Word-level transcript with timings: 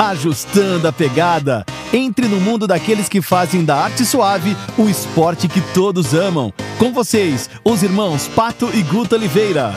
ajustando 0.00 0.88
a 0.88 0.92
pegada. 0.92 1.62
Entre 1.92 2.26
no 2.26 2.40
mundo 2.40 2.66
daqueles 2.66 3.06
que 3.06 3.20
fazem 3.20 3.66
da 3.66 3.76
arte 3.76 4.06
suave 4.06 4.56
o 4.78 4.88
esporte 4.88 5.46
que 5.46 5.60
todos 5.74 6.14
amam. 6.14 6.50
Com 6.78 6.90
vocês, 6.90 7.50
os 7.62 7.82
irmãos 7.82 8.26
Pato 8.28 8.70
e 8.74 8.82
Guto 8.82 9.14
Oliveira. 9.14 9.72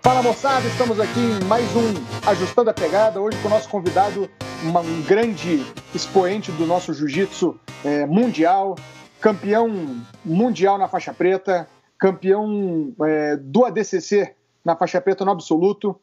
Fala 0.00 0.22
moçada, 0.22 0.66
estamos 0.66 0.98
aqui 0.98 1.20
em 1.20 1.44
mais 1.44 1.66
um 1.76 1.92
Ajustando 2.26 2.70
a 2.70 2.72
Pegada. 2.72 3.20
Hoje 3.20 3.36
com 3.42 3.48
o 3.48 3.50
nosso 3.50 3.68
convidado, 3.68 4.30
uma, 4.62 4.80
um 4.80 5.02
grande 5.02 5.62
expoente 5.94 6.50
do 6.52 6.64
nosso 6.66 6.94
jiu-jitsu 6.94 7.60
é, 7.84 8.06
mundial, 8.06 8.76
campeão 9.20 10.00
mundial 10.24 10.78
na 10.78 10.88
faixa 10.88 11.12
preta, 11.12 11.68
campeão 11.98 12.94
é, 13.02 13.36
do 13.36 13.66
ADCC 13.66 14.34
na 14.64 14.74
faixa 14.74 15.02
preta 15.02 15.22
no 15.22 15.32
absoluto. 15.32 16.00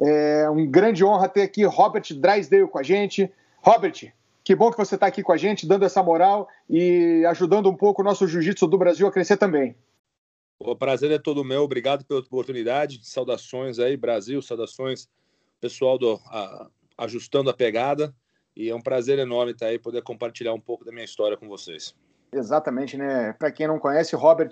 É 0.00 0.48
um 0.48 0.66
grande 0.66 1.04
honra 1.04 1.28
ter 1.28 1.42
aqui 1.42 1.64
Robert 1.64 2.04
Drysdale 2.14 2.68
com 2.68 2.78
a 2.78 2.82
gente. 2.82 3.30
Robert, 3.58 4.12
que 4.42 4.54
bom 4.56 4.70
que 4.70 4.78
você 4.78 4.94
está 4.94 5.06
aqui 5.06 5.22
com 5.22 5.32
a 5.32 5.36
gente, 5.36 5.66
dando 5.66 5.84
essa 5.84 6.02
moral 6.02 6.48
e 6.68 7.24
ajudando 7.26 7.68
um 7.68 7.76
pouco 7.76 8.00
o 8.00 8.04
nosso 8.04 8.26
jiu-jitsu 8.26 8.66
do 8.66 8.78
Brasil 8.78 9.06
a 9.06 9.12
crescer 9.12 9.36
também. 9.36 9.76
O 10.58 10.74
prazer 10.74 11.10
é 11.10 11.18
todo 11.18 11.44
meu, 11.44 11.62
obrigado 11.62 12.04
pela 12.04 12.20
oportunidade. 12.20 13.00
Saudações 13.02 13.78
aí, 13.78 13.96
Brasil, 13.96 14.40
saudações, 14.42 15.08
pessoal 15.60 15.98
do 15.98 16.20
a, 16.26 16.68
Ajustando 16.98 17.50
a 17.50 17.54
Pegada. 17.54 18.14
E 18.56 18.68
é 18.68 18.74
um 18.74 18.80
prazer 18.80 19.18
enorme 19.18 19.52
estar 19.52 19.66
aí, 19.66 19.78
poder 19.78 20.02
compartilhar 20.02 20.52
um 20.52 20.60
pouco 20.60 20.84
da 20.84 20.92
minha 20.92 21.04
história 21.04 21.36
com 21.36 21.48
vocês. 21.48 21.94
Exatamente, 22.32 22.96
né? 22.96 23.32
Para 23.32 23.50
quem 23.50 23.66
não 23.66 23.78
conhece, 23.78 24.14
Robert 24.14 24.50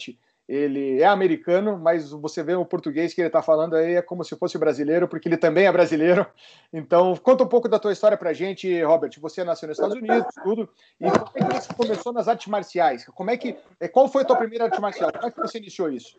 ele 0.48 1.02
é 1.02 1.07
americano, 1.07 1.79
mas 1.79 2.11
você 2.11 2.43
vê 2.43 2.55
o 2.55 2.65
português 2.65 3.12
que 3.12 3.20
ele 3.20 3.29
está 3.29 3.43
falando 3.43 3.77
aí 3.77 3.97
é 3.97 4.02
como 4.02 4.25
se 4.25 4.34
fosse 4.34 4.56
brasileiro, 4.56 5.06
porque 5.06 5.29
ele 5.29 5.37
também 5.37 5.66
é 5.66 5.73
brasileiro. 5.73 6.27
Então, 6.73 7.14
conta 7.17 7.45
um 7.45 7.48
pouco 7.48 7.69
da 7.69 7.78
tua 7.78 7.92
história 7.92 8.17
para 8.17 8.31
a 8.31 8.33
gente, 8.33 8.83
Robert. 8.83 9.11
Você 9.20 9.45
nasceu 9.45 9.69
nos 9.69 9.77
Estados 9.77 9.97
Unidos, 9.97 10.34
tudo. 10.42 10.67
E 10.98 11.11
como 11.11 11.53
é 11.53 11.59
que 11.59 11.67
você 11.67 11.75
começou 11.75 12.12
nas 12.14 12.28
artes 12.28 12.47
marciais? 12.47 13.05
Como 13.05 13.31
é 13.31 13.37
que, 13.37 13.59
é, 13.78 13.89
qual 13.89 14.09
foi 14.09 14.22
a 14.22 14.25
tua 14.25 14.37
primeira 14.37 14.64
arte 14.64 14.81
marcial? 14.81 15.12
Como 15.12 15.27
é 15.27 15.31
que 15.31 15.39
você 15.39 15.59
iniciou 15.59 15.91
isso? 15.91 16.19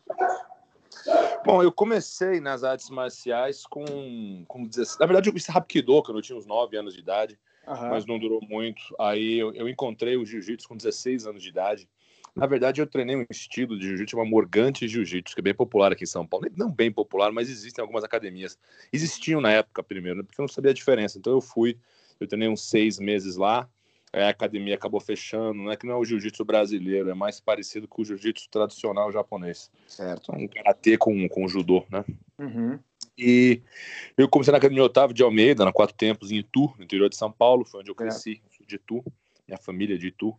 Bom, 1.43 1.63
eu 1.63 1.71
comecei 1.71 2.39
nas 2.39 2.63
artes 2.63 2.91
marciais 2.91 3.63
com, 3.65 4.43
com 4.47 4.63
16... 4.63 4.99
Na 4.99 5.07
verdade, 5.07 5.29
eu 5.29 5.33
fiz 5.33 5.49
Hapkido 5.49 6.03
quando 6.03 6.17
eu 6.17 6.21
tinha 6.21 6.37
uns 6.37 6.45
9 6.45 6.77
anos 6.77 6.93
de 6.93 6.99
idade, 6.99 7.39
uhum. 7.67 7.89
mas 7.89 8.05
não 8.05 8.19
durou 8.19 8.41
muito. 8.47 8.81
Aí 8.99 9.39
eu, 9.39 9.53
eu 9.55 9.67
encontrei 9.67 10.17
o 10.17 10.25
jiu-jitsu 10.25 10.67
com 10.67 10.77
16 10.77 11.25
anos 11.25 11.41
de 11.41 11.49
idade. 11.49 11.89
Na 12.35 12.45
verdade, 12.45 12.81
eu 12.81 12.87
treinei 12.87 13.15
um 13.15 13.25
estilo 13.29 13.77
de 13.77 13.87
jiu-jitsu 13.87 14.11
chamado 14.11 14.29
Morgante 14.29 14.87
Jiu-Jitsu, 14.87 15.35
que 15.35 15.41
é 15.41 15.43
bem 15.43 15.53
popular 15.53 15.91
aqui 15.91 16.03
em 16.03 16.07
São 16.07 16.25
Paulo. 16.25 16.47
Não 16.55 16.71
bem 16.71 16.91
popular, 16.91 17.31
mas 17.31 17.49
existem 17.49 17.81
algumas 17.81 18.03
academias. 18.03 18.57
Existiam 18.91 19.41
na 19.41 19.51
época 19.51 19.83
primeiro, 19.83 20.23
porque 20.23 20.39
eu 20.39 20.43
não 20.43 20.47
sabia 20.47 20.71
a 20.71 20.73
diferença. 20.73 21.17
Então 21.17 21.33
eu 21.33 21.41
fui, 21.41 21.77
eu 22.19 22.27
treinei 22.27 22.49
uns 22.49 22.69
seis 22.69 22.99
meses 22.99 23.35
lá. 23.35 23.67
A 24.11 24.29
academia 24.29 24.73
acabou 24.73 24.99
fechando, 24.99 25.53
não 25.53 25.71
é 25.71 25.77
que 25.77 25.85
não 25.85 25.93
é 25.93 25.97
o 25.97 26.03
jiu-jitsu 26.03 26.43
brasileiro, 26.43 27.11
é 27.11 27.13
mais 27.13 27.39
parecido 27.39 27.87
com 27.87 28.01
o 28.01 28.05
jiu-jitsu 28.05 28.49
tradicional 28.49 29.11
japonês. 29.11 29.69
Certo. 29.87 30.31
Um 30.31 30.47
karatê 30.47 30.97
com, 30.97 31.29
com 31.29 31.47
judô, 31.47 31.85
né? 31.91 32.03
Uhum. 32.39 32.79
E 33.15 33.61
eu 34.17 34.27
comecei 34.27 34.51
na 34.51 34.57
academia 34.57 34.83
Otávio 34.83 35.13
de 35.13 35.21
Almeida, 35.21 35.63
na 35.63 35.73
Quatro 35.73 35.95
Tempos, 35.95 36.31
em 36.31 36.37
Itu, 36.37 36.73
no 36.77 36.83
interior 36.85 37.09
de 37.09 37.17
São 37.17 37.31
Paulo, 37.31 37.65
foi 37.65 37.81
onde 37.81 37.91
eu 37.91 37.95
cresci, 37.95 38.41
é. 38.61 38.65
de 38.65 38.75
Itu, 38.75 39.03
minha 39.47 39.57
família 39.57 39.95
é 39.95 39.97
de 39.97 40.07
Itu. 40.07 40.35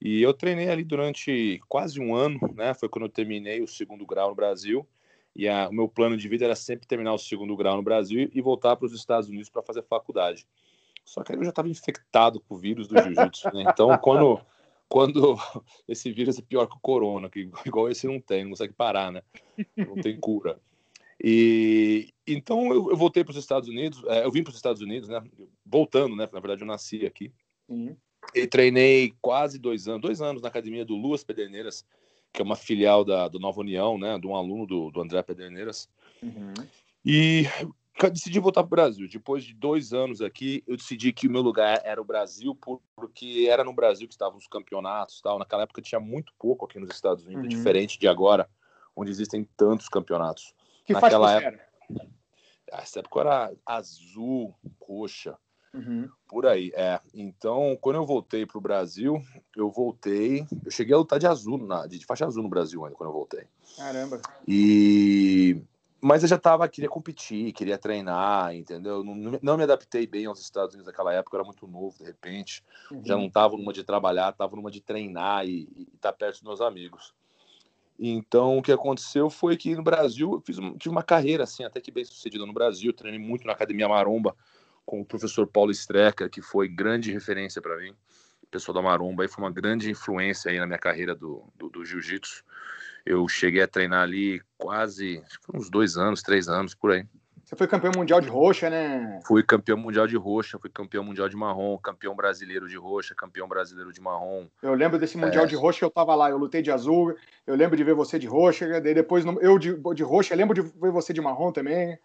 E 0.00 0.20
eu 0.22 0.34
treinei 0.34 0.68
ali 0.68 0.84
durante 0.84 1.60
quase 1.68 2.00
um 2.00 2.14
ano, 2.14 2.38
né? 2.54 2.74
Foi 2.74 2.88
quando 2.88 3.06
eu 3.06 3.10
terminei 3.10 3.62
o 3.62 3.66
segundo 3.66 4.04
grau 4.06 4.28
no 4.28 4.34
Brasil. 4.34 4.86
E 5.34 5.48
a, 5.48 5.68
o 5.68 5.72
meu 5.72 5.88
plano 5.88 6.16
de 6.16 6.28
vida 6.28 6.44
era 6.44 6.56
sempre 6.56 6.86
terminar 6.86 7.12
o 7.12 7.18
segundo 7.18 7.56
grau 7.56 7.76
no 7.76 7.82
Brasil 7.82 8.30
e 8.32 8.40
voltar 8.40 8.76
para 8.76 8.86
os 8.86 8.92
Estados 8.92 9.28
Unidos 9.28 9.50
para 9.50 9.62
fazer 9.62 9.82
faculdade. 9.82 10.46
Só 11.04 11.22
que 11.22 11.32
aí 11.32 11.38
eu 11.38 11.44
já 11.44 11.50
estava 11.50 11.68
infectado 11.68 12.40
com 12.40 12.54
o 12.54 12.58
vírus 12.58 12.88
do 12.88 13.00
jiu-jitsu, 13.00 13.48
né? 13.54 13.64
Então, 13.70 13.96
quando, 14.02 14.40
quando 14.88 15.36
esse 15.86 16.10
vírus 16.10 16.38
é 16.38 16.42
pior 16.42 16.66
que 16.66 16.76
o 16.76 16.80
corona, 16.80 17.30
que 17.30 17.50
igual 17.64 17.88
esse 17.88 18.06
não 18.06 18.20
tem, 18.20 18.44
não 18.44 18.50
consegue 18.50 18.72
parar, 18.72 19.12
né? 19.12 19.22
Não 19.76 19.94
tem 19.94 20.18
cura. 20.18 20.58
E 21.22 22.12
então 22.26 22.66
eu, 22.72 22.90
eu 22.90 22.96
voltei 22.96 23.24
para 23.24 23.30
os 23.30 23.36
Estados 23.36 23.68
Unidos, 23.68 24.02
é, 24.06 24.24
eu 24.24 24.30
vim 24.30 24.42
para 24.42 24.50
os 24.50 24.56
Estados 24.56 24.82
Unidos, 24.82 25.08
né? 25.08 25.22
Voltando, 25.64 26.14
né? 26.16 26.28
Na 26.30 26.40
verdade, 26.40 26.62
eu 26.62 26.66
nasci 26.66 27.06
aqui. 27.06 27.32
Uhum. 27.68 27.96
E 28.36 28.46
treinei 28.46 29.14
quase 29.22 29.58
dois 29.58 29.88
anos, 29.88 30.02
dois 30.02 30.20
anos 30.20 30.42
na 30.42 30.48
academia 30.48 30.84
do 30.84 30.94
Luas 30.94 31.24
Pederneiras, 31.24 31.86
que 32.30 32.42
é 32.42 32.44
uma 32.44 32.54
filial 32.54 33.02
da, 33.02 33.28
do 33.28 33.38
Nova 33.38 33.60
União, 33.60 33.96
né? 33.96 34.18
De 34.18 34.26
um 34.26 34.36
aluno 34.36 34.66
do, 34.66 34.90
do 34.90 35.00
André 35.00 35.22
Pederneiras. 35.22 35.88
Uhum. 36.22 36.52
E 37.02 37.46
decidi 38.12 38.38
voltar 38.38 38.62
para 38.62 38.66
o 38.66 38.70
Brasil. 38.70 39.08
Depois 39.08 39.42
de 39.42 39.54
dois 39.54 39.94
anos 39.94 40.20
aqui, 40.20 40.62
eu 40.66 40.76
decidi 40.76 41.14
que 41.14 41.26
o 41.26 41.30
meu 41.30 41.40
lugar 41.40 41.80
era 41.82 41.98
o 41.98 42.04
Brasil, 42.04 42.54
porque 42.94 43.46
era 43.48 43.64
no 43.64 43.72
Brasil 43.72 44.06
que 44.06 44.12
estavam 44.12 44.36
os 44.36 44.46
campeonatos 44.46 45.22
tal. 45.22 45.38
Naquela 45.38 45.62
época 45.62 45.80
tinha 45.80 45.98
muito 45.98 46.34
pouco 46.38 46.66
aqui 46.66 46.78
nos 46.78 46.90
Estados 46.90 47.24
Unidos, 47.24 47.44
uhum. 47.44 47.48
diferente 47.48 47.98
de 47.98 48.06
agora, 48.06 48.50
onde 48.94 49.10
existem 49.10 49.48
tantos 49.56 49.88
campeonatos. 49.88 50.54
Que 50.84 50.92
Naquela 50.92 51.32
época. 51.32 51.46
Era? 51.88 52.10
Essa 52.70 52.98
época 52.98 53.20
era 53.20 53.52
azul, 53.64 54.54
roxa. 54.78 55.38
Uhum. 55.76 56.08
Por 56.26 56.46
aí, 56.46 56.72
é. 56.74 56.98
Então, 57.12 57.76
quando 57.80 57.96
eu 57.96 58.06
voltei 58.06 58.46
para 58.46 58.58
o 58.58 58.60
Brasil, 58.60 59.22
eu 59.54 59.70
voltei. 59.70 60.46
Eu 60.64 60.70
cheguei 60.70 60.94
a 60.94 60.98
lutar 60.98 61.18
de 61.18 61.26
azul, 61.26 61.58
na, 61.58 61.86
de 61.86 62.04
faixa 62.04 62.26
azul 62.26 62.42
no 62.42 62.48
Brasil 62.48 62.84
ainda, 62.84 62.96
quando 62.96 63.10
eu 63.10 63.14
voltei. 63.14 63.44
Caramba. 63.76 64.20
E. 64.48 65.60
Mas 66.00 66.22
eu 66.22 66.28
já 66.28 66.38
tava, 66.38 66.68
queria 66.68 66.90
competir, 66.90 67.52
queria 67.52 67.78
treinar, 67.78 68.54
entendeu? 68.54 69.02
Não, 69.02 69.38
não 69.42 69.56
me 69.56 69.64
adaptei 69.64 70.06
bem 70.06 70.26
aos 70.26 70.40
Estados 70.40 70.74
Unidos 70.74 70.86
naquela 70.86 71.12
época, 71.12 71.36
eu 71.36 71.40
era 71.40 71.46
muito 71.46 71.66
novo, 71.66 71.96
de 71.98 72.04
repente. 72.04 72.62
Uhum. 72.90 73.02
Já 73.04 73.16
não 73.16 73.28
tava 73.28 73.56
numa 73.56 73.72
de 73.72 73.82
trabalhar, 73.82 74.32
tava 74.32 74.56
numa 74.56 74.70
de 74.70 74.80
treinar 74.80 75.46
e 75.46 75.68
estar 75.94 76.12
tá 76.12 76.12
perto 76.12 76.34
dos 76.34 76.42
meus 76.42 76.60
amigos. 76.60 77.14
Então, 77.98 78.58
o 78.58 78.62
que 78.62 78.70
aconteceu 78.70 79.30
foi 79.30 79.56
que 79.56 79.74
no 79.74 79.82
Brasil 79.82 80.34
eu 80.34 80.40
fiz, 80.40 80.56
tive 80.78 80.90
uma 80.90 81.02
carreira 81.02 81.44
assim, 81.44 81.64
até 81.64 81.80
que 81.80 81.90
bem 81.90 82.04
sucedida 82.04 82.44
no 82.44 82.52
Brasil. 82.52 82.92
treinei 82.92 83.18
muito 83.18 83.46
na 83.46 83.54
Academia 83.54 83.88
Maromba, 83.88 84.36
com 84.86 85.00
o 85.00 85.04
professor 85.04 85.46
Paulo 85.46 85.72
Strecker, 85.72 86.30
que 86.30 86.40
foi 86.40 86.68
grande 86.68 87.12
referência 87.12 87.60
para 87.60 87.76
mim. 87.76 87.90
O 88.42 88.46
pessoal 88.46 88.74
da 88.74 88.80
Maromba 88.80 89.24
aí 89.24 89.28
foi 89.28 89.42
uma 89.42 89.50
grande 89.50 89.90
influência 89.90 90.50
aí 90.50 90.58
na 90.58 90.66
minha 90.66 90.78
carreira 90.78 91.14
do, 91.14 91.42
do, 91.56 91.68
do 91.68 91.84
jiu-jitsu. 91.84 92.44
Eu 93.04 93.26
cheguei 93.28 93.62
a 93.62 93.68
treinar 93.68 94.02
ali 94.02 94.40
quase 94.56 95.22
uns 95.52 95.68
dois 95.68 95.96
anos, 95.96 96.22
três 96.22 96.48
anos 96.48 96.74
por 96.74 96.92
aí. 96.92 97.04
Você 97.44 97.54
foi 97.54 97.68
campeão 97.68 97.92
mundial 97.96 98.20
de 98.20 98.28
roxa, 98.28 98.68
né? 98.68 99.20
Fui 99.24 99.40
campeão 99.40 99.78
mundial 99.78 100.04
de 100.08 100.16
roxa, 100.16 100.58
fui 100.58 100.68
campeão 100.68 101.04
mundial 101.04 101.28
de 101.28 101.36
marrom, 101.36 101.78
campeão 101.78 102.14
brasileiro 102.16 102.68
de 102.68 102.76
roxa, 102.76 103.14
campeão 103.14 103.46
brasileiro 103.46 103.92
de 103.92 104.00
marrom. 104.00 104.48
Eu 104.60 104.74
lembro 104.74 104.98
desse 104.98 105.16
mundial 105.16 105.44
é. 105.44 105.46
de 105.46 105.54
roxa, 105.54 105.84
eu 105.84 105.90
tava 105.90 106.12
lá, 106.16 106.28
eu 106.28 106.38
lutei 106.38 106.60
de 106.60 106.72
azul, 106.72 107.14
eu 107.46 107.54
lembro 107.54 107.76
de 107.76 107.84
ver 107.84 107.94
você 107.94 108.18
de 108.18 108.26
roxa, 108.26 108.80
daí 108.80 108.94
depois 108.94 109.24
eu 109.40 109.58
de, 109.60 109.76
de 109.94 110.02
roxa, 110.02 110.34
eu 110.34 110.38
lembro 110.38 110.54
de 110.54 110.62
ver 110.62 110.90
você 110.90 111.12
de 111.12 111.20
marrom 111.20 111.52
também. 111.52 111.96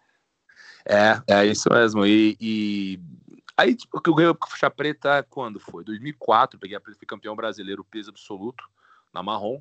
É, 0.84 1.22
é 1.28 1.46
isso 1.46 1.68
mesmo. 1.70 2.04
E, 2.06 2.36
e 2.40 3.00
aí 3.56 3.74
tipo, 3.74 4.00
eu 4.04 4.14
ganhei 4.14 4.32
a 4.32 4.46
faixa 4.46 4.70
preta 4.70 5.22
quando 5.28 5.60
foi? 5.60 5.84
2004, 5.84 6.58
peguei 6.58 6.76
a 6.76 6.80
fui 6.80 7.06
campeão 7.06 7.36
brasileiro 7.36 7.84
peso 7.84 8.10
absoluto 8.10 8.64
na 9.12 9.22
marrom. 9.22 9.60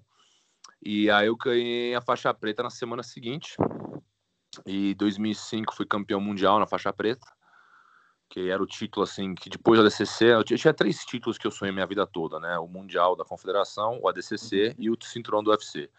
E 0.83 1.09
aí 1.11 1.27
eu 1.27 1.35
ganhei 1.35 1.93
a 1.95 2.01
faixa 2.01 2.33
preta 2.33 2.63
na 2.63 2.69
semana 2.69 3.03
seguinte. 3.03 3.55
E 4.65 4.93
2005 4.95 5.75
fui 5.75 5.85
campeão 5.85 6.19
mundial 6.19 6.59
na 6.59 6.67
faixa 6.67 6.91
preta, 6.91 7.25
que 8.29 8.49
era 8.49 8.61
o 8.61 8.67
título 8.67 9.03
assim 9.03 9.33
que 9.33 9.49
depois 9.49 9.79
da 9.79 9.85
tinha, 9.85 10.53
eu 10.53 10.57
tinha 10.57 10.73
três 10.73 11.05
títulos 11.05 11.37
que 11.37 11.47
eu 11.47 11.51
sonhei 11.51 11.71
minha 11.71 11.85
vida 11.85 12.05
toda, 12.05 12.39
né? 12.39 12.57
O 12.59 12.67
mundial 12.67 13.15
da 13.15 13.23
Confederação, 13.23 13.99
o 14.01 14.09
ADCC 14.09 14.69
uhum. 14.69 14.75
e 14.77 14.89
o 14.89 14.97
cinturão 15.01 15.41
do 15.41 15.51
UFC. 15.51 15.89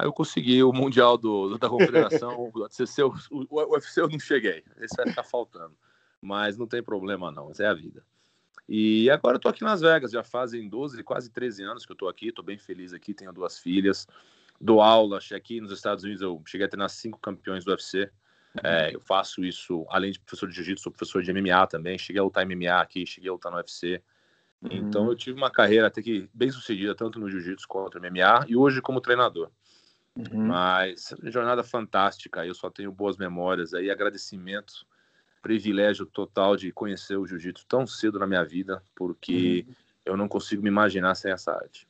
Aí 0.00 0.06
eu 0.06 0.14
consegui 0.14 0.62
o 0.62 0.72
Mundial 0.72 1.18
do, 1.18 1.58
da 1.58 1.68
Confederação, 1.68 2.40
o, 2.54 2.60
UFC, 2.60 3.02
o, 3.02 3.12
o 3.30 3.74
UFC 3.74 4.00
eu 4.00 4.08
não 4.08 4.18
cheguei, 4.18 4.64
esse 4.80 4.96
vai 4.96 5.06
ficar 5.06 5.24
faltando. 5.24 5.76
Mas 6.22 6.56
não 6.56 6.66
tem 6.66 6.82
problema 6.82 7.30
não, 7.30 7.50
essa 7.50 7.64
é 7.64 7.66
a 7.66 7.74
vida. 7.74 8.02
E 8.66 9.10
agora 9.10 9.36
eu 9.36 9.40
tô 9.40 9.50
aqui 9.50 9.62
nas 9.62 9.82
Vegas, 9.82 10.10
já 10.10 10.22
fazem 10.22 10.66
12, 10.66 11.02
quase 11.02 11.30
13 11.30 11.64
anos 11.64 11.84
que 11.84 11.92
eu 11.92 11.96
tô 11.96 12.08
aqui, 12.08 12.32
tô 12.32 12.42
bem 12.42 12.56
feliz 12.56 12.94
aqui, 12.94 13.12
tenho 13.12 13.30
duas 13.30 13.58
filhas, 13.58 14.06
dou 14.58 14.80
aula, 14.80 15.18
aqui 15.34 15.60
nos 15.60 15.70
Estados 15.70 16.02
Unidos 16.02 16.22
eu 16.22 16.42
cheguei 16.46 16.66
a 16.66 16.70
treinar 16.70 16.88
cinco 16.88 17.18
campeões 17.18 17.62
do 17.62 17.70
UFC, 17.70 18.10
é, 18.64 18.94
eu 18.94 19.00
faço 19.02 19.44
isso, 19.44 19.84
além 19.90 20.12
de 20.12 20.20
professor 20.20 20.48
de 20.48 20.54
jiu-jitsu, 20.54 20.84
sou 20.84 20.92
professor 20.92 21.22
de 21.22 21.30
MMA 21.30 21.66
também, 21.66 21.98
cheguei 21.98 22.20
a 22.20 22.24
lutar 22.24 22.46
MMA 22.46 22.80
aqui, 22.80 23.04
cheguei 23.04 23.28
a 23.28 23.34
lutar 23.34 23.52
no 23.52 23.58
UFC, 23.58 24.02
então 24.62 25.02
uhum. 25.02 25.10
eu 25.10 25.16
tive 25.16 25.36
uma 25.36 25.50
carreira 25.50 25.88
até 25.88 26.00
que 26.00 26.26
bem 26.32 26.50
sucedida, 26.50 26.94
tanto 26.94 27.20
no 27.20 27.28
jiu-jitsu 27.28 27.68
quanto 27.68 28.00
no 28.00 28.10
MMA, 28.10 28.46
e 28.48 28.56
hoje 28.56 28.80
como 28.80 28.98
treinador. 28.98 29.50
Uhum. 30.16 30.46
Mas 30.46 31.14
jornada 31.24 31.62
fantástica, 31.62 32.44
eu 32.44 32.54
só 32.54 32.68
tenho 32.68 32.90
boas 32.90 33.16
memórias 33.16 33.72
aí, 33.74 33.90
agradecimento, 33.90 34.86
privilégio 35.40 36.04
total 36.04 36.56
de 36.56 36.72
conhecer 36.72 37.16
o 37.16 37.26
jiu-jitsu 37.26 37.64
tão 37.66 37.86
cedo 37.86 38.18
na 38.18 38.26
minha 38.26 38.44
vida, 38.44 38.82
porque 38.94 39.64
uhum. 39.66 39.74
eu 40.04 40.16
não 40.16 40.28
consigo 40.28 40.62
me 40.62 40.68
imaginar 40.68 41.14
sem 41.14 41.32
essa 41.32 41.52
arte. 41.52 41.88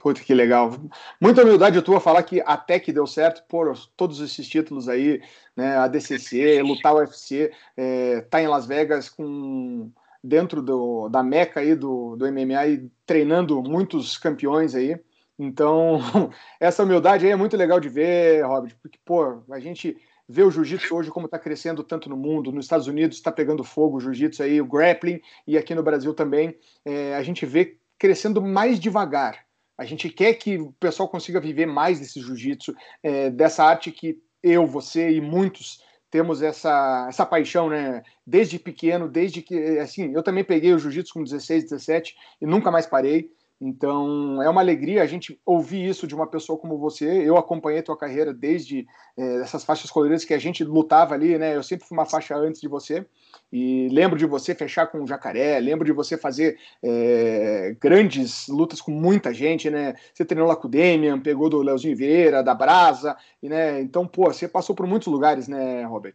Puta, 0.00 0.22
que 0.22 0.32
legal. 0.32 0.72
Muita 1.20 1.42
humildade 1.42 1.80
tua 1.82 2.00
falar 2.00 2.22
que 2.22 2.42
até 2.46 2.80
que 2.80 2.92
deu 2.92 3.06
certo, 3.06 3.44
por 3.46 3.76
todos 3.96 4.20
esses 4.20 4.48
títulos 4.48 4.88
aí, 4.88 5.22
né, 5.54 5.76
a 5.76 5.86
DCC, 5.86 6.60
lutar 6.64 6.94
o 6.94 6.98
UFC, 6.98 7.52
é, 7.76 8.22
tá 8.22 8.40
em 8.40 8.48
Las 8.48 8.66
Vegas 8.66 9.10
com 9.10 9.90
dentro 10.24 10.62
do, 10.62 11.08
da 11.08 11.22
meca 11.22 11.60
aí 11.60 11.74
do, 11.74 12.16
do 12.16 12.26
MMA 12.30 12.66
e 12.66 12.90
treinando 13.04 13.62
muitos 13.62 14.16
campeões 14.16 14.74
aí. 14.74 14.98
Então, 15.42 15.98
essa 16.60 16.82
humildade 16.82 17.24
aí 17.24 17.32
é 17.32 17.36
muito 17.36 17.56
legal 17.56 17.80
de 17.80 17.88
ver, 17.88 18.44
Robert, 18.44 18.76
porque, 18.82 18.98
pô, 19.02 19.42
a 19.50 19.58
gente 19.58 19.96
vê 20.28 20.42
o 20.42 20.50
jiu-jitsu 20.50 20.94
hoje 20.94 21.10
como 21.10 21.24
está 21.24 21.38
crescendo 21.38 21.82
tanto 21.82 22.10
no 22.10 22.16
mundo, 22.16 22.52
nos 22.52 22.66
Estados 22.66 22.86
Unidos 22.86 23.16
está 23.16 23.32
pegando 23.32 23.64
fogo 23.64 23.96
o 23.96 24.00
jiu-jitsu 24.00 24.42
aí, 24.42 24.60
o 24.60 24.66
grappling, 24.66 25.18
e 25.46 25.56
aqui 25.56 25.74
no 25.74 25.82
Brasil 25.82 26.12
também, 26.12 26.54
é, 26.84 27.14
a 27.16 27.22
gente 27.22 27.46
vê 27.46 27.78
crescendo 27.98 28.42
mais 28.42 28.78
devagar. 28.78 29.46
A 29.78 29.86
gente 29.86 30.10
quer 30.10 30.34
que 30.34 30.58
o 30.58 30.72
pessoal 30.72 31.08
consiga 31.08 31.40
viver 31.40 31.64
mais 31.64 31.98
desse 31.98 32.20
jiu-jitsu, 32.20 32.74
é, 33.02 33.30
dessa 33.30 33.64
arte 33.64 33.90
que 33.90 34.22
eu, 34.42 34.66
você 34.66 35.10
e 35.10 35.22
muitos 35.22 35.82
temos 36.10 36.42
essa, 36.42 37.06
essa 37.08 37.24
paixão, 37.24 37.70
né? 37.70 38.02
Desde 38.26 38.58
pequeno, 38.58 39.08
desde 39.08 39.40
que, 39.40 39.78
assim, 39.78 40.12
eu 40.12 40.22
também 40.22 40.44
peguei 40.44 40.74
o 40.74 40.78
jiu-jitsu 40.78 41.14
com 41.14 41.24
16, 41.24 41.64
17 41.64 42.14
e 42.42 42.46
nunca 42.46 42.70
mais 42.70 42.86
parei. 42.86 43.30
Então 43.60 44.42
é 44.42 44.48
uma 44.48 44.62
alegria 44.62 45.02
a 45.02 45.06
gente 45.06 45.38
ouvir 45.44 45.86
isso 45.86 46.06
de 46.06 46.14
uma 46.14 46.26
pessoa 46.26 46.58
como 46.58 46.78
você. 46.78 47.04
Eu 47.04 47.36
acompanhei 47.36 47.82
tua 47.82 47.96
carreira 47.96 48.32
desde 48.32 48.86
é, 49.14 49.42
essas 49.42 49.64
faixas 49.64 49.90
coloridas 49.90 50.24
que 50.24 50.32
a 50.32 50.38
gente 50.38 50.64
lutava 50.64 51.12
ali, 51.12 51.36
né? 51.36 51.54
Eu 51.54 51.62
sempre 51.62 51.86
fui 51.86 51.96
uma 51.96 52.06
faixa 52.06 52.34
antes 52.34 52.58
de 52.58 52.66
você 52.66 53.04
e 53.52 53.86
lembro 53.90 54.18
de 54.18 54.24
você 54.24 54.54
fechar 54.54 54.86
com 54.86 55.02
o 55.02 55.06
jacaré, 55.06 55.60
lembro 55.60 55.84
de 55.84 55.92
você 55.92 56.16
fazer 56.16 56.58
é, 56.82 57.76
grandes 57.78 58.48
lutas 58.48 58.80
com 58.80 58.92
muita 58.92 59.34
gente, 59.34 59.68
né? 59.68 59.94
Você 60.14 60.24
treinou 60.24 60.48
lá 60.48 60.56
com 60.56 60.66
o 60.66 60.70
Demian, 60.70 61.20
pegou 61.20 61.50
do 61.50 61.60
Leozinho 61.60 61.96
Vieira, 61.96 62.42
da 62.42 62.54
Brasa, 62.54 63.14
e, 63.42 63.48
né? 63.50 63.78
Então, 63.82 64.06
pô, 64.06 64.32
você 64.32 64.48
passou 64.48 64.74
por 64.74 64.86
muitos 64.86 65.08
lugares, 65.08 65.46
né, 65.46 65.84
Robert? 65.84 66.14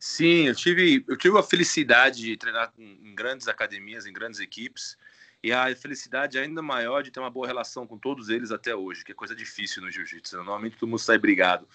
Sim, 0.00 0.46
eu 0.46 0.54
tive, 0.54 1.04
eu 1.06 1.16
tive 1.18 1.38
a 1.38 1.42
felicidade 1.42 2.22
de 2.22 2.36
treinar 2.38 2.72
em 2.78 3.14
grandes 3.14 3.48
academias, 3.48 4.06
em 4.06 4.12
grandes 4.14 4.40
equipes 4.40 4.96
e 5.42 5.52
a 5.52 5.74
felicidade 5.76 6.36
é 6.36 6.42
ainda 6.42 6.60
maior 6.60 7.02
de 7.02 7.10
ter 7.10 7.20
uma 7.20 7.30
boa 7.30 7.46
relação 7.46 7.86
com 7.86 7.96
todos 7.96 8.28
eles 8.28 8.50
até 8.50 8.74
hoje, 8.74 9.04
que 9.04 9.12
é 9.12 9.14
coisa 9.14 9.34
difícil 9.34 9.82
no 9.82 9.90
jiu-jitsu. 9.90 10.36
Normalmente 10.36 10.76
todo 10.76 10.88
mundo 10.88 10.98
sai 10.98 11.18
brigado. 11.18 11.66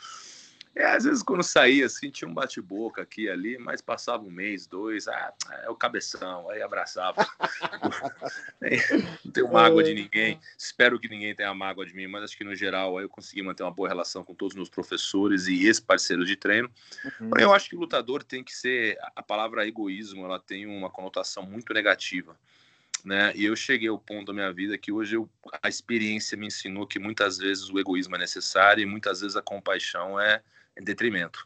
É, 0.76 0.88
às 0.88 1.04
vezes 1.04 1.22
quando 1.22 1.44
saía 1.44 1.86
assim, 1.86 2.10
tinha 2.10 2.28
um 2.28 2.34
bate-boca 2.34 3.04
aqui 3.04 3.24
e 3.24 3.30
ali, 3.30 3.60
mas 3.60 3.80
passava 3.80 4.24
um 4.24 4.32
mês, 4.32 4.66
dois, 4.66 5.08
ah, 5.08 5.32
é 5.62 5.70
o 5.70 5.76
cabeção, 5.76 6.50
aí 6.50 6.64
abraçava. 6.64 7.22
não 9.24 9.32
tenho 9.32 9.54
mágoa 9.54 9.84
de 9.84 9.92
é. 9.92 9.94
ninguém, 9.94 10.40
espero 10.58 11.00
que 11.00 11.08
ninguém 11.08 11.36
tenha 11.36 11.54
mágoa 11.54 11.86
de 11.86 11.94
mim, 11.94 12.08
mas 12.08 12.24
acho 12.24 12.36
que 12.36 12.44
no 12.44 12.56
geral 12.56 12.98
aí 12.98 13.06
eu 13.06 13.10
consegui 13.10 13.44
manter 13.44 13.62
uma 13.62 13.72
boa 13.72 13.88
relação 13.88 14.24
com 14.24 14.34
todos 14.34 14.54
os 14.54 14.58
meus 14.58 14.70
professores 14.70 15.46
e 15.46 15.68
ex-parceiros 15.68 16.28
de 16.28 16.36
treino. 16.36 16.72
Uhum. 17.22 17.30
Eu 17.38 17.54
acho 17.54 17.70
que 17.70 17.76
o 17.76 17.80
lutador 17.80 18.24
tem 18.24 18.44
que 18.44 18.56
ser, 18.56 18.98
a 19.16 19.22
palavra 19.22 19.68
egoísmo, 19.68 20.26
ela 20.26 20.40
tem 20.40 20.66
uma 20.66 20.90
conotação 20.90 21.44
muito 21.44 21.72
negativa 21.72 22.36
né? 23.04 23.34
E 23.36 23.46
eu 23.46 23.56
cheguei 23.56 23.90
ao 23.90 24.00
ponto 24.00 24.28
da 24.28 24.34
minha 24.34 24.52
vida 24.54 24.78
que 24.78 24.92
hoje 24.92 25.16
eu, 25.18 25.30
a 25.62 25.68
experiência 25.68 26.38
me 26.38 26.48
ensinou 26.48 26.88
que 26.88 27.00
muitas 27.00 27.38
vezes 27.38 27.70
o 27.70 27.78
egoísmo 27.78 28.16
é 28.16 28.20
necessário 28.20 28.82
e 28.82 28.86
muitas 28.86 29.20
vezes 29.22 29.36
a 29.36 29.42
compaixão 29.42 30.20
é 30.20 30.42
em 30.78 30.84
detrimento. 30.84 31.46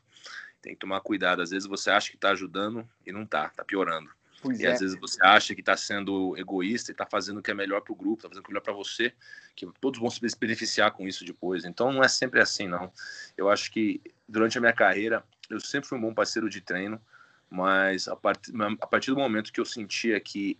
Tem 0.61 0.73
que 0.73 0.79
tomar 0.79 1.01
cuidado. 1.01 1.41
Às 1.41 1.49
vezes 1.49 1.67
você 1.67 1.89
acha 1.89 2.09
que 2.09 2.15
está 2.15 2.31
ajudando 2.31 2.87
e 3.05 3.11
não 3.11 3.23
está, 3.23 3.47
está 3.47 3.65
piorando. 3.65 4.09
Pois 4.39 4.59
e 4.59 4.65
é. 4.65 4.71
às 4.71 4.79
vezes 4.79 4.99
você 4.99 5.23
acha 5.23 5.55
que 5.55 5.61
está 5.61 5.75
sendo 5.75 6.37
egoísta 6.37 6.91
e 6.91 6.93
está 6.93 7.07
fazendo 7.07 7.39
o 7.39 7.41
que 7.41 7.49
é 7.49 7.55
melhor 7.55 7.81
para 7.81 7.91
o 7.91 7.95
grupo, 7.95 8.17
está 8.17 8.29
fazendo 8.29 8.43
o 8.43 8.45
que 8.45 8.51
é 8.51 8.53
melhor 8.53 8.63
para 8.63 8.73
você, 8.73 9.11
que 9.55 9.67
todos 9.81 9.99
vão 9.99 10.09
se 10.11 10.19
beneficiar 10.39 10.91
com 10.91 11.07
isso 11.07 11.25
depois. 11.25 11.65
Então 11.65 11.91
não 11.91 12.03
é 12.03 12.07
sempre 12.07 12.39
assim, 12.39 12.67
não. 12.67 12.91
Eu 13.35 13.49
acho 13.49 13.71
que 13.71 13.99
durante 14.27 14.57
a 14.57 14.61
minha 14.61 14.73
carreira 14.73 15.23
eu 15.49 15.59
sempre 15.59 15.89
fui 15.89 15.97
um 15.97 16.01
bom 16.01 16.13
parceiro 16.13 16.49
de 16.49 16.61
treino, 16.61 17.01
mas 17.49 18.07
a, 18.07 18.15
part... 18.15 18.51
a 18.79 18.87
partir 18.87 19.11
do 19.11 19.17
momento 19.17 19.51
que 19.51 19.59
eu 19.59 19.65
sentia 19.65 20.19
que 20.19 20.59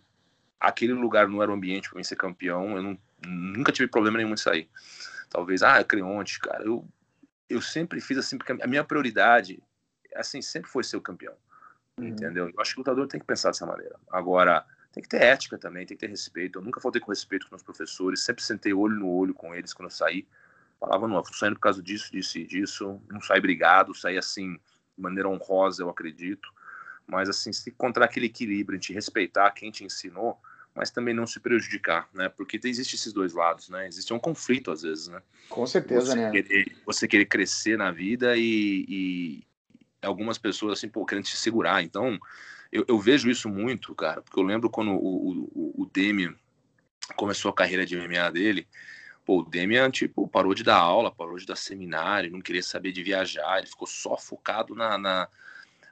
aquele 0.60 0.92
lugar 0.92 1.28
não 1.28 1.42
era 1.42 1.50
o 1.50 1.54
ambiente 1.54 1.88
para 1.88 1.98
mim 1.98 2.04
ser 2.04 2.16
campeão, 2.16 2.76
eu 2.76 2.82
não, 2.82 2.98
nunca 3.26 3.72
tive 3.72 3.88
problema 3.88 4.18
nenhum 4.18 4.34
em 4.34 4.36
sair. 4.36 4.68
Talvez, 5.30 5.62
ah, 5.62 5.82
Creonte, 5.84 6.40
cara, 6.40 6.64
eu, 6.64 6.86
eu 7.48 7.60
sempre 7.60 8.00
fiz 8.00 8.18
assim, 8.18 8.38
porque 8.38 8.52
a 8.52 8.66
minha 8.66 8.84
prioridade, 8.84 9.62
assim, 10.14 10.40
sempre 10.40 10.70
foi 10.70 10.82
ser 10.82 10.96
o 10.96 11.02
campeão. 11.02 11.34
Uhum. 11.98 12.08
Entendeu? 12.08 12.48
Eu 12.48 12.60
acho 12.60 12.72
que 12.72 12.78
o 12.78 12.80
lutador 12.80 13.06
tem 13.06 13.20
que 13.20 13.26
pensar 13.26 13.50
dessa 13.50 13.66
maneira. 13.66 13.96
Agora, 14.10 14.64
tem 14.92 15.02
que 15.02 15.08
ter 15.08 15.22
ética 15.22 15.58
também, 15.58 15.84
tem 15.84 15.96
que 15.96 16.00
ter 16.00 16.10
respeito. 16.10 16.58
Eu 16.58 16.62
nunca 16.62 16.80
faltei 16.80 17.00
com 17.00 17.10
respeito 17.10 17.46
com 17.46 17.54
meus 17.54 17.62
professores, 17.62 18.22
sempre 18.22 18.42
sentei 18.42 18.72
olho 18.72 18.96
no 18.96 19.08
olho 19.08 19.34
com 19.34 19.54
eles 19.54 19.74
quando 19.74 19.88
eu 19.88 19.94
saí. 19.94 20.26
Falava, 20.80 21.08
não, 21.08 21.22
saindo 21.24 21.56
por 21.56 21.62
causa 21.62 21.82
disso, 21.82 22.10
disso 22.10 22.38
e 22.38 22.46
disso. 22.46 23.00
Não 23.08 23.20
saí 23.20 23.40
brigado, 23.40 23.94
saí 23.94 24.16
assim, 24.16 24.54
de 24.54 25.02
maneira 25.02 25.28
honrosa, 25.28 25.82
eu 25.82 25.90
acredito. 25.90 26.48
Mas, 27.08 27.28
assim, 27.28 27.52
se 27.52 27.70
encontrar 27.70 28.04
aquele 28.04 28.26
equilíbrio, 28.26 28.78
de 28.78 28.92
respeitar 28.92 29.50
quem 29.52 29.70
te 29.70 29.82
ensinou, 29.82 30.38
mas 30.74 30.90
também 30.90 31.14
não 31.14 31.26
se 31.26 31.40
prejudicar, 31.40 32.08
né? 32.14 32.28
Porque 32.28 32.60
existe 32.62 32.94
esses 32.94 33.12
dois 33.12 33.32
lados, 33.32 33.68
né? 33.68 33.88
Existe 33.88 34.12
um 34.12 34.18
conflito 34.18 34.70
às 34.70 34.82
vezes, 34.82 35.08
né? 35.08 35.20
Com 35.48 35.66
certeza, 35.66 36.12
você 36.12 36.14
né? 36.14 36.30
Querer, 36.30 36.76
você 36.86 37.08
querer 37.08 37.24
crescer 37.24 37.76
na 37.76 37.90
vida 37.90 38.36
e, 38.36 38.84
e, 38.88 39.44
algumas 40.02 40.38
pessoas 40.38 40.78
assim, 40.78 40.88
pô, 40.88 41.04
querendo 41.04 41.24
te 41.24 41.36
segurar. 41.36 41.82
Então, 41.82 42.18
eu, 42.70 42.84
eu, 42.86 42.98
vejo 42.98 43.30
isso 43.30 43.48
muito, 43.48 43.94
cara, 43.94 44.22
porque 44.22 44.38
eu 44.38 44.44
lembro 44.44 44.70
quando 44.70 44.92
o, 44.92 45.48
o, 45.52 45.82
o 45.82 45.90
Demian 45.92 46.34
começou 47.16 47.50
a 47.50 47.54
carreira 47.54 47.84
de 47.84 47.96
MMA 47.96 48.30
dele, 48.30 48.68
pô, 49.24 49.40
o 49.40 49.44
Demian, 49.44 49.90
tipo, 49.90 50.28
parou 50.28 50.54
de 50.54 50.62
dar 50.62 50.76
aula, 50.76 51.10
parou 51.10 51.36
de 51.38 51.46
dar 51.46 51.56
seminário, 51.56 52.30
não 52.30 52.40
queria 52.40 52.62
saber 52.62 52.92
de 52.92 53.02
viajar, 53.02 53.58
ele 53.58 53.66
ficou 53.66 53.86
só 53.86 54.16
focado 54.16 54.74
na, 54.74 54.96
na, 54.96 55.28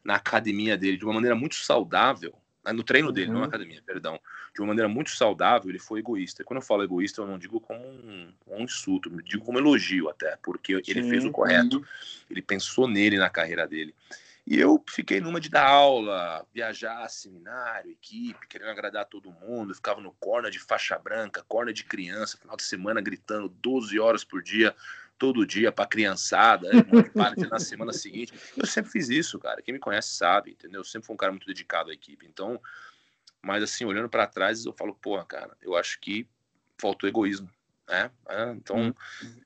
na 0.06 0.14
academia 0.14 0.79
dele 0.79 0.97
de 0.97 1.05
uma 1.05 1.14
maneira 1.14 1.35
muito 1.35 1.56
saudável, 1.56 2.32
ah, 2.64 2.73
no 2.73 2.82
treino 2.82 3.12
dele, 3.12 3.29
uhum. 3.29 3.35
não 3.35 3.41
na 3.41 3.47
uhum. 3.47 3.49
academia, 3.49 3.82
perdão, 3.85 4.19
de 4.55 4.61
uma 4.61 4.69
maneira 4.69 4.88
muito 4.88 5.11
saudável, 5.11 5.69
ele 5.69 5.79
foi 5.79 6.00
egoísta. 6.00 6.44
Quando 6.44 6.58
eu 6.58 6.67
falo 6.67 6.82
egoísta, 6.82 7.20
eu 7.20 7.26
não 7.26 7.38
digo 7.38 7.61
como 7.61 7.81
um, 7.81 8.32
um 8.47 8.61
insulto, 8.62 9.11
eu 9.11 9.20
digo 9.20 9.44
como 9.44 9.58
elogio 9.58 10.08
até, 10.08 10.37
porque 10.43 10.81
ele 10.87 11.03
fez 11.08 11.25
o 11.25 11.31
correto, 11.31 11.85
ele 12.31 12.41
pensou 12.41 12.88
nele 12.88 13.19
na 13.19 13.29
carreira 13.29 13.67
dele. 13.67 13.94
E 14.47 14.61
eu 14.61 14.81
fiquei 14.88 15.20
numa 15.20 15.41
de 15.41 15.49
dar 15.49 15.67
aula, 15.67 16.47
viajar, 16.55 17.08
seminário, 17.08 17.91
equipe, 17.91 18.47
querendo 18.47 18.70
agradar 18.70 19.05
todo 19.05 19.32
mundo. 19.32 19.75
ficava 19.75 20.00
no 20.00 20.12
corner 20.20 20.53
de 20.53 20.61
faixa 20.61 20.97
branca, 20.97 21.44
corner 21.49 21.75
de 21.75 21.82
criança, 21.82 22.38
final 22.38 22.56
de 22.56 22.62
semana 22.62 23.00
gritando 23.00 23.49
12 23.49 23.99
horas 23.99 24.23
por 24.23 24.41
dia 24.41 24.73
todo 25.18 25.46
dia 25.46 25.72
para 25.72 25.86
criançada, 25.86 26.68
né? 26.70 26.82
na 27.50 27.58
semana 27.58 27.92
seguinte. 27.92 28.32
Eu 28.56 28.66
sempre 28.66 28.90
fiz 28.90 29.08
isso, 29.08 29.38
cara. 29.38 29.62
Quem 29.62 29.74
me 29.74 29.80
conhece 29.80 30.10
sabe, 30.10 30.52
entendeu? 30.52 30.81
Eu 30.81 30.84
sempre 30.84 31.06
fui 31.06 31.14
um 31.14 31.19
cara 31.19 31.32
muito 31.32 31.46
dedicado 31.46 31.91
à 31.91 31.94
equipe. 31.94 32.26
Então, 32.26 32.60
mas 33.43 33.62
assim, 33.62 33.84
olhando 33.84 34.08
para 34.08 34.26
trás, 34.26 34.64
eu 34.64 34.72
falo, 34.72 34.94
pô, 34.94 35.22
cara, 35.24 35.56
eu 35.62 35.76
acho 35.76 36.00
que 36.00 36.26
faltou 36.79 37.08
egoísmo, 37.08 37.50
né? 37.88 38.10
É, 38.29 38.50
então, 38.50 38.76
hum. 38.79 38.94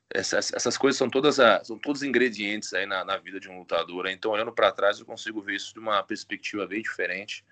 essas, 0.09 0.51
essas 0.53 0.77
coisas 0.77 0.97
são 0.97 1.09
todas 1.09 1.39
a, 1.39 1.63
são 1.63 1.77
todos 1.77 2.03
ingredientes 2.03 2.73
aí 2.73 2.85
na, 2.85 3.05
na 3.05 3.17
vida 3.17 3.39
de 3.39 3.49
um 3.49 3.59
lutador. 3.59 4.05
Né? 4.05 4.11
Então, 4.11 4.31
olhando 4.31 4.51
para 4.51 4.71
trás, 4.71 4.99
eu 4.99 5.05
consigo 5.05 5.41
ver 5.41 5.55
isso 5.55 5.73
de 5.73 5.79
uma 5.79 6.03
perspectiva 6.03 6.67
bem 6.67 6.81
diferente. 6.81 7.45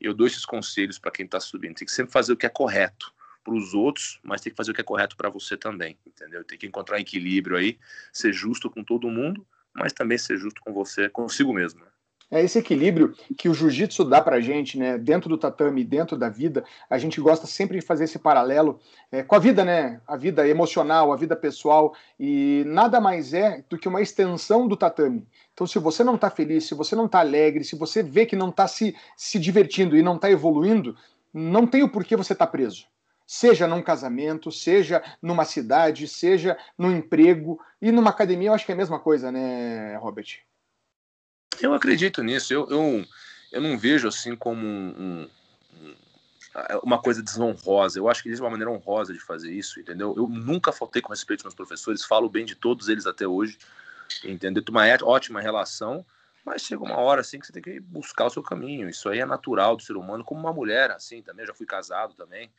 Eu 0.00 0.14
dou 0.14 0.26
esses 0.26 0.44
conselhos 0.44 0.98
para 0.98 1.10
quem 1.10 1.26
está 1.26 1.38
subindo. 1.38 1.74
Tem 1.74 1.86
que 1.86 1.92
sempre 1.92 2.12
fazer 2.12 2.32
o 2.32 2.36
que 2.36 2.46
é 2.46 2.48
correto 2.48 3.12
para 3.42 3.54
os 3.54 3.74
outros, 3.74 4.20
mas 4.22 4.40
tem 4.40 4.50
que 4.50 4.56
fazer 4.56 4.70
o 4.70 4.74
que 4.74 4.80
é 4.80 4.84
correto 4.84 5.16
para 5.16 5.30
você 5.30 5.56
também, 5.56 5.98
entendeu? 6.06 6.44
Tem 6.44 6.58
que 6.58 6.66
encontrar 6.66 6.96
um 6.96 7.00
equilíbrio 7.00 7.56
aí, 7.56 7.78
ser 8.12 8.32
justo 8.32 8.70
com 8.70 8.84
todo 8.84 9.10
mundo, 9.10 9.46
mas 9.74 9.92
também 9.92 10.18
ser 10.18 10.36
justo 10.36 10.60
com 10.62 10.72
você, 10.72 11.08
consigo 11.08 11.52
mesmo. 11.52 11.80
Né? 11.80 11.86
É 12.32 12.40
esse 12.44 12.58
equilíbrio 12.60 13.12
que 13.36 13.48
o 13.48 13.54
jiu-jitsu 13.54 14.04
dá 14.04 14.20
pra 14.20 14.40
gente, 14.40 14.78
né? 14.78 14.96
Dentro 14.96 15.28
do 15.28 15.36
tatame, 15.36 15.82
dentro 15.82 16.16
da 16.16 16.28
vida, 16.28 16.64
a 16.88 16.96
gente 16.96 17.20
gosta 17.20 17.44
sempre 17.44 17.80
de 17.80 17.84
fazer 17.84 18.04
esse 18.04 18.20
paralelo 18.20 18.78
é, 19.10 19.24
com 19.24 19.34
a 19.34 19.38
vida, 19.40 19.64
né? 19.64 20.00
A 20.06 20.16
vida 20.16 20.46
emocional, 20.46 21.12
a 21.12 21.16
vida 21.16 21.34
pessoal, 21.34 21.92
e 22.18 22.62
nada 22.68 23.00
mais 23.00 23.34
é 23.34 23.64
do 23.68 23.76
que 23.76 23.88
uma 23.88 24.00
extensão 24.00 24.68
do 24.68 24.76
tatame. 24.76 25.26
Então, 25.52 25.66
se 25.66 25.80
você 25.80 26.04
não 26.04 26.14
está 26.14 26.30
feliz, 26.30 26.68
se 26.68 26.74
você 26.74 26.94
não 26.94 27.06
está 27.06 27.18
alegre, 27.18 27.64
se 27.64 27.74
você 27.74 28.00
vê 28.00 28.24
que 28.24 28.36
não 28.36 28.50
está 28.50 28.68
se, 28.68 28.94
se 29.16 29.36
divertindo 29.36 29.96
e 29.96 30.02
não 30.02 30.14
está 30.14 30.30
evoluindo, 30.30 30.96
não 31.34 31.66
tem 31.66 31.82
o 31.82 31.88
porquê 31.88 32.14
você 32.14 32.32
tá 32.32 32.46
preso 32.46 32.86
seja 33.30 33.64
num 33.68 33.80
casamento, 33.80 34.50
seja 34.50 35.00
numa 35.22 35.44
cidade, 35.44 36.08
seja 36.08 36.58
no 36.76 36.90
emprego 36.90 37.60
e 37.80 37.92
numa 37.92 38.10
academia, 38.10 38.48
eu 38.48 38.54
acho 38.54 38.66
que 38.66 38.72
é 38.72 38.74
a 38.74 38.78
mesma 38.78 38.98
coisa, 38.98 39.30
né, 39.30 39.96
Robert? 39.98 40.40
Eu 41.62 41.72
acredito 41.72 42.24
nisso. 42.24 42.52
Eu, 42.52 42.68
eu, 42.68 43.06
eu 43.52 43.60
não 43.60 43.78
vejo 43.78 44.08
assim 44.08 44.34
como 44.34 44.66
um, 44.66 45.28
um, 45.78 45.94
uma 46.82 47.00
coisa 47.00 47.22
desonrosa. 47.22 48.00
Eu 48.00 48.08
acho 48.08 48.20
que 48.20 48.30
existe 48.30 48.42
uma 48.42 48.50
maneira 48.50 48.72
honrosa 48.72 49.12
de 49.12 49.20
fazer 49.20 49.52
isso, 49.52 49.78
entendeu? 49.78 50.12
Eu 50.16 50.28
nunca 50.28 50.72
faltei 50.72 51.00
com 51.00 51.10
respeito 51.10 51.42
aos 51.42 51.44
meus 51.44 51.54
professores, 51.54 52.04
falo 52.04 52.28
bem 52.28 52.44
de 52.44 52.56
todos 52.56 52.88
eles 52.88 53.06
até 53.06 53.28
hoje, 53.28 53.56
entendeu? 54.24 54.60
Tem 54.60 54.74
uma 54.74 54.84
ótima 55.08 55.40
relação, 55.40 56.04
mas 56.44 56.62
chega 56.62 56.82
uma 56.82 56.96
hora 56.96 57.20
assim 57.20 57.38
que 57.38 57.46
você 57.46 57.52
tem 57.52 57.62
que 57.62 57.78
buscar 57.78 58.24
o 58.24 58.30
seu 58.30 58.42
caminho. 58.42 58.88
Isso 58.88 59.08
aí 59.08 59.20
é 59.20 59.24
natural 59.24 59.76
do 59.76 59.84
ser 59.84 59.96
humano, 59.96 60.24
como 60.24 60.40
uma 60.40 60.52
mulher 60.52 60.90
assim 60.90 61.22
também. 61.22 61.44
Eu 61.44 61.48
já 61.50 61.54
fui 61.54 61.66
casado 61.66 62.12
também 62.14 62.50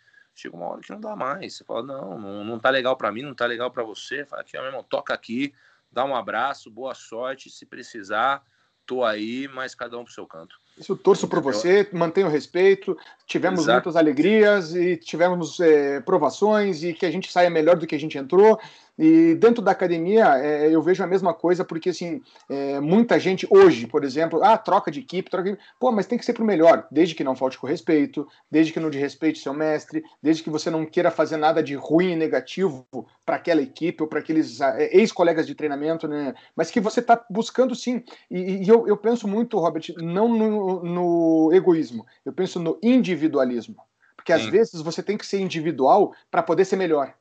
chega 0.41 0.55
uma 0.55 0.67
hora 0.67 0.81
que 0.81 0.91
não 0.91 0.99
dá 0.99 1.15
mais. 1.15 1.55
Você 1.55 1.63
fala, 1.63 1.83
não, 1.83 2.19
não, 2.19 2.43
não 2.43 2.59
tá 2.59 2.69
legal 2.69 2.97
para 2.97 3.11
mim, 3.11 3.21
não 3.21 3.35
tá 3.35 3.45
legal 3.45 3.69
para 3.71 3.83
você. 3.83 4.25
Fala 4.25 4.41
aqui, 4.41 4.57
ó, 4.57 4.61
meu 4.61 4.69
irmão, 4.69 4.83
toca 4.83 5.13
aqui, 5.13 5.53
dá 5.91 6.03
um 6.03 6.15
abraço, 6.15 6.71
boa 6.71 6.93
sorte. 6.93 7.49
Se 7.49 7.65
precisar, 7.65 8.43
tô 8.85 9.03
aí, 9.03 9.47
mas 9.47 9.75
cada 9.75 9.97
um 9.97 10.03
pro 10.03 10.13
seu 10.13 10.25
canto. 10.25 10.55
Isso, 10.77 10.95
torço 10.95 11.27
por 11.27 11.41
você, 11.41 11.87
mantenho 11.93 12.27
o 12.27 12.29
respeito. 12.29 12.97
Tivemos 13.25 13.61
Exato. 13.61 13.75
muitas 13.75 13.95
alegrias 13.95 14.73
e 14.73 14.97
tivemos 14.97 15.59
é, 15.59 15.99
provações 16.01 16.83
e 16.83 16.93
que 16.93 17.05
a 17.05 17.11
gente 17.11 17.31
saia 17.31 17.49
melhor 17.49 17.77
do 17.77 17.85
que 17.85 17.95
a 17.95 17.99
gente 17.99 18.17
entrou. 18.17 18.59
E 18.97 19.35
dentro 19.35 19.63
da 19.63 19.71
academia, 19.71 20.37
é, 20.37 20.69
eu 20.69 20.81
vejo 20.81 21.03
a 21.03 21.07
mesma 21.07 21.33
coisa, 21.33 21.63
porque 21.63 21.89
assim, 21.89 22.21
é, 22.49 22.79
muita 22.79 23.19
gente 23.19 23.47
hoje, 23.49 23.87
por 23.87 24.03
exemplo, 24.03 24.43
ah, 24.43 24.57
troca 24.57 24.91
de 24.91 24.99
equipe, 24.99 25.29
troca 25.29 25.51
de... 25.51 25.57
Pô, 25.79 25.91
mas 25.91 26.05
tem 26.05 26.17
que 26.17 26.25
ser 26.25 26.33
pro 26.33 26.45
melhor, 26.45 26.87
desde 26.91 27.15
que 27.15 27.23
não 27.23 27.35
falte 27.35 27.57
com 27.57 27.65
respeito, 27.65 28.27
desde 28.49 28.73
que 28.73 28.79
não 28.79 28.89
desrespeite 28.89 29.39
seu 29.39 29.53
mestre, 29.53 30.03
desde 30.21 30.43
que 30.43 30.49
você 30.49 30.69
não 30.69 30.85
queira 30.85 31.09
fazer 31.09 31.37
nada 31.37 31.63
de 31.63 31.73
ruim 31.75 32.11
e 32.11 32.15
negativo 32.15 32.85
para 33.25 33.37
aquela 33.37 33.61
equipe 33.61 34.03
ou 34.03 34.09
para 34.09 34.19
aqueles 34.19 34.59
é, 34.61 34.95
ex-colegas 34.95 35.47
de 35.47 35.55
treinamento, 35.55 36.07
né? 36.07 36.35
Mas 36.55 36.69
que 36.69 36.79
você 36.79 36.99
está 36.99 37.25
buscando 37.29 37.73
sim. 37.73 38.03
E, 38.29 38.63
e 38.63 38.67
eu, 38.67 38.87
eu, 38.87 38.97
penso 38.97 39.27
muito, 39.27 39.57
Robert, 39.57 39.83
não 39.97 40.27
no, 40.27 40.83
no 40.83 41.53
egoísmo, 41.53 42.05
eu 42.25 42.33
penso 42.33 42.59
no 42.59 42.77
individualismo. 42.83 43.77
Porque 44.15 44.33
às 44.33 44.45
vezes 44.45 44.79
você 44.81 45.01
tem 45.01 45.17
que 45.17 45.25
ser 45.25 45.39
individual 45.39 46.13
para 46.29 46.43
poder 46.43 46.65
ser 46.65 46.75
melhor. 46.75 47.15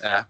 É, 0.00 0.24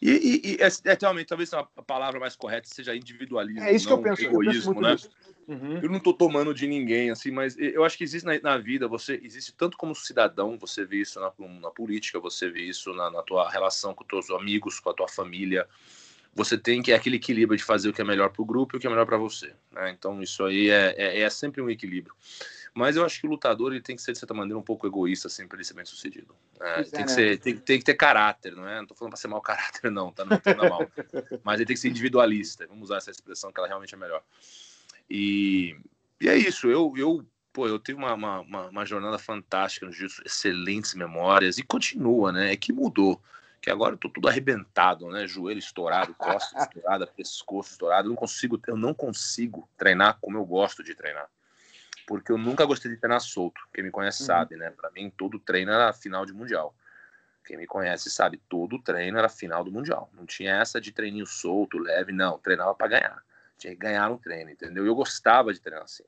e, 0.00 0.10
e, 0.10 0.52
e 0.52 0.62
é, 0.62 0.68
é, 0.92 0.98
realmente, 1.00 1.26
talvez 1.26 1.52
a 1.52 1.62
palavra 1.64 2.18
mais 2.20 2.36
correta 2.36 2.68
seja 2.68 2.94
individualismo. 2.94 3.62
É 3.62 3.74
isso 3.74 3.86
que 3.86 3.92
eu 3.92 4.02
penso. 4.02 4.24
Egoísmo, 4.24 4.72
eu 4.72 4.80
penso 4.80 5.08
né? 5.08 5.14
Uhum. 5.48 5.80
Eu 5.82 5.88
não 5.88 5.96
estou 5.96 6.12
tomando 6.12 6.52
de 6.52 6.66
ninguém, 6.66 7.10
assim, 7.10 7.30
mas 7.30 7.56
eu 7.58 7.82
acho 7.82 7.96
que 7.96 8.04
existe 8.04 8.26
na, 8.26 8.38
na, 8.38 8.58
vida, 8.58 8.86
você 8.86 9.18
existe 9.22 9.54
tanto 9.54 9.78
como 9.78 9.94
cidadão, 9.94 10.58
você 10.58 10.84
vê 10.84 10.98
isso 10.98 11.18
na, 11.18 11.32
na 11.60 11.70
política, 11.70 12.20
você 12.20 12.50
vê 12.50 12.60
isso 12.64 12.92
na, 12.92 13.10
na, 13.10 13.22
tua 13.22 13.50
relação 13.50 13.94
com 13.94 14.04
os 14.04 14.08
teus 14.08 14.30
amigos, 14.30 14.78
com 14.78 14.90
a 14.90 14.94
tua 14.94 15.08
família. 15.08 15.66
Você 16.34 16.58
tem 16.58 16.82
que 16.82 16.92
é 16.92 16.94
aquele 16.94 17.16
equilíbrio 17.16 17.56
de 17.56 17.64
fazer 17.64 17.88
o 17.88 17.94
que 17.94 18.02
é 18.02 18.04
melhor 18.04 18.28
para 18.28 18.42
o 18.42 18.44
grupo 18.44 18.76
e 18.76 18.78
o 18.78 18.80
que 18.80 18.86
é 18.86 18.90
melhor 18.90 19.06
para 19.06 19.16
você. 19.16 19.54
Né? 19.72 19.90
Então, 19.98 20.22
isso 20.22 20.44
aí 20.44 20.68
é, 20.68 20.94
é, 20.98 21.20
é 21.22 21.30
sempre 21.30 21.62
um 21.62 21.70
equilíbrio. 21.70 22.14
Mas 22.74 22.96
eu 22.96 23.04
acho 23.04 23.20
que 23.20 23.26
o 23.26 23.30
lutador 23.30 23.72
ele 23.72 23.82
tem 23.82 23.96
que 23.96 24.02
ser, 24.02 24.12
de 24.12 24.18
certa 24.18 24.34
maneira, 24.34 24.58
um 24.58 24.62
pouco 24.62 24.86
egoísta 24.86 25.28
assim, 25.28 25.46
para 25.46 25.56
ele 25.56 25.64
ser 25.64 25.74
bem 25.74 25.84
sucedido. 25.84 26.34
É, 26.60 26.82
tem, 26.82 26.90
que 26.90 26.98
né? 26.98 27.08
ser, 27.08 27.38
tem, 27.38 27.56
tem, 27.56 27.78
que 27.78 27.84
ter 27.84 27.94
caráter, 27.94 28.54
não 28.54 28.68
é? 28.68 28.78
Não 28.78 28.86
tô 28.86 28.94
falando 28.94 29.12
para 29.12 29.20
ser 29.20 29.28
mau 29.28 29.40
caráter, 29.42 29.90
não, 29.90 30.12
tá? 30.12 30.24
Não 30.24 30.36
entenda 30.36 30.68
mal. 30.68 30.90
Mas 31.42 31.56
ele 31.56 31.66
tem 31.66 31.74
que 31.74 31.80
ser 31.80 31.88
individualista. 31.88 32.66
Vamos 32.66 32.84
usar 32.84 32.98
essa 32.98 33.10
expressão 33.10 33.52
que 33.52 33.58
ela 33.58 33.68
realmente 33.68 33.94
é 33.94 33.98
melhor. 33.98 34.22
E, 35.08 35.76
e 36.20 36.28
é 36.28 36.36
isso. 36.36 36.68
Eu, 36.68 36.92
eu, 36.96 37.24
pô, 37.52 37.66
eu 37.66 37.78
tive 37.78 37.98
uma, 37.98 38.14
uma, 38.14 38.40
uma 38.40 38.86
jornada 38.86 39.18
fantástica 39.18 39.86
no 39.86 39.92
jiu 39.92 40.08
excelentes 40.24 40.94
memórias, 40.94 41.58
e 41.58 41.62
continua, 41.62 42.32
né? 42.32 42.52
É 42.52 42.56
que 42.56 42.72
mudou 42.72 43.20
que 43.60 43.70
agora 43.70 43.94
eu 43.94 43.98
tô 43.98 44.08
tudo 44.08 44.28
arrebentado, 44.28 45.08
né? 45.08 45.26
Joelho 45.26 45.58
estourado, 45.58 46.14
costa 46.14 46.58
estourada, 46.60 47.06
pescoço 47.16 47.72
estourado. 47.72 48.06
Eu 48.06 48.10
não 48.10 48.16
consigo, 48.16 48.60
eu 48.66 48.76
não 48.76 48.94
consigo 48.94 49.68
treinar 49.76 50.18
como 50.20 50.38
eu 50.38 50.44
gosto 50.44 50.82
de 50.82 50.94
treinar 50.94 51.28
porque 52.08 52.32
eu 52.32 52.38
nunca 52.38 52.64
gostei 52.64 52.90
de 52.90 52.96
treinar 52.96 53.20
solto. 53.20 53.60
Quem 53.72 53.84
me 53.84 53.90
conhece 53.90 54.22
uhum. 54.22 54.26
sabe, 54.28 54.56
né? 54.56 54.70
Para 54.70 54.90
mim, 54.90 55.12
todo 55.14 55.38
treino 55.38 55.70
era 55.70 55.92
final 55.92 56.24
de 56.24 56.32
mundial. 56.32 56.74
Quem 57.44 57.58
me 57.58 57.66
conhece 57.66 58.10
sabe, 58.10 58.40
todo 58.48 58.82
treino 58.82 59.18
era 59.18 59.28
final 59.28 59.62
do 59.62 59.70
mundial. 59.70 60.10
Não 60.14 60.24
tinha 60.24 60.56
essa 60.56 60.80
de 60.80 60.90
treininho 60.90 61.26
solto, 61.26 61.76
leve, 61.76 62.10
não. 62.10 62.38
Treinava 62.38 62.74
para 62.74 62.88
ganhar. 62.88 63.22
Tinha 63.58 63.74
que 63.74 63.78
ganhar 63.78 64.08
no 64.08 64.18
treino, 64.18 64.50
entendeu? 64.50 64.86
Eu 64.86 64.94
gostava 64.94 65.52
de 65.52 65.60
treinar 65.60 65.84
assim. 65.84 66.04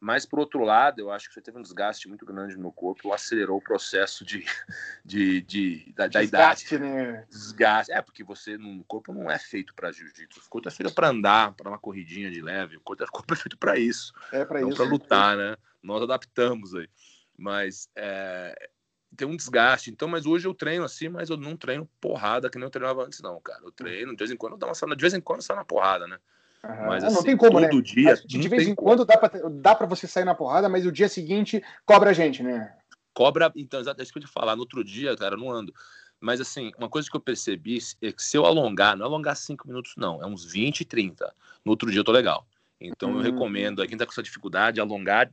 Mas, 0.00 0.24
por 0.24 0.38
outro 0.38 0.64
lado, 0.64 0.98
eu 0.98 1.12
acho 1.12 1.28
que 1.28 1.34
você 1.34 1.42
teve 1.42 1.58
um 1.58 1.62
desgaste 1.62 2.08
muito 2.08 2.24
grande 2.24 2.56
no 2.56 2.62
meu 2.62 2.72
corpo, 2.72 3.12
acelerou 3.12 3.58
o 3.58 3.62
processo 3.62 4.24
de, 4.24 4.42
de, 5.04 5.42
de 5.42 5.92
da, 5.94 6.08
da 6.08 6.20
desgaste, 6.20 6.74
idade. 6.74 6.90
Né? 6.90 7.26
Desgaste. 7.28 7.92
É, 7.92 8.00
porque 8.00 8.24
você, 8.24 8.56
no 8.56 8.82
corpo 8.84 9.12
não 9.12 9.30
é 9.30 9.38
feito 9.38 9.74
para 9.74 9.92
jiu-jitsu. 9.92 10.40
O 10.40 10.48
corpo 10.48 10.68
é 10.68 10.70
feito 10.70 10.94
para 10.94 11.08
andar, 11.08 11.52
para 11.52 11.68
uma 11.68 11.78
corridinha 11.78 12.30
de 12.30 12.40
leve. 12.40 12.78
O 12.78 12.80
corpo, 12.80 13.04
é 13.04 13.36
feito 13.36 13.58
para 13.58 13.78
isso. 13.78 14.14
É 14.32 14.42
para 14.42 14.62
isso. 14.62 14.74
para 14.74 14.86
lutar, 14.86 15.36
né? 15.36 15.56
Nós 15.82 16.02
adaptamos 16.02 16.74
aí. 16.74 16.88
Mas 17.36 17.90
é, 17.94 18.70
tem 19.14 19.28
um 19.28 19.36
desgaste. 19.36 19.90
Então, 19.90 20.08
mas 20.08 20.24
hoje 20.24 20.48
eu 20.48 20.54
treino 20.54 20.84
assim, 20.84 21.10
mas 21.10 21.28
eu 21.28 21.36
não 21.36 21.58
treino 21.58 21.88
porrada 22.00 22.48
que 22.48 22.56
nem 22.56 22.64
eu 22.64 22.70
treinava 22.70 23.04
antes, 23.04 23.20
não, 23.20 23.38
cara. 23.40 23.60
Eu 23.62 23.72
treino, 23.72 24.12
de 24.12 24.18
vez 24.18 24.30
em 24.30 24.36
quando 24.36 24.54
eu 24.54 24.58
dou 24.58 24.70
uma 24.70 24.96
de 24.96 25.02
vez 25.02 25.12
em 25.12 25.20
quando 25.20 25.42
sai 25.42 25.56
na 25.56 25.64
porrada, 25.64 26.06
né? 26.06 26.18
Uhum. 26.62 26.86
Mas 26.86 27.04
assim, 27.04 27.14
não 27.14 27.22
tem 27.22 27.36
como, 27.36 27.52
todo 27.52 27.76
né? 27.76 27.82
dia. 27.82 28.16
De 28.26 28.48
vez 28.48 28.68
em 28.68 28.74
quando 28.74 29.04
dá 29.04 29.16
pra, 29.16 29.30
dá 29.50 29.74
pra 29.74 29.86
você 29.86 30.06
sair 30.06 30.24
na 30.24 30.34
porrada, 30.34 30.68
mas 30.68 30.84
o 30.84 30.92
dia 30.92 31.08
seguinte 31.08 31.62
cobra 31.86 32.10
a 32.10 32.12
gente, 32.12 32.42
né? 32.42 32.74
Cobra, 33.14 33.50
então, 33.56 33.80
exato, 33.80 34.00
é 34.00 34.02
isso 34.02 34.12
que 34.12 34.18
eu 34.18 34.22
ia 34.22 34.28
falar. 34.28 34.54
No 34.54 34.62
outro 34.62 34.84
dia, 34.84 35.16
cara, 35.16 35.34
eu 35.34 35.38
não 35.38 35.50
ando. 35.50 35.74
Mas 36.20 36.40
assim, 36.40 36.70
uma 36.76 36.88
coisa 36.88 37.08
que 37.10 37.16
eu 37.16 37.20
percebi 37.20 37.78
é 38.02 38.12
que 38.12 38.22
se 38.22 38.36
eu 38.36 38.44
alongar, 38.44 38.94
não 38.94 39.06
é 39.06 39.08
alongar 39.08 39.34
5 39.36 39.66
minutos, 39.66 39.94
não, 39.96 40.22
é 40.22 40.26
uns 40.26 40.44
20, 40.44 40.84
30. 40.84 41.34
No 41.64 41.72
outro 41.72 41.90
dia 41.90 42.00
eu 42.00 42.04
tô 42.04 42.12
legal. 42.12 42.46
Então 42.78 43.12
eu 43.12 43.18
hum. 43.18 43.22
recomendo, 43.22 43.82
a 43.82 43.86
quem 43.86 43.96
tá 43.96 44.04
com 44.04 44.12
essa 44.12 44.22
dificuldade, 44.22 44.80
alongar 44.80 45.32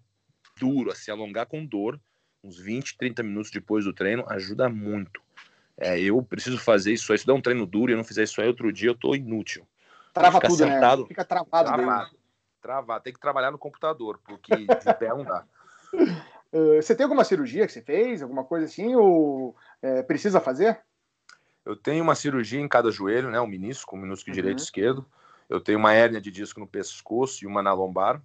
duro, 0.57 0.91
assim, 0.91 1.11
alongar 1.11 1.45
com 1.45 1.65
dor, 1.65 1.99
uns 2.43 2.57
20, 2.57 2.97
30 2.97 3.21
minutos 3.21 3.51
depois 3.51 3.83
do 3.83 3.93
treino, 3.93 4.25
ajuda 4.29 4.69
muito. 4.69 5.21
É, 5.77 5.99
eu 5.99 6.23
preciso 6.23 6.57
fazer 6.57 6.93
isso 6.93 7.11
aí. 7.11 7.19
Se 7.19 7.25
der 7.25 7.33
um 7.33 7.41
treino 7.41 7.65
duro 7.65 7.91
e 7.91 7.93
eu 7.93 7.97
não 7.97 8.03
fizer 8.03 8.23
isso 8.23 8.41
aí 8.41 8.47
outro 8.47 8.71
dia, 8.71 8.89
eu 8.89 8.95
tô 8.95 9.13
inútil. 9.13 9.67
Trava 10.17 10.39
tudo, 10.39 10.65
né? 10.65 10.73
sentado, 10.73 11.01
né? 11.03 11.07
Fica 11.07 11.25
travado. 11.25 11.69
Travado. 11.69 12.17
travado. 12.61 13.03
Tem 13.03 13.13
que 13.13 13.19
trabalhar 13.19 13.51
no 13.51 13.57
computador, 13.57 14.19
porque 14.25 14.55
de 14.55 14.93
pé 14.99 15.09
não 15.09 15.23
dá. 15.23 15.45
Uh, 16.51 16.75
você 16.81 16.95
tem 16.95 17.03
alguma 17.03 17.23
cirurgia 17.23 17.65
que 17.65 17.73
você 17.73 17.81
fez? 17.81 18.21
Alguma 18.21 18.43
coisa 18.43 18.65
assim? 18.65 18.95
Ou 18.95 19.55
é, 19.81 20.03
precisa 20.03 20.39
fazer? 20.39 20.79
Eu 21.65 21.75
tenho 21.75 22.03
uma 22.03 22.15
cirurgia 22.15 22.61
em 22.61 22.67
cada 22.67 22.89
joelho, 22.91 23.29
né? 23.29 23.39
Um 23.41 23.47
menisco, 23.47 23.95
um 23.95 23.99
menisco 23.99 24.29
uhum. 24.29 24.33
direito 24.33 24.59
e 24.59 24.63
esquerdo. 24.63 25.05
Eu 25.49 25.59
tenho 25.59 25.77
uma 25.77 25.93
hérnia 25.93 26.21
de 26.21 26.31
disco 26.31 26.59
no 26.59 26.67
pescoço 26.67 27.43
e 27.43 27.47
uma 27.47 27.61
na 27.61 27.73
lombar. 27.73 28.21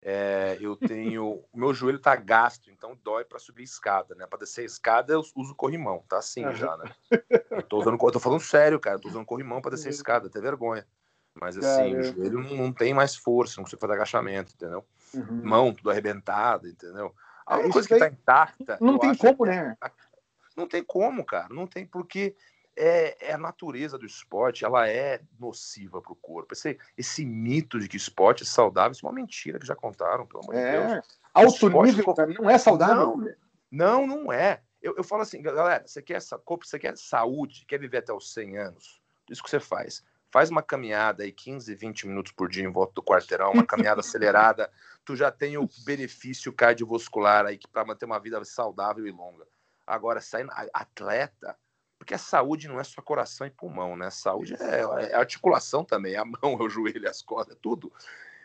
É, 0.00 0.56
eu 0.60 0.76
tenho. 0.76 1.42
o 1.52 1.58
meu 1.58 1.74
joelho 1.74 1.98
tá 1.98 2.14
gasto, 2.14 2.70
então 2.70 2.98
dói 3.02 3.24
para 3.24 3.38
subir 3.38 3.64
escada, 3.64 4.14
né? 4.14 4.26
Para 4.26 4.40
descer 4.40 4.64
escada 4.64 5.12
eu 5.12 5.22
uso 5.34 5.54
corrimão, 5.54 6.04
tá 6.08 6.18
assim 6.18 6.44
uhum. 6.44 6.54
já, 6.54 6.76
né? 6.76 6.90
Eu 7.50 7.62
tô 7.62 7.78
usando, 7.78 7.98
eu 8.00 8.12
tô 8.12 8.20
falando 8.20 8.40
sério, 8.40 8.78
cara. 8.78 8.96
Eu 8.96 9.00
tô 9.00 9.08
usando 9.08 9.26
corrimão 9.26 9.60
para 9.60 9.72
descer 9.72 9.88
a 9.88 9.92
escada, 9.92 10.28
até 10.28 10.40
vergonha. 10.40 10.86
Mas 11.40 11.56
assim, 11.56 11.96
o 11.96 12.02
joelho 12.02 12.40
não, 12.42 12.56
não, 12.56 12.72
tem 12.72 12.92
mais 12.92 13.14
força, 13.14 13.54
não 13.56 13.64
consigo 13.64 13.80
fazer 13.80 13.94
agachamento, 13.94 14.52
entendeu? 14.54 14.84
Uhum. 15.14 15.42
Mão 15.44 15.72
tudo 15.72 15.90
arrebentada, 15.90 16.68
entendeu? 16.68 17.14
A 17.46 17.54
única 17.54 17.68
é, 17.68 17.72
coisa 17.72 17.88
que 17.88 17.98
tá 17.98 18.08
intacta. 18.08 18.78
Não 18.80 18.98
tem 18.98 19.14
como, 19.14 19.46
é... 19.46 19.48
né? 19.48 19.76
Não 20.56 20.66
tem 20.66 20.82
como, 20.82 21.24
cara. 21.24 21.48
Não 21.50 21.66
tem 21.66 21.86
porque 21.86 22.34
é, 22.76 23.30
é, 23.30 23.32
a 23.32 23.38
natureza 23.38 23.96
do 23.96 24.04
esporte, 24.04 24.64
ela 24.64 24.88
é 24.88 25.20
nociva 25.38 26.02
para 26.02 26.12
o 26.12 26.16
corpo. 26.16 26.52
Esse, 26.52 26.78
esse 26.96 27.24
mito 27.24 27.78
de 27.78 27.88
que 27.88 27.96
esporte 27.96 28.42
é 28.42 28.46
saudável, 28.46 28.92
isso 28.92 29.06
é 29.06 29.08
uma 29.08 29.14
mentira 29.14 29.58
que 29.58 29.66
já 29.66 29.74
contaram, 29.74 30.26
pelo 30.26 30.42
amor 30.42 30.54
é. 30.54 30.86
de 30.86 30.92
Deus. 30.92 31.18
Alto 31.32 31.82
nível 31.82 32.14
não 32.40 32.50
é 32.50 32.58
saudável? 32.58 33.16
Não, 33.70 34.06
não, 34.06 34.06
não 34.06 34.32
é. 34.32 34.62
Eu, 34.82 34.94
eu 34.96 35.04
falo 35.04 35.22
assim, 35.22 35.40
galera, 35.40 35.84
você 35.86 36.02
quer, 36.02 36.20
você 36.20 36.78
quer 36.78 36.96
saúde, 36.96 37.64
quer 37.66 37.78
viver 37.78 37.98
até 37.98 38.12
os 38.12 38.32
100 38.32 38.58
anos? 38.58 39.00
Isso 39.30 39.42
que 39.42 39.50
você 39.50 39.60
faz 39.60 40.02
faz 40.30 40.50
uma 40.50 40.62
caminhada 40.62 41.22
aí 41.22 41.32
15, 41.32 41.74
20 41.74 42.06
minutos 42.06 42.32
por 42.32 42.48
dia 42.48 42.64
em 42.64 42.70
volta 42.70 42.92
do 42.94 43.02
quarteirão, 43.02 43.52
uma 43.52 43.66
caminhada 43.66 44.00
acelerada, 44.00 44.70
tu 45.04 45.16
já 45.16 45.30
tem 45.30 45.56
o 45.56 45.68
benefício 45.84 46.52
cardiovascular 46.52 47.46
aí 47.46 47.58
para 47.72 47.84
manter 47.84 48.04
uma 48.04 48.18
vida 48.18 48.42
saudável 48.44 49.06
e 49.06 49.10
longa. 49.10 49.46
Agora, 49.86 50.20
saindo 50.20 50.52
atleta, 50.74 51.56
porque 51.98 52.14
a 52.14 52.18
saúde 52.18 52.68
não 52.68 52.78
é 52.78 52.84
só 52.84 53.00
coração 53.00 53.46
e 53.46 53.50
pulmão, 53.50 53.96
né? 53.96 54.06
A 54.06 54.10
saúde 54.10 54.54
é, 54.54 55.10
é 55.10 55.14
articulação 55.14 55.84
também, 55.84 56.14
é 56.14 56.18
a 56.18 56.24
mão, 56.24 56.38
é 56.60 56.62
o 56.62 56.68
joelho, 56.68 57.08
as 57.08 57.22
costas, 57.22 57.56
é 57.56 57.58
tudo. 57.60 57.92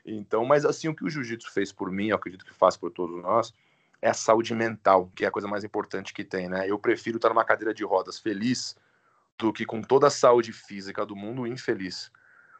Então, 0.06 0.46
mas 0.46 0.66
assim, 0.66 0.88
o 0.88 0.96
que 0.96 1.04
o 1.04 1.10
jiu-jitsu 1.10 1.52
fez 1.52 1.72
por 1.72 1.92
mim, 1.92 2.08
eu 2.08 2.16
acredito 2.16 2.46
que 2.46 2.54
faz 2.54 2.76
por 2.76 2.92
todos 2.92 3.22
nós, 3.22 3.54
é 4.02 4.10
a 4.10 4.14
saúde 4.14 4.54
mental, 4.54 5.10
que 5.16 5.24
é 5.24 5.28
a 5.28 5.32
coisa 5.32 5.48
mais 5.48 5.64
importante 5.64 6.14
que 6.14 6.24
tem, 6.24 6.50
né? 6.50 6.70
Eu 6.70 6.80
prefiro 6.80 7.18
estar 7.18 7.30
numa 7.30 7.46
cadeira 7.46 7.74
de 7.74 7.86
rodas 7.86 8.20
feliz 8.20 8.76
do 9.44 9.52
que 9.52 9.66
com 9.66 9.82
toda 9.82 10.08
a 10.08 10.10
saúde 10.10 10.54
física 10.54 11.06
do 11.06 11.18
mundo 11.18 11.46
infeliz. 11.46 12.10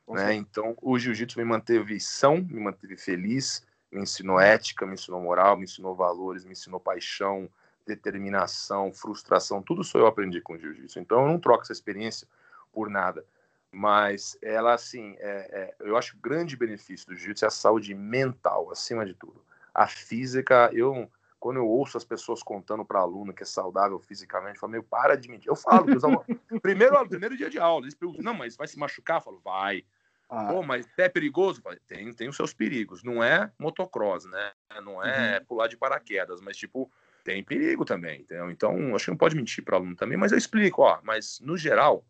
Né? 0.06 0.34
Então, 0.34 0.76
o 0.82 1.00
jiu-jitsu 1.00 1.40
me 1.40 1.46
manteve 1.46 1.98
são, 1.98 2.36
me 2.38 2.60
manteve 2.60 2.98
feliz, 2.98 3.66
me 3.90 4.02
ensinou 4.02 4.38
ética, 4.38 4.86
me 4.86 4.96
ensinou 4.96 5.22
moral, 5.22 5.56
me 5.56 5.64
ensinou 5.64 5.96
valores, 5.96 6.44
me 6.44 6.52
ensinou 6.52 6.82
paixão, 6.82 7.50
determinação, 7.88 8.92
frustração, 8.92 9.62
tudo 9.62 9.82
isso 9.82 9.98
eu 9.98 10.06
aprendi 10.06 10.42
com 10.42 10.56
o 10.56 10.60
jiu-jitsu. 10.60 11.00
Então, 11.00 11.22
eu 11.22 11.28
não 11.30 11.40
troco 11.40 11.64
essa 11.64 11.72
experiência 11.72 12.28
por 12.74 12.90
nada. 12.90 13.26
Mas 13.72 14.38
ela, 14.42 14.74
assim, 14.74 15.16
é, 15.20 15.76
é, 15.80 15.88
eu 15.88 15.96
acho 15.96 16.12
que 16.12 16.18
o 16.18 16.22
grande 16.22 16.58
benefício 16.58 17.08
do 17.08 17.16
jiu-jitsu 17.16 17.46
é 17.46 17.48
a 17.48 17.52
saúde 17.52 17.96
mental, 17.96 18.70
acima 18.72 19.06
de 19.06 19.14
tudo. 19.14 19.42
A 19.74 19.88
física, 19.88 20.70
eu 20.74 21.10
quando 21.44 21.58
eu 21.58 21.68
ouço 21.68 21.98
as 21.98 22.06
pessoas 22.06 22.42
contando 22.42 22.86
para 22.86 23.02
aluno 23.02 23.34
que 23.34 23.44
é 23.44 23.46
saudável 23.46 24.00
fisicamente, 24.00 24.56
eu 24.56 24.62
falo, 24.62 24.72
meu, 24.72 24.82
para 24.82 25.18
de 25.18 25.28
mentir. 25.28 25.50
Eu 25.50 25.58
falo, 25.58 25.86
primeiro, 26.62 27.06
primeiro 27.10 27.36
dia 27.36 27.50
de 27.50 27.60
aula, 27.60 27.84
eles 27.84 27.94
perguntam, 27.94 28.24
não, 28.24 28.34
mas 28.34 28.56
vai 28.56 28.66
se 28.66 28.80
machucar? 28.80 29.18
Eu 29.18 29.22
falo, 29.22 29.42
vai. 29.44 29.84
Ah. 30.30 30.48
Pô, 30.48 30.64
mas 30.64 30.88
é 30.98 31.10
perigoso? 31.10 31.62
Falo, 31.62 31.76
tem, 31.86 32.14
tem 32.14 32.30
os 32.30 32.38
seus 32.38 32.54
perigos. 32.54 33.04
Não 33.04 33.22
é 33.22 33.52
motocross, 33.60 34.24
né? 34.24 34.54
Não 34.86 35.04
é 35.04 35.38
uhum. 35.38 35.46
pular 35.46 35.68
de 35.68 35.76
paraquedas, 35.76 36.40
mas 36.40 36.56
tipo, 36.56 36.90
tem 37.26 37.44
perigo 37.44 37.84
também, 37.84 38.22
entendeu? 38.22 38.50
Então, 38.50 38.96
acho 38.96 39.04
que 39.04 39.12
não 39.12 39.18
pode 39.18 39.36
mentir 39.36 39.66
para 39.66 39.76
aluno 39.76 39.98
também, 39.98 40.18
mas 40.18 40.32
eu 40.32 40.38
explico, 40.38 40.84
ó, 40.84 41.02
mas 41.04 41.42
no 41.42 41.58
geral, 41.58 42.06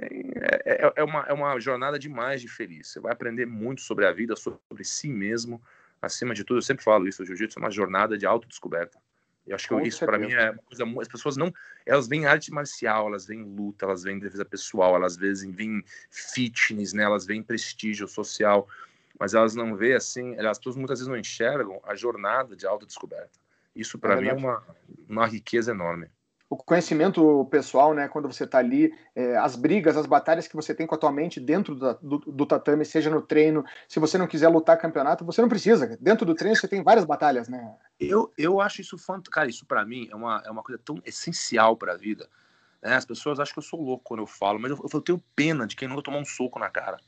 é, 0.00 0.84
é, 0.84 0.92
é, 0.94 1.02
uma, 1.02 1.24
é 1.26 1.32
uma 1.32 1.58
jornada 1.58 1.98
demais 1.98 2.40
de 2.40 2.46
feliz. 2.46 2.92
Você 2.92 3.00
vai 3.00 3.12
aprender 3.12 3.44
muito 3.44 3.80
sobre 3.80 4.06
a 4.06 4.12
vida, 4.12 4.36
sobre 4.36 4.84
si 4.84 5.08
mesmo. 5.08 5.60
Acima 6.02 6.34
de 6.34 6.44
tudo, 6.44 6.58
eu 6.58 6.62
sempre 6.62 6.82
falo 6.82 7.06
isso, 7.06 7.22
o 7.22 7.26
jiu-jitsu 7.26 7.58
é 7.58 7.62
uma 7.62 7.70
jornada 7.70 8.18
de 8.18 8.26
autodescoberta. 8.26 8.98
E 9.46 9.52
acho 9.52 9.68
que 9.68 9.88
isso 9.88 10.04
para 10.04 10.18
mim 10.18 10.32
é 10.32 10.50
uma 10.50 10.62
coisa 10.62 10.84
as 11.00 11.08
pessoas 11.08 11.36
não, 11.36 11.52
elas 11.86 12.06
veem 12.06 12.26
arte 12.26 12.52
marcial, 12.52 13.08
elas 13.08 13.26
veem 13.26 13.42
luta, 13.42 13.84
elas 13.84 14.02
veem 14.02 14.18
defesa 14.18 14.44
pessoal, 14.44 14.94
elas 14.94 15.16
veem 15.16 15.84
fitness, 16.10 16.92
né? 16.92 17.02
Elas 17.02 17.26
veem 17.26 17.42
prestígio 17.42 18.06
social, 18.06 18.68
mas 19.18 19.34
elas 19.34 19.54
não 19.54 19.76
veem 19.76 19.94
assim, 19.94 20.36
as 20.36 20.58
pessoas 20.58 20.76
muitas 20.76 20.98
vezes 20.98 21.08
não 21.08 21.16
enxergam 21.16 21.80
a 21.84 21.94
jornada 21.94 22.54
de 22.54 22.66
autodescoberta. 22.66 23.40
Isso 23.74 23.98
para 23.98 24.14
é 24.14 24.20
mim 24.20 24.28
é 24.28 24.32
uma, 24.32 24.62
uma 25.08 25.26
riqueza 25.26 25.72
enorme 25.72 26.08
o 26.52 26.56
conhecimento 26.56 27.46
pessoal, 27.46 27.94
né, 27.94 28.08
quando 28.08 28.30
você 28.30 28.44
está 28.44 28.58
ali, 28.58 28.92
é, 29.16 29.38
as 29.38 29.56
brigas, 29.56 29.96
as 29.96 30.04
batalhas 30.04 30.46
que 30.46 30.54
você 30.54 30.74
tem 30.74 30.86
com 30.86 30.94
a 30.94 30.98
tua 30.98 31.10
mente 31.10 31.40
dentro 31.40 31.74
do, 31.74 31.94
do, 31.94 32.18
do, 32.18 32.44
tatame, 32.44 32.84
seja 32.84 33.08
no 33.08 33.22
treino, 33.22 33.64
se 33.88 33.98
você 33.98 34.18
não 34.18 34.26
quiser 34.26 34.48
lutar 34.48 34.76
campeonato, 34.76 35.24
você 35.24 35.40
não 35.40 35.48
precisa. 35.48 35.96
Dentro 35.98 36.26
do 36.26 36.34
treino 36.34 36.54
você 36.54 36.68
tem 36.68 36.82
várias 36.82 37.06
batalhas, 37.06 37.48
né? 37.48 37.74
Eu, 37.98 38.30
eu 38.36 38.60
acho 38.60 38.82
isso 38.82 38.98
fantástico. 38.98 39.32
Cara, 39.34 39.48
isso 39.48 39.64
para 39.64 39.82
mim 39.86 40.06
é 40.10 40.14
uma, 40.14 40.42
é 40.44 40.50
uma 40.50 40.62
coisa 40.62 40.78
tão 40.84 41.00
essencial 41.06 41.74
para 41.74 41.94
a 41.94 41.96
vida. 41.96 42.28
Né? 42.82 42.96
As 42.96 43.06
pessoas 43.06 43.40
acham 43.40 43.54
que 43.54 43.60
eu 43.60 43.64
sou 43.64 43.80
louco 43.80 44.04
quando 44.04 44.20
eu 44.20 44.26
falo, 44.26 44.58
mas 44.58 44.72
eu, 44.72 44.90
eu 44.92 45.00
tenho 45.00 45.22
pena 45.34 45.66
de 45.66 45.74
quem 45.74 45.88
nunca 45.88 46.02
tomou 46.02 46.20
um 46.20 46.24
soco 46.26 46.58
na 46.58 46.68
cara. 46.68 46.98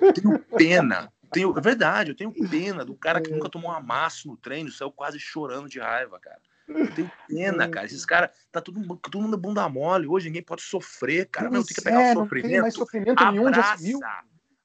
Eu 0.00 0.14
tenho 0.14 0.38
pena. 0.56 1.12
Tenho, 1.30 1.56
é 1.58 1.60
verdade, 1.60 2.12
eu 2.12 2.16
tenho 2.16 2.32
pena 2.48 2.86
do 2.86 2.94
cara 2.94 3.20
que 3.20 3.30
é. 3.30 3.34
nunca 3.34 3.50
tomou 3.50 3.70
um 3.70 3.74
amasso 3.74 4.28
no 4.28 4.36
treino, 4.36 4.70
saiu 4.70 4.90
quase 4.90 5.18
chorando 5.18 5.68
de 5.68 5.78
raiva, 5.78 6.18
cara. 6.18 6.40
Tenho 6.94 7.10
pena, 7.28 7.68
cara. 7.68 7.86
Esses 7.86 8.04
caras, 8.04 8.30
tá 8.50 8.60
todo, 8.60 8.96
todo 8.96 9.20
mundo 9.20 9.36
bunda 9.36 9.68
mole. 9.68 10.06
Hoje 10.06 10.26
ninguém 10.26 10.42
pode 10.42 10.62
sofrer, 10.62 11.28
cara. 11.28 11.50
Não, 11.50 11.64
tem 11.64 11.74
que 11.74 11.82
pegar 11.82 12.02
é, 12.02 12.10
o 12.12 12.14
sofrimento. 12.14 12.44
Não 12.44 12.52
tem 12.52 12.60
mais 12.62 12.74
sofrimento 12.74 13.20
abraça, 13.20 13.32
nenhum, 13.32 13.54
já 13.54 13.76
se 13.76 13.84
viu. 13.84 14.00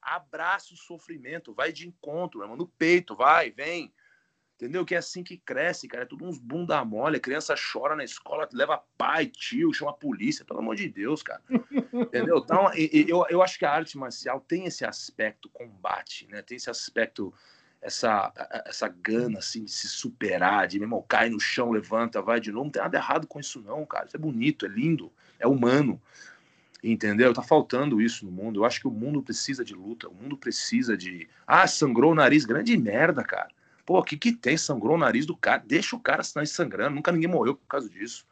Abraça 0.01 0.73
o 0.73 0.77
sofrimento, 0.77 1.53
vai 1.53 1.71
de 1.71 1.87
encontro, 1.87 2.41
irmão, 2.41 2.55
no 2.55 2.67
peito, 2.67 3.15
vai, 3.15 3.51
vem. 3.51 3.93
Entendeu? 4.57 4.83
Que 4.83 4.95
é 4.95 4.97
assim 4.97 5.23
que 5.23 5.37
cresce, 5.37 5.87
cara. 5.87 6.01
É 6.01 6.05
tudo 6.07 6.25
uns 6.25 6.39
bunda 6.39 6.83
mole. 6.83 7.17
A 7.17 7.19
criança 7.19 7.53
chora 7.53 7.95
na 7.95 8.03
escola, 8.03 8.49
leva 8.51 8.83
pai, 8.97 9.27
tio, 9.27 9.71
chama 9.71 9.91
a 9.91 9.93
polícia. 9.93 10.43
Pelo 10.43 10.59
amor 10.59 10.75
de 10.75 10.89
Deus, 10.89 11.21
cara. 11.21 11.43
Entendeu? 11.93 12.39
Então, 12.39 12.71
eu, 12.73 13.23
eu 13.29 13.43
acho 13.43 13.59
que 13.59 13.65
a 13.65 13.71
arte 13.71 13.95
marcial 13.95 14.41
tem 14.41 14.65
esse 14.65 14.83
aspecto 14.83 15.47
combate, 15.49 16.27
né? 16.27 16.41
Tem 16.41 16.57
esse 16.57 16.71
aspecto 16.71 17.31
essa, 17.87 18.31
essa 18.65 18.87
gana 18.87 19.39
assim, 19.39 19.63
de 19.63 19.71
se 19.71 19.87
superar, 19.87 20.67
de 20.67 20.79
mesmo 20.79 21.01
cai 21.03 21.29
no 21.29 21.39
chão, 21.39 21.71
levanta, 21.71 22.21
vai 22.21 22.39
de 22.39 22.51
novo. 22.51 22.65
Não 22.65 22.71
tem 22.71 22.81
nada 22.81 22.97
errado 22.97 23.25
com 23.25 23.39
isso, 23.39 23.61
não, 23.61 23.85
cara. 23.85 24.05
Isso 24.05 24.17
é 24.17 24.19
bonito, 24.19 24.65
é 24.65 24.69
lindo, 24.69 25.11
é 25.39 25.47
humano. 25.47 25.99
Entendeu? 26.83 27.33
Tá 27.33 27.41
faltando 27.41 28.01
isso 28.01 28.25
no 28.25 28.31
mundo. 28.31 28.59
Eu 28.59 28.65
acho 28.65 28.81
que 28.81 28.87
o 28.87 28.91
mundo 28.91 29.23
precisa 29.23 29.63
de 29.63 29.73
luta, 29.73 30.09
o 30.09 30.13
mundo 30.13 30.37
precisa 30.37 30.95
de. 30.97 31.27
Ah, 31.45 31.65
sangrou 31.65 32.11
o 32.11 32.15
nariz, 32.15 32.45
grande 32.45 32.77
merda, 32.77 33.23
cara. 33.23 33.49
Pô, 33.85 33.99
o 33.99 34.03
que, 34.03 34.17
que 34.17 34.33
tem? 34.33 34.57
Sangrou 34.57 34.95
o 34.95 34.99
nariz 34.99 35.25
do 35.25 35.35
cara, 35.35 35.63
deixa 35.65 35.95
o 35.95 35.99
cara 35.99 36.21
sangrando. 36.23 36.95
Nunca 36.95 37.11
ninguém 37.11 37.29
morreu 37.29 37.55
por 37.55 37.67
causa 37.67 37.89
disso. 37.89 38.25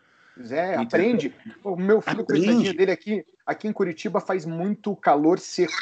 Zé, 0.44 0.76
aprende. 0.76 1.34
O 1.64 1.78
meu 1.78 2.02
filho, 2.02 2.22
aprende. 2.22 2.74
dele 2.74 2.92
aqui, 2.92 3.26
aqui 3.46 3.70
em 3.70 3.74
Curitiba 3.74 4.20
faz 4.20 4.46
muito 4.46 4.94
calor 4.98 5.40
seco 5.40 5.74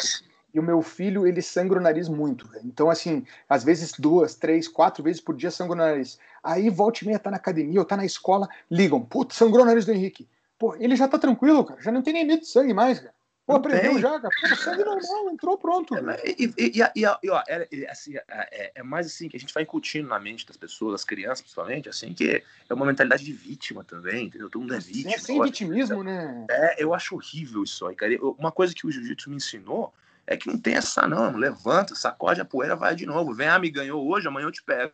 e 0.53 0.59
o 0.59 0.63
meu 0.63 0.81
filho, 0.81 1.25
ele 1.25 1.41
sangra 1.41 1.79
o 1.79 1.81
nariz 1.81 2.07
muito. 2.07 2.47
Então, 2.63 2.89
assim, 2.89 3.25
às 3.49 3.63
vezes 3.63 3.93
duas, 3.97 4.35
três, 4.35 4.67
quatro 4.67 5.03
vezes 5.03 5.19
por 5.19 5.35
dia 5.35 5.49
sangra 5.49 5.73
o 5.73 5.77
nariz. 5.77 6.19
Aí, 6.43 6.69
volta 6.69 7.03
e 7.03 7.07
meia, 7.07 7.17
tá 7.17 7.31
na 7.31 7.37
academia 7.37 7.79
ou 7.79 7.85
tá 7.85 7.97
na 7.97 8.05
escola, 8.05 8.47
ligam, 8.69 9.01
putz, 9.01 9.35
sangrou 9.35 9.63
o 9.63 9.65
nariz 9.65 9.85
do 9.85 9.91
Henrique. 9.91 10.27
Pô, 10.59 10.75
ele 10.75 10.95
já 10.95 11.07
tá 11.07 11.17
tranquilo, 11.17 11.65
cara, 11.65 11.81
já 11.81 11.91
não 11.91 12.01
tem 12.01 12.13
nem 12.13 12.25
medo 12.25 12.41
de 12.41 12.47
sangue 12.47 12.73
mais, 12.73 12.99
cara. 12.99 13.13
Pô, 13.45 13.55
aprendeu 13.55 13.99
já, 13.99 14.11
cara. 14.19 14.29
Pô, 14.41 14.55
sangue 14.55 14.85
normal, 14.85 15.29
entrou 15.31 15.57
pronto. 15.57 15.95
É, 15.97 16.23
e, 16.37 16.53
e, 16.57 16.79
e, 16.79 17.01
e, 17.23 17.29
ó, 17.29 17.43
é, 17.47 17.67
assim, 17.89 18.15
é, 18.15 18.23
é, 18.29 18.71
é, 18.75 18.83
mais 18.83 19.07
assim 19.07 19.27
que 19.27 19.35
a 19.35 19.39
gente 19.39 19.53
vai 19.53 19.63
incutindo 19.63 20.07
na 20.07 20.19
mente 20.19 20.45
das 20.45 20.55
pessoas, 20.55 20.93
das 20.93 21.03
crianças 21.03 21.41
principalmente, 21.41 21.89
assim, 21.89 22.13
que 22.13 22.43
é 22.69 22.73
uma 22.73 22.85
mentalidade 22.85 23.25
de 23.25 23.33
vítima 23.33 23.83
também, 23.83 24.27
entendeu? 24.27 24.49
Todo 24.49 24.61
mundo 24.61 24.75
é 24.75 24.79
vítima. 24.79 25.15
É 25.15 25.17
sem 25.17 25.41
vitimismo, 25.41 26.03
né? 26.03 26.45
É, 26.49 26.81
eu 26.81 26.93
acho 26.93 27.15
horrível 27.15 27.63
isso 27.63 27.85
aí, 27.87 27.95
cara. 27.95 28.15
Uma 28.37 28.51
coisa 28.51 28.73
que 28.73 28.85
o 28.87 28.91
jiu-jitsu 28.91 29.29
me 29.29 29.37
ensinou 29.37 29.91
é 30.25 30.37
que 30.37 30.47
não 30.47 30.57
tem 30.57 30.75
essa, 30.75 31.07
não. 31.07 31.35
Levanta, 31.35 31.95
sacode 31.95 32.41
a 32.41 32.45
poeira, 32.45 32.75
vai 32.75 32.95
de 32.95 33.05
novo. 33.05 33.33
Vem, 33.33 33.47
ah, 33.47 33.59
me 33.59 33.69
ganhou 33.69 34.07
hoje, 34.07 34.27
amanhã 34.27 34.47
eu 34.47 34.51
te 34.51 34.63
pego. 34.63 34.93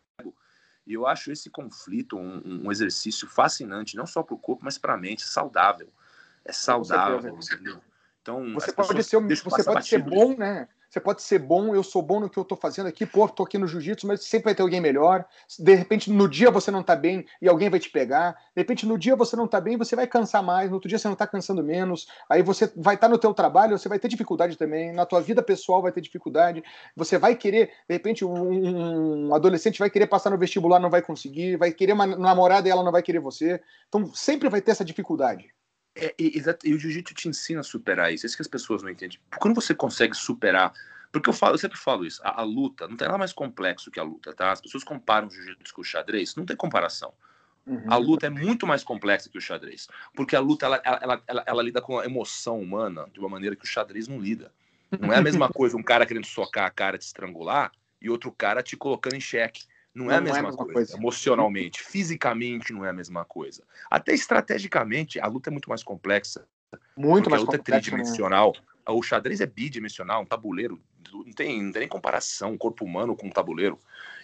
E 0.86 0.94
eu 0.94 1.06
acho 1.06 1.30
esse 1.30 1.48
conflito 1.48 2.18
um, 2.18 2.64
um 2.66 2.72
exercício 2.72 3.28
fascinante, 3.28 3.96
não 3.96 4.06
só 4.06 4.22
para 4.22 4.34
o 4.34 4.38
corpo, 4.38 4.64
mas 4.64 4.76
para 4.76 4.94
a 4.94 4.98
mente, 4.98 5.22
saudável. 5.22 5.88
É 6.44 6.52
saudável, 6.52 7.36
entendeu? 7.36 7.80
Então, 8.20 8.52
você 8.54 8.72
pode 8.72 9.02
ser, 9.04 9.20
você 9.20 9.64
pode 9.64 9.86
ser 9.86 10.02
bom, 10.02 10.36
né? 10.36 10.68
Você 10.90 10.98
pode 10.98 11.22
ser 11.22 11.38
bom, 11.38 11.72
eu 11.72 11.84
sou 11.84 12.02
bom 12.02 12.18
no 12.18 12.28
que 12.28 12.36
eu 12.36 12.44
tô 12.44 12.56
fazendo 12.56 12.88
aqui, 12.88 13.06
pô, 13.06 13.28
tô 13.28 13.44
aqui 13.44 13.56
no 13.56 13.68
jiu-jitsu, 13.68 14.08
mas 14.08 14.24
sempre 14.24 14.46
vai 14.46 14.56
ter 14.56 14.62
alguém 14.62 14.80
melhor. 14.80 15.24
De 15.56 15.72
repente, 15.72 16.10
no 16.10 16.28
dia 16.28 16.50
você 16.50 16.68
não 16.68 16.82
tá 16.82 16.96
bem 16.96 17.24
e 17.40 17.48
alguém 17.48 17.70
vai 17.70 17.78
te 17.78 17.88
pegar. 17.88 18.32
De 18.32 18.60
repente, 18.60 18.84
no 18.84 18.98
dia 18.98 19.14
você 19.14 19.36
não 19.36 19.46
tá 19.46 19.60
bem, 19.60 19.76
você 19.76 19.94
vai 19.94 20.08
cansar 20.08 20.42
mais, 20.42 20.68
no 20.68 20.74
outro 20.74 20.88
dia 20.88 20.98
você 20.98 21.06
não 21.06 21.14
tá 21.14 21.28
cansando 21.28 21.62
menos. 21.62 22.08
Aí 22.28 22.42
você 22.42 22.66
vai 22.76 22.96
estar 22.96 23.06
tá 23.06 23.12
no 23.12 23.18
teu 23.18 23.32
trabalho, 23.32 23.78
você 23.78 23.88
vai 23.88 24.00
ter 24.00 24.08
dificuldade 24.08 24.56
também, 24.56 24.92
na 24.92 25.06
tua 25.06 25.20
vida 25.20 25.40
pessoal 25.40 25.80
vai 25.80 25.92
ter 25.92 26.00
dificuldade. 26.00 26.60
Você 26.96 27.16
vai 27.18 27.36
querer, 27.36 27.70
de 27.88 27.94
repente, 27.94 28.24
um, 28.24 29.28
um 29.28 29.34
adolescente 29.34 29.78
vai 29.78 29.90
querer 29.90 30.08
passar 30.08 30.30
no 30.30 30.38
vestibular, 30.38 30.80
não 30.80 30.90
vai 30.90 31.02
conseguir, 31.02 31.56
vai 31.56 31.70
querer 31.70 31.92
uma 31.92 32.04
namorada 32.04 32.66
e 32.66 32.70
ela 32.72 32.82
não 32.82 32.90
vai 32.90 33.02
querer 33.02 33.20
você. 33.20 33.60
Então, 33.88 34.12
sempre 34.12 34.48
vai 34.48 34.60
ter 34.60 34.72
essa 34.72 34.84
dificuldade. 34.84 35.54
É, 35.94 36.14
exato, 36.18 36.66
e 36.66 36.74
o 36.74 36.78
jiu-jitsu 36.78 37.14
te 37.14 37.28
ensina 37.28 37.60
a 37.60 37.64
superar 37.64 38.12
isso. 38.12 38.24
É 38.24 38.26
isso 38.26 38.36
que 38.36 38.42
as 38.42 38.48
pessoas 38.48 38.82
não 38.82 38.90
entendem. 38.90 39.18
Quando 39.38 39.54
você 39.54 39.74
consegue 39.74 40.14
superar. 40.14 40.72
Porque 41.12 41.28
eu, 41.28 41.34
falo, 41.34 41.54
eu 41.54 41.58
sempre 41.58 41.76
falo 41.76 42.06
isso, 42.06 42.20
a, 42.22 42.40
a, 42.40 42.44
luta 42.44 42.86
não 42.86 42.96
tem 42.96 43.08
nada 43.08 43.18
mais 43.18 43.32
complexo 43.32 43.90
que 43.90 43.98
a 43.98 44.02
luta, 44.04 44.32
tá? 44.32 44.52
As 44.52 44.60
pessoas 44.60 44.84
comparam 44.84 45.26
o 45.26 45.30
jiu-jitsu 45.30 45.74
com 45.74 45.80
o 45.80 45.84
xadrez, 45.84 46.36
não 46.36 46.46
tem 46.46 46.56
comparação. 46.56 47.12
Uhum. 47.66 47.82
A 47.88 47.96
luta 47.96 48.26
é 48.26 48.30
muito 48.30 48.64
mais 48.66 48.84
complexa 48.84 49.28
que 49.28 49.36
o 49.36 49.40
xadrez. 49.40 49.88
Porque 50.14 50.36
a 50.36 50.40
luta 50.40 50.66
ela, 50.66 50.80
ela, 50.84 51.22
ela, 51.26 51.44
ela, 51.46 51.62
lida 51.62 51.82
com 51.82 51.98
a 51.98 52.04
emoção 52.04 52.60
humana 52.60 53.08
de 53.12 53.18
uma 53.18 53.28
maneira 53.28 53.56
que 53.56 53.64
o 53.64 53.68
xadrez 53.68 54.06
não 54.06 54.20
lida. 54.20 54.52
Não 55.00 55.12
é 55.12 55.16
a 55.16 55.22
mesma 55.22 55.48
coisa 55.48 55.76
um 55.76 55.82
cara 55.82 56.06
querendo 56.06 56.26
socar 56.26 56.66
a 56.66 56.70
cara, 56.70 56.98
te 56.98 57.02
estrangular, 57.02 57.70
e 58.00 58.10
outro 58.10 58.32
cara 58.32 58.62
te 58.62 58.76
colocando 58.76 59.14
em 59.14 59.20
xeque. 59.20 59.64
Não, 59.94 60.06
não 60.06 60.12
é 60.12 60.16
a 60.16 60.20
mesma, 60.20 60.36
é 60.36 60.40
a 60.40 60.42
mesma 60.44 60.56
coisa. 60.58 60.72
coisa. 60.72 60.96
Emocionalmente, 60.96 61.82
fisicamente 61.82 62.72
não 62.72 62.84
é 62.84 62.90
a 62.90 62.92
mesma 62.92 63.24
coisa. 63.24 63.62
Até 63.90 64.14
estrategicamente, 64.14 65.18
a 65.18 65.26
luta 65.26 65.50
é 65.50 65.52
muito 65.52 65.68
mais 65.68 65.82
complexa. 65.82 66.46
Muito 66.96 67.28
mais 67.28 67.42
a 67.42 67.44
luta 67.44 67.56
é 67.56 67.58
complexa, 67.58 67.78
é 67.78 67.80
tridimensional. 67.80 68.52
Né? 68.54 68.92
O 68.92 69.02
xadrez 69.02 69.40
é 69.40 69.46
bidimensional, 69.46 70.22
um 70.22 70.26
tabuleiro. 70.26 70.80
Não 71.12 71.32
tem, 71.32 71.62
não 71.62 71.72
tem 71.72 71.80
nem 71.80 71.88
comparação, 71.88 72.56
corpo 72.56 72.84
humano 72.84 73.16
com 73.16 73.26
um 73.26 73.30
tabuleiro. 73.30 73.78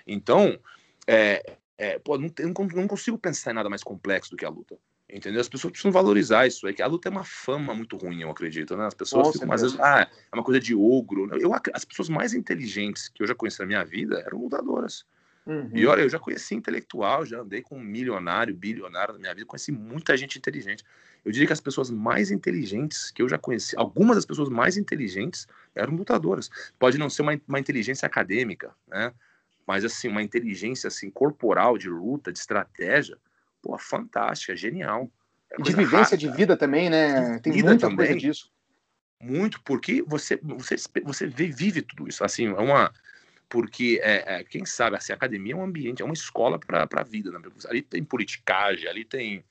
Então, 0.07 0.59
é, 1.07 1.57
é, 1.77 1.99
pô, 1.99 2.17
não, 2.17 2.31
não 2.75 2.89
consigo 2.89 3.19
pensar 3.19 3.51
em 3.51 3.55
nada 3.55 3.69
mais 3.69 3.83
complexo 3.83 4.31
do 4.31 4.37
que 4.37 4.45
a 4.45 4.49
luta. 4.49 4.79
Entendeu? 5.09 5.41
As 5.41 5.49
pessoas 5.49 5.71
precisam 5.71 5.93
valorizar 5.93 6.49
isso 6.49 6.67
aí, 6.67 6.75
que 6.75 6.83
a 6.83 6.87
luta 6.87 7.09
é 7.09 7.11
uma 7.11 7.23
fama 7.23 7.73
muito 7.73 7.97
ruim, 7.97 8.23
eu 8.23 8.31
acredito, 8.31 8.77
né? 8.77 8.87
As 8.87 8.95
pessoas 8.95 9.33
ficam, 9.33 9.53
às 9.53 9.63
vezes, 9.63 9.79
ah, 9.79 10.01
é 10.01 10.35
uma 10.35 10.43
coisa 10.43 10.59
de 10.59 10.75
ogro. 10.75 11.29
Eu, 11.39 11.53
as 11.73 11.85
pessoas 11.85 12.09
mais 12.09 12.35
inteligentes 12.35 13.09
que 13.09 13.23
eu 13.23 13.27
já 13.27 13.35
conheci 13.35 13.61
na 13.61 13.67
minha 13.67 13.85
vida 13.85 14.21
eram 14.27 14.39
lutadoras. 14.39 15.05
Uhum. 15.47 15.71
E 15.73 15.87
olha, 15.87 16.03
eu 16.03 16.09
já 16.09 16.19
conheci 16.19 16.57
intelectual, 16.57 17.25
já 17.25 17.39
andei 17.39 17.63
com 17.63 17.77
um 17.77 17.81
milionário, 17.81 18.53
bilionário 18.53 19.15
na 19.15 19.21
minha 19.21 19.35
vida, 19.35 19.47
conheci 19.47 19.71
muita 19.71 20.17
gente 20.17 20.37
inteligente. 20.37 20.85
Eu 21.25 21.31
diria 21.31 21.47
que 21.47 21.53
as 21.53 21.61
pessoas 21.61 21.89
mais 21.89 22.31
inteligentes 22.33 23.13
que 23.13 23.23
eu 23.23 23.29
já 23.29 23.39
conheci, 23.39 23.77
algumas 23.77 24.17
das 24.17 24.27
pessoas 24.27 24.49
mais 24.49 24.77
inteligentes 24.77 25.47
eram 25.75 25.95
lutadoras. 25.95 26.51
Pode 26.79 26.99
não 26.99 27.09
ser 27.09 27.23
uma, 27.23 27.41
uma 27.47 27.61
inteligência 27.61 28.07
acadêmica, 28.07 28.73
né? 28.89 29.13
Mas 29.67 29.85
assim, 29.85 30.09
uma 30.09 30.23
inteligência 30.23 30.89
assim 30.89 31.11
corporal 31.11 31.79
de 31.79 31.89
luta, 31.89 32.33
de 32.33 32.39
estratégia, 32.39 33.17
pô, 33.63 33.77
fantástica, 33.79 34.57
genial. 34.57 35.11
É 35.51 35.63
de 35.63 35.75
vivência 35.75 36.17
de 36.17 36.29
vida 36.31 36.57
também, 36.57 36.91
né? 36.91 37.39
Tem 37.39 37.53
muita 37.53 37.79
também. 37.79 37.97
coisa 37.97 38.17
disso. 38.17 38.51
Muito, 39.21 39.61
porque 39.63 40.03
você 40.03 40.39
você 40.43 40.77
você 41.03 41.27
vive 41.27 41.83
tudo 41.83 42.09
isso. 42.09 42.23
Assim, 42.25 42.47
é 42.47 42.61
uma 42.61 42.93
porque 43.49 44.01
é, 44.03 44.37
é, 44.37 44.45
quem 44.45 44.65
sabe 44.65 44.97
assim, 44.97 45.13
a 45.13 45.17
academia 45.17 45.55
é 45.55 45.57
um 45.57 45.65
ambiente, 45.65 46.03
é 46.03 46.05
uma 46.05 46.15
escola 46.15 46.59
para 46.59 46.89
a 46.91 47.05
vida. 47.05 47.31
Né? 47.31 47.39
Ali 47.69 47.83
tem 47.83 48.03
politicagem, 48.03 48.89
ali 48.89 49.05
tem 49.05 49.45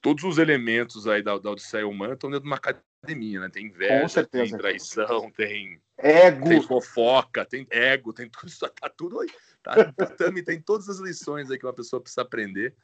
todos 0.00 0.24
os 0.24 0.38
elementos 0.38 1.06
aí 1.06 1.22
da, 1.22 1.38
da 1.38 1.50
Odisseia 1.50 1.86
humana 1.86 2.14
estão 2.14 2.30
dentro 2.30 2.44
de 2.44 2.48
uma 2.48 2.56
academia, 2.56 3.40
né? 3.40 3.48
Tem 3.48 3.66
inveja, 3.66 4.24
tem 4.24 4.50
traição, 4.50 5.30
tem 5.30 5.80
ego, 5.96 6.48
tem 6.48 6.62
fofoca, 6.62 7.44
tem 7.44 7.66
ego, 7.70 8.12
tem 8.12 8.28
tudo 8.30 8.48
isso, 8.48 8.68
tá 8.68 8.88
tudo 8.88 9.20
aí. 9.20 9.28
Tá 9.62 9.86
no 9.86 9.92
tatame, 9.92 10.42
tem 10.42 10.60
todas 10.60 10.88
as 10.88 10.98
lições 10.98 11.50
aí 11.50 11.58
que 11.58 11.66
uma 11.66 11.72
pessoa 11.72 12.00
precisa 12.00 12.22
aprender. 12.22 12.74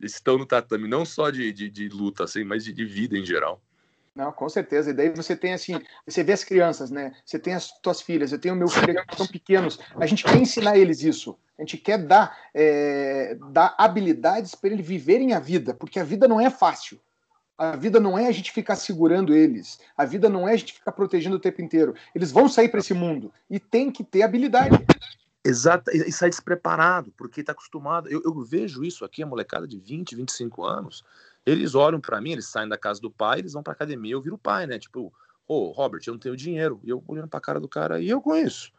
Estão 0.00 0.38
no 0.38 0.46
tatame, 0.46 0.86
não 0.86 1.04
só 1.04 1.30
de, 1.30 1.52
de, 1.52 1.68
de 1.68 1.88
luta, 1.88 2.24
assim, 2.24 2.44
mas 2.44 2.64
de, 2.64 2.72
de 2.72 2.84
vida 2.84 3.16
em 3.16 3.24
geral. 3.24 3.60
Não, 4.18 4.32
com 4.32 4.48
certeza. 4.48 4.90
E 4.90 4.92
daí 4.92 5.10
você 5.10 5.36
tem 5.36 5.52
assim, 5.52 5.80
você 6.04 6.24
vê 6.24 6.32
as 6.32 6.42
crianças, 6.42 6.90
né? 6.90 7.14
Você 7.24 7.38
tem 7.38 7.54
as 7.54 7.70
tuas 7.80 8.02
filhas, 8.02 8.32
eu 8.32 8.38
tenho 8.40 8.56
meu 8.56 8.66
filho 8.66 9.06
que 9.06 9.16
são 9.16 9.28
pequenos. 9.28 9.78
A 9.94 10.06
gente 10.06 10.24
quer 10.24 10.36
ensinar 10.36 10.76
eles 10.76 11.04
isso. 11.04 11.38
A 11.56 11.62
gente 11.62 11.76
quer 11.76 11.98
dar, 11.98 12.36
é, 12.52 13.38
dar 13.52 13.76
habilidades 13.78 14.56
para 14.56 14.70
eles 14.70 14.84
viverem 14.84 15.34
a 15.34 15.38
vida, 15.38 15.72
porque 15.72 16.00
a 16.00 16.04
vida 16.04 16.26
não 16.26 16.40
é 16.40 16.50
fácil. 16.50 16.98
A 17.56 17.76
vida 17.76 18.00
não 18.00 18.18
é 18.18 18.26
a 18.26 18.32
gente 18.32 18.50
ficar 18.50 18.74
segurando 18.74 19.32
eles. 19.32 19.78
A 19.96 20.04
vida 20.04 20.28
não 20.28 20.48
é 20.48 20.54
a 20.54 20.56
gente 20.56 20.72
ficar 20.72 20.90
protegendo 20.90 21.36
o 21.36 21.40
tempo 21.40 21.62
inteiro. 21.62 21.94
Eles 22.12 22.32
vão 22.32 22.48
sair 22.48 22.68
para 22.68 22.80
esse 22.80 22.94
mundo 22.94 23.32
e 23.48 23.60
tem 23.60 23.88
que 23.88 24.02
ter 24.02 24.22
habilidade. 24.22 24.84
Exato, 25.44 25.92
e 25.92 26.10
sai 26.10 26.28
despreparado, 26.28 27.12
porque 27.16 27.40
está 27.40 27.52
acostumado. 27.52 28.08
Eu, 28.08 28.20
eu, 28.24 28.34
vejo 28.42 28.82
isso 28.84 29.04
aqui, 29.04 29.22
a 29.22 29.26
molecada 29.26 29.66
de 29.66 29.78
20, 29.78 30.16
25 30.16 30.64
anos, 30.64 31.04
eles 31.46 31.74
olham 31.74 32.00
para 32.00 32.20
mim, 32.20 32.32
eles 32.32 32.46
saem 32.46 32.68
da 32.68 32.78
casa 32.78 33.00
do 33.00 33.10
pai, 33.10 33.38
eles 33.38 33.52
vão 33.52 33.62
pra 33.62 33.72
academia, 33.72 34.12
eu 34.12 34.20
viro 34.20 34.36
o 34.36 34.38
pai, 34.38 34.66
né? 34.66 34.78
Tipo, 34.78 35.12
ô, 35.46 35.68
oh, 35.68 35.70
Robert, 35.70 36.02
eu 36.06 36.12
não 36.12 36.20
tenho 36.20 36.36
dinheiro. 36.36 36.80
E 36.84 36.90
eu 36.90 37.02
olhando 37.06 37.28
pra 37.28 37.40
cara 37.40 37.58
do 37.58 37.68
cara, 37.68 38.00
e 38.00 38.08
eu 38.08 38.20
conheço. 38.20 38.72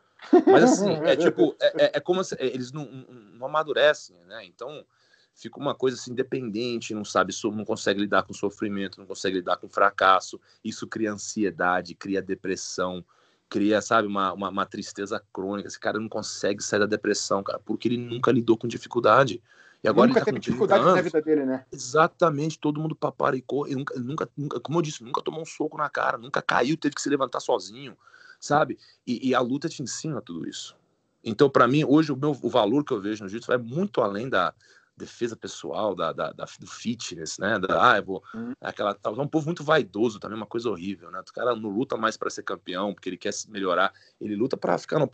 Mas 0.46 0.64
assim, 0.64 0.92
é 1.06 1.16
tipo, 1.16 1.56
é, 1.60 1.86
é, 1.86 1.92
é 1.96 2.00
como 2.00 2.24
se, 2.24 2.36
eles 2.40 2.72
não, 2.72 2.86
não, 2.86 3.48
amadurecem, 3.48 4.18
né? 4.28 4.46
Então, 4.46 4.86
fica 5.34 5.60
uma 5.60 5.74
coisa 5.74 5.98
assim, 5.98 6.12
independente, 6.12 6.94
não 6.94 7.06
sabe, 7.06 7.34
não 7.46 7.64
consegue 7.64 8.02
lidar 8.02 8.24
com 8.24 8.34
sofrimento, 8.34 9.00
não 9.00 9.06
consegue 9.06 9.38
lidar 9.38 9.58
com 9.58 9.70
fracasso. 9.70 10.40
Isso 10.64 10.86
cria 10.86 11.14
ansiedade, 11.14 11.96
cria 11.96 12.22
depressão, 12.22 13.04
cria, 13.50 13.82
sabe, 13.82 14.08
uma, 14.08 14.34
uma, 14.34 14.50
uma 14.50 14.66
tristeza 14.66 15.24
crônica. 15.34 15.68
Esse 15.68 15.80
cara 15.80 16.00
não 16.00 16.10
consegue 16.10 16.62
sair 16.62 16.82
da 16.82 16.86
depressão, 16.86 17.42
cara, 17.42 17.60
porque 17.60 17.88
ele 17.88 17.98
nunca 17.98 18.32
lidou 18.32 18.58
com 18.58 18.68
dificuldade. 18.68 19.42
E 19.84 19.88
agora 19.88 20.08
nunca 20.08 20.20
ele 20.20 20.26
tá 20.26 20.32
teve 20.32 20.40
dificuldade 20.40 20.82
anos, 20.82 20.96
na 20.96 21.02
vida 21.02 21.22
dele, 21.22 21.46
né? 21.46 21.66
Exatamente, 21.72 22.60
todo 22.60 22.82
mundo 22.82 22.96
paparicou, 22.96 23.68
e 23.68 23.76
nunca, 23.76 23.98
nunca, 23.98 24.30
nunca, 24.36 24.60
como 24.60 24.80
eu 24.80 24.82
disse, 24.82 25.04
nunca 25.04 25.22
tomou 25.22 25.42
um 25.42 25.46
soco 25.46 25.78
na 25.78 25.90
cara, 25.90 26.18
nunca 26.18 26.42
caiu, 26.42 26.76
teve 26.76 26.96
que 26.96 27.02
se 27.02 27.10
levantar 27.10 27.40
sozinho, 27.40 27.98
sabe? 28.40 28.78
E, 29.08 29.30
e 29.30 29.36
a 29.36 29.40
luta 29.40 29.70
te 29.70 29.82
ensina 29.82 30.22
tudo 30.22 30.48
isso. 30.48 30.76
Então, 31.24 31.50
para 31.50 31.68
mim, 31.68 31.84
hoje 31.86 32.12
o 32.12 32.16
meu 32.16 32.38
o 32.42 32.50
valor 32.50 32.84
que 32.84 32.94
eu 32.94 33.00
vejo 33.00 33.24
no 33.24 33.30
jiu-jitsu 33.30 33.48
vai 33.48 33.58
muito 33.58 34.02
além 34.02 34.30
da 34.30 34.54
defesa 35.00 35.36
pessoal, 35.36 35.96
da, 35.96 36.12
da, 36.12 36.32
da 36.34 36.46
do 36.60 36.68
fitness, 36.68 37.38
né? 37.38 37.58
Da, 37.58 37.92
ah, 37.94 37.98
eu 37.98 38.04
vou. 38.04 38.24
Uhum. 38.34 38.54
Aquela, 38.60 38.98
é 39.02 39.10
um 39.10 39.28
povo 39.28 39.46
muito 39.46 39.64
vaidoso 39.64 40.20
também, 40.20 40.36
uma 40.38 40.46
coisa 40.46 40.70
horrível, 40.70 41.10
né? 41.10 41.22
O 41.22 41.34
cara 41.34 41.56
não 41.56 41.70
luta 41.70 41.96
mais 41.96 42.18
para 42.18 42.30
ser 42.30 42.44
campeão, 42.44 42.94
porque 42.94 43.10
ele 43.10 43.18
quer 43.18 43.34
se 43.34 43.50
melhorar, 43.50 43.94
ele 44.20 44.36
luta 44.36 44.58
para 44.58 44.78
ficar 44.78 45.00
não 45.00 45.08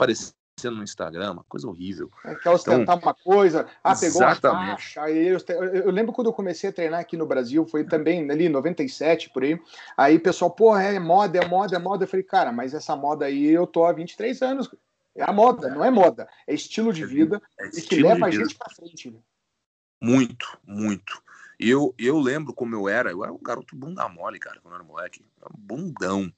parecer 0.56 0.72
no 0.72 0.84
Instagram, 0.84 1.32
uma 1.34 1.44
coisa 1.44 1.68
horrível. 1.68 2.10
É, 2.24 2.34
quer 2.36 2.50
ostentar 2.50 2.98
então, 2.98 2.98
uma 2.98 3.13
coisa, 3.13 3.68
ah, 3.84 3.96
pegou 3.96 4.24
exatamente. 4.24 4.46
uma 4.46 4.72
faixa. 4.72 5.04
Aí 5.04 5.28
eu, 5.28 5.38
eu, 5.74 5.91
lembro 5.91 6.13
quando 6.13 6.28
eu 6.28 6.34
comecei 6.34 6.70
a 6.70 6.74
treinar 6.74 7.02
aqui 7.02 7.18
no 7.18 7.26
Brasil, 7.26 7.65
foi 7.65 7.84
também 7.84 8.30
ali 8.32 8.48
97 8.48 9.30
por 9.30 9.44
aí. 9.44 9.60
Aí 9.98 10.15
o 10.15 10.22
pessoal, 10.22 10.50
porra, 10.50 10.84
é 10.84 11.00
moda, 11.00 11.38
é 11.38 11.46
moda, 11.46 11.76
é 11.76 11.80
moda. 11.80 12.06
Eu 12.06 12.08
falei, 12.08 12.24
cara, 12.24 12.52
mas 12.52 12.74
essa 12.74 12.96
moda 12.96 13.26
aí 13.26 13.46
eu 13.46 13.68
tô 13.68 13.86
há 13.86 13.91
23 13.91 14.41
anos. 14.41 14.70
É 15.13 15.24
a 15.24 15.32
moda, 15.32 15.70
não 15.70 15.84
é 15.84 15.89
moda, 15.89 16.28
é 16.46 16.54
estilo 16.54 16.91
de 16.91 17.04
é 17.04 17.08
vida 17.08 17.41
é 17.58 17.68
e 17.68 17.82
que 17.82 18.02
leva 18.02 18.26
a 18.26 18.32
gente 18.32 18.56
para 18.56 18.74
frente. 18.74 19.12
Né? 19.12 19.20
Muito, 20.02 20.58
muito. 20.65 21.24
Eu, 21.58 21.96
eu 21.98 22.20
lembro 22.20 22.54
como 22.54 22.76
eu 22.76 22.89
era, 22.89 23.12
eu 23.12 23.24
era 23.24 23.32
um 23.32 23.39
garoto 23.41 23.78
bunda 23.78 24.10
mole, 24.10 24.38
cara, 24.39 24.60
quando 24.60 24.74
eu 24.74 24.80
era 24.80 24.84
moleque. 24.84 25.26
Um 25.41 25.58
bundão 25.58 26.34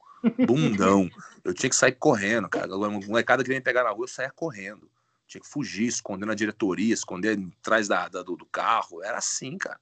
bundão. 0.45 1.09
Eu 1.43 1.53
tinha 1.53 1.69
que 1.69 1.75
sair 1.75 1.93
correndo, 1.93 2.49
cara. 2.49 2.73
A 2.73 2.89
molecada 2.89 3.43
queria 3.43 3.57
me 3.57 3.63
pegar 3.63 3.83
na 3.83 3.91
rua, 3.91 4.05
eu 4.05 4.31
correndo. 4.33 4.89
Tinha 5.27 5.41
que 5.41 5.47
fugir, 5.47 5.87
esconder 5.87 6.25
na 6.25 6.33
diretoria, 6.33 6.93
esconder 6.93 7.39
atrás 7.59 7.87
da, 7.87 8.07
da 8.07 8.23
do, 8.23 8.45
carro. 8.45 9.03
Era 9.03 9.17
assim, 9.17 9.57
cara. 9.57 9.79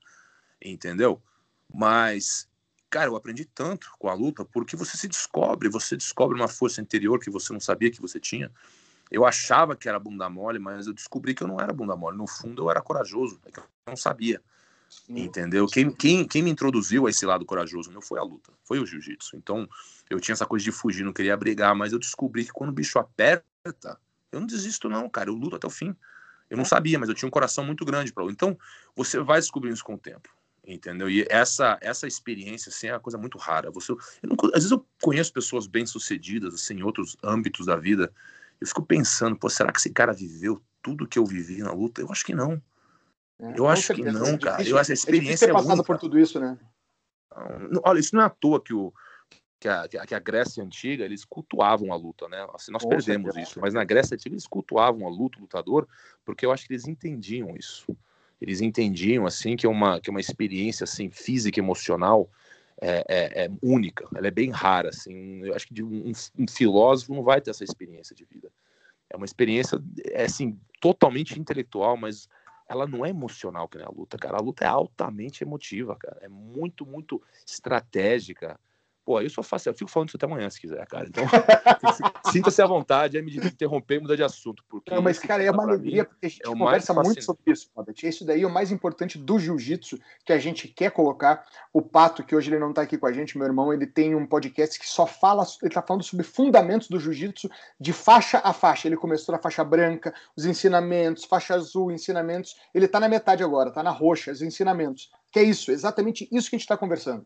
Entendeu? 0.64 1.22
Mas, 1.74 2.48
cara, 2.90 3.10
eu 3.10 3.16
aprendi 3.16 3.46
tanto 3.46 3.92
com 4.00 4.10
a 4.10 4.14
luta 4.14 4.44
porque 4.44 4.76
você 4.76 4.98
se 4.98 5.08
descobre, 5.08 5.70
você 5.70 5.96
descobre 5.96 6.36
uma 6.36 6.48
força 6.48 6.82
interior 6.82 7.20
que 7.20 7.30
você 7.30 7.54
não 7.54 7.60
sabia 7.60 7.92
que 7.92 8.02
você 8.02 8.20
tinha. 8.20 8.52
Eu 9.12 9.24
achava 9.24 9.76
que 9.76 9.88
era 9.88 10.00
bunda 10.00 10.28
mole, 10.30 10.58
mas 10.58 10.88
eu 10.88 10.94
descobri 10.94 11.36
que 11.36 11.44
eu 11.44 11.48
não 11.48 11.60
era 11.60 11.72
bunda 11.72 11.96
mole. 11.96 12.18
No 12.18 12.26
fundo, 12.26 12.64
eu 12.64 12.72
era 12.72 12.82
corajoso, 12.82 13.40
é 13.46 13.52
que 13.52 13.60
eu 13.60 13.64
não 13.86 13.96
sabia. 13.96 14.42
Entendeu? 15.08 15.68
Quem, 15.68 15.92
quem, 15.92 16.28
quem 16.28 16.42
me 16.42 16.50
introduziu 16.50 17.06
a 17.06 17.10
esse 17.10 17.26
lado 17.26 17.46
corajoso 17.46 17.92
não 17.92 18.02
foi 18.02 18.20
a 18.20 18.24
luta, 18.24 18.52
foi 18.64 18.80
o 18.80 18.86
jiu-jitsu. 18.86 19.36
Então, 19.38 19.68
eu 20.10 20.20
tinha 20.20 20.34
essa 20.34 20.46
coisa 20.46 20.64
de 20.64 20.72
fugir, 20.72 21.04
não 21.04 21.14
queria 21.14 21.38
brigar, 21.38 21.76
mas 21.76 21.94
eu 21.94 22.00
descobri 22.00 22.46
que 22.46 22.52
quando 22.52 22.72
o 22.72 22.74
bicho 22.74 22.98
aperta, 22.98 24.00
eu 24.32 24.40
não 24.40 24.48
desisto, 24.48 24.90
não, 24.90 25.10
cara. 25.10 25.30
Eu 25.30 25.34
luto 25.34 25.56
até 25.56 25.68
o 25.68 25.70
fim. 25.70 25.96
Eu 26.50 26.58
não 26.58 26.66
sabia, 26.66 27.00
mas 27.00 27.10
eu 27.10 27.16
tinha 27.16 27.28
um 27.28 27.32
coração 27.32 27.64
muito 27.64 27.86
grande 27.86 28.14
para 28.14 28.24
Então, 28.26 28.58
você 28.96 29.20
vai 29.20 29.40
descobrindo 29.40 29.76
isso 29.76 29.84
com 29.84 29.96
o 29.96 29.98
tempo. 29.98 30.30
Entendeu? 30.68 31.08
E 31.08 31.26
essa 31.30 31.78
essa 31.80 32.08
experiência 32.08 32.70
assim, 32.70 32.88
é 32.88 32.94
uma 32.94 33.00
coisa 33.00 33.18
muito 33.18 33.38
rara. 33.38 33.70
Você, 33.70 33.94
não, 34.24 34.36
às 34.46 34.64
vezes 34.64 34.72
eu 34.72 34.84
conheço 35.00 35.32
pessoas 35.32 35.68
bem-sucedidas 35.68 36.56
assim, 36.56 36.76
em 36.76 36.84
outros 36.84 37.16
âmbitos 37.24 37.68
da 37.68 37.76
vida. 37.76 38.12
Eu 38.60 38.68
fico 38.68 38.84
pensando, 38.84 39.38
pô, 39.38 39.48
será 39.48 39.72
que 39.72 39.80
esse 39.80 39.92
cara 39.92 40.12
viveu 40.12 40.60
tudo 40.82 41.08
que 41.08 41.20
eu 41.20 41.26
vivi 41.26 41.60
na 41.60 41.72
luta? 41.72 42.02
Eu 42.02 42.12
acho 42.12 42.26
que 42.26 42.34
não. 42.34 42.60
É, 43.40 43.54
eu 43.58 43.68
acho 43.68 43.84
certeza. 43.84 44.12
que 44.12 44.18
não, 44.18 44.36
é 44.36 44.38
cara. 44.38 44.64
eu 44.64 44.78
acho 44.78 44.92
a 44.92 44.94
experiência 44.94 45.46
é, 45.46 45.48
ter 45.48 45.54
passado 45.54 45.84
por 45.84 45.98
tudo 45.98 46.18
isso, 46.18 46.40
né? 46.40 46.58
Olha, 47.84 48.00
isso 48.00 48.16
não 48.16 48.24
é 48.24 48.26
à 48.26 48.30
toa 48.30 48.62
que 48.62 48.74
o 48.74 48.94
que 49.60 49.68
a, 49.68 49.88
que 49.88 50.14
a 50.14 50.20
Grécia 50.20 50.64
antiga 50.64 51.04
eles 51.04 51.26
cultuavam 51.26 51.92
a 51.92 51.96
luta, 51.96 52.28
né? 52.28 52.46
Assim, 52.54 52.72
nós 52.72 52.84
Com 52.84 52.90
perdemos 52.90 53.34
certeza. 53.34 53.50
isso, 53.50 53.60
mas 53.60 53.74
na 53.74 53.84
Grécia 53.84 54.16
antiga 54.16 54.36
eles 54.36 54.46
cultuavam 54.46 55.08
a 55.08 55.10
luta, 55.10 55.40
o 55.40 55.42
lutador, 55.42 55.88
porque 56.24 56.46
eu 56.46 56.52
acho 56.52 56.68
que 56.68 56.74
eles 56.74 56.88
entendiam 56.88 57.56
isso. 57.58 57.86
Eles 58.40 58.62
entendiam 58.62 59.26
assim 59.26 59.56
que 59.56 59.66
é 59.66 59.70
uma 59.70 60.00
que 60.00 60.10
é 60.10 60.12
uma 60.12 60.20
experiência 60.20 60.84
assim 60.84 61.10
física, 61.10 61.60
emocional 61.60 62.30
é, 62.82 63.04
é, 63.08 63.46
é 63.46 63.52
única. 63.62 64.08
Ela 64.16 64.28
é 64.28 64.32
bem 64.32 64.52
rara, 64.52 64.90
assim. 64.90 65.44
Eu 65.44 65.56
acho 65.56 65.68
que 65.68 65.82
um, 65.82 66.12
um 66.38 66.48
filósofo 66.48 67.14
não 67.14 67.24
vai 67.24 67.42
ter 67.42 67.50
essa 67.50 67.64
experiência 67.64 68.16
de 68.16 68.26
vida. 68.26 68.52
É 69.10 69.16
uma 69.16 69.26
experiência 69.26 69.82
é 70.12 70.26
assim 70.26 70.60
totalmente 70.80 71.40
intelectual, 71.40 71.98
mas 71.98 72.28
ela 72.68 72.88
não 72.88 73.06
é 73.06 73.10
emocional 73.10 73.68
que 73.68 73.78
nem 73.78 73.86
a 73.86 73.90
luta, 73.90 74.18
cara. 74.18 74.38
A 74.38 74.42
luta 74.42 74.66
é 74.66 74.68
altamente 74.68 75.44
emotiva, 75.44 75.96
cara. 75.96 76.20
É 76.22 76.28
muito, 76.28 76.86
muito 76.86 77.22
estratégica. 77.48 78.60
Pô, 79.06 79.22
eu 79.22 79.30
sou 79.30 79.44
fácil, 79.44 79.70
eu 79.70 79.76
fico 79.76 79.92
falando 79.92 80.08
isso 80.10 80.18
até 80.18 80.26
amanhã, 80.26 80.50
se 80.50 80.60
quiser, 80.60 80.84
cara. 80.88 81.08
Então, 81.08 81.24
sinta-se 82.34 82.60
à 82.60 82.66
vontade, 82.66 83.16
aí 83.16 83.24
me 83.24 83.38
interromper 83.38 83.98
e 83.98 84.00
mudar 84.00 84.16
de 84.16 84.24
assunto. 84.24 84.64
Porque 84.68 84.90
não, 84.90 85.00
mas, 85.00 85.20
cara, 85.20 85.44
é 85.44 85.52
uma 85.52 85.62
alegria, 85.62 86.02
mim, 86.02 86.10
porque 86.10 86.26
a 86.26 86.30
gente 86.30 86.42
é 86.42 86.46
conversa 86.46 86.92
muito 86.92 87.24
sobre 87.24 87.52
isso, 87.52 87.70
Robert. 87.76 87.96
Isso 88.02 88.26
daí 88.26 88.42
é 88.42 88.48
o 88.48 88.50
mais 88.50 88.72
importante 88.72 89.20
do 89.20 89.38
jiu-jitsu 89.38 90.00
que 90.26 90.34
a 90.34 90.40
gente 90.40 90.68
quer 90.68 90.90
colocar. 90.90 91.46
O 91.72 91.84
Pato, 91.84 92.24
que 92.24 92.36
hoje 92.36 92.50
ele 92.50 92.58
não 92.58 92.74
tá 92.74 92.82
aqui 92.82 92.98
com 92.98 93.06
a 93.06 93.12
gente, 93.12 93.38
meu 93.38 93.46
irmão, 93.46 93.72
ele 93.72 93.86
tem 93.86 94.16
um 94.16 94.26
podcast 94.26 94.80
que 94.80 94.88
só 94.88 95.06
fala, 95.06 95.46
ele 95.62 95.72
tá 95.72 95.84
falando 95.84 96.04
sobre 96.04 96.26
fundamentos 96.26 96.88
do 96.88 97.00
jiu-jitsu 97.00 97.48
de 97.80 97.94
faixa 97.94 98.42
a 98.44 98.54
faixa. 98.54 98.88
Ele 98.88 98.98
começou 98.98 99.34
na 99.34 99.40
faixa 99.40 99.64
branca, 99.64 100.16
os 100.36 100.46
ensinamentos, 100.46 101.26
faixa 101.26 101.54
azul, 101.54 101.92
ensinamentos. 101.92 102.56
Ele 102.74 102.88
tá 102.88 103.00
na 103.00 103.08
metade 103.08 103.44
agora, 103.44 103.70
tá 103.70 103.84
na 103.84 103.92
roxa, 103.92 104.32
os 104.32 104.42
ensinamentos. 104.42 105.12
Que 105.32 105.40
é 105.40 105.44
isso, 105.44 105.72
exatamente 105.72 106.28
isso 106.32 106.50
que 106.50 106.56
a 106.56 106.58
gente 106.58 106.66
está 106.66 106.76
conversando. 106.76 107.24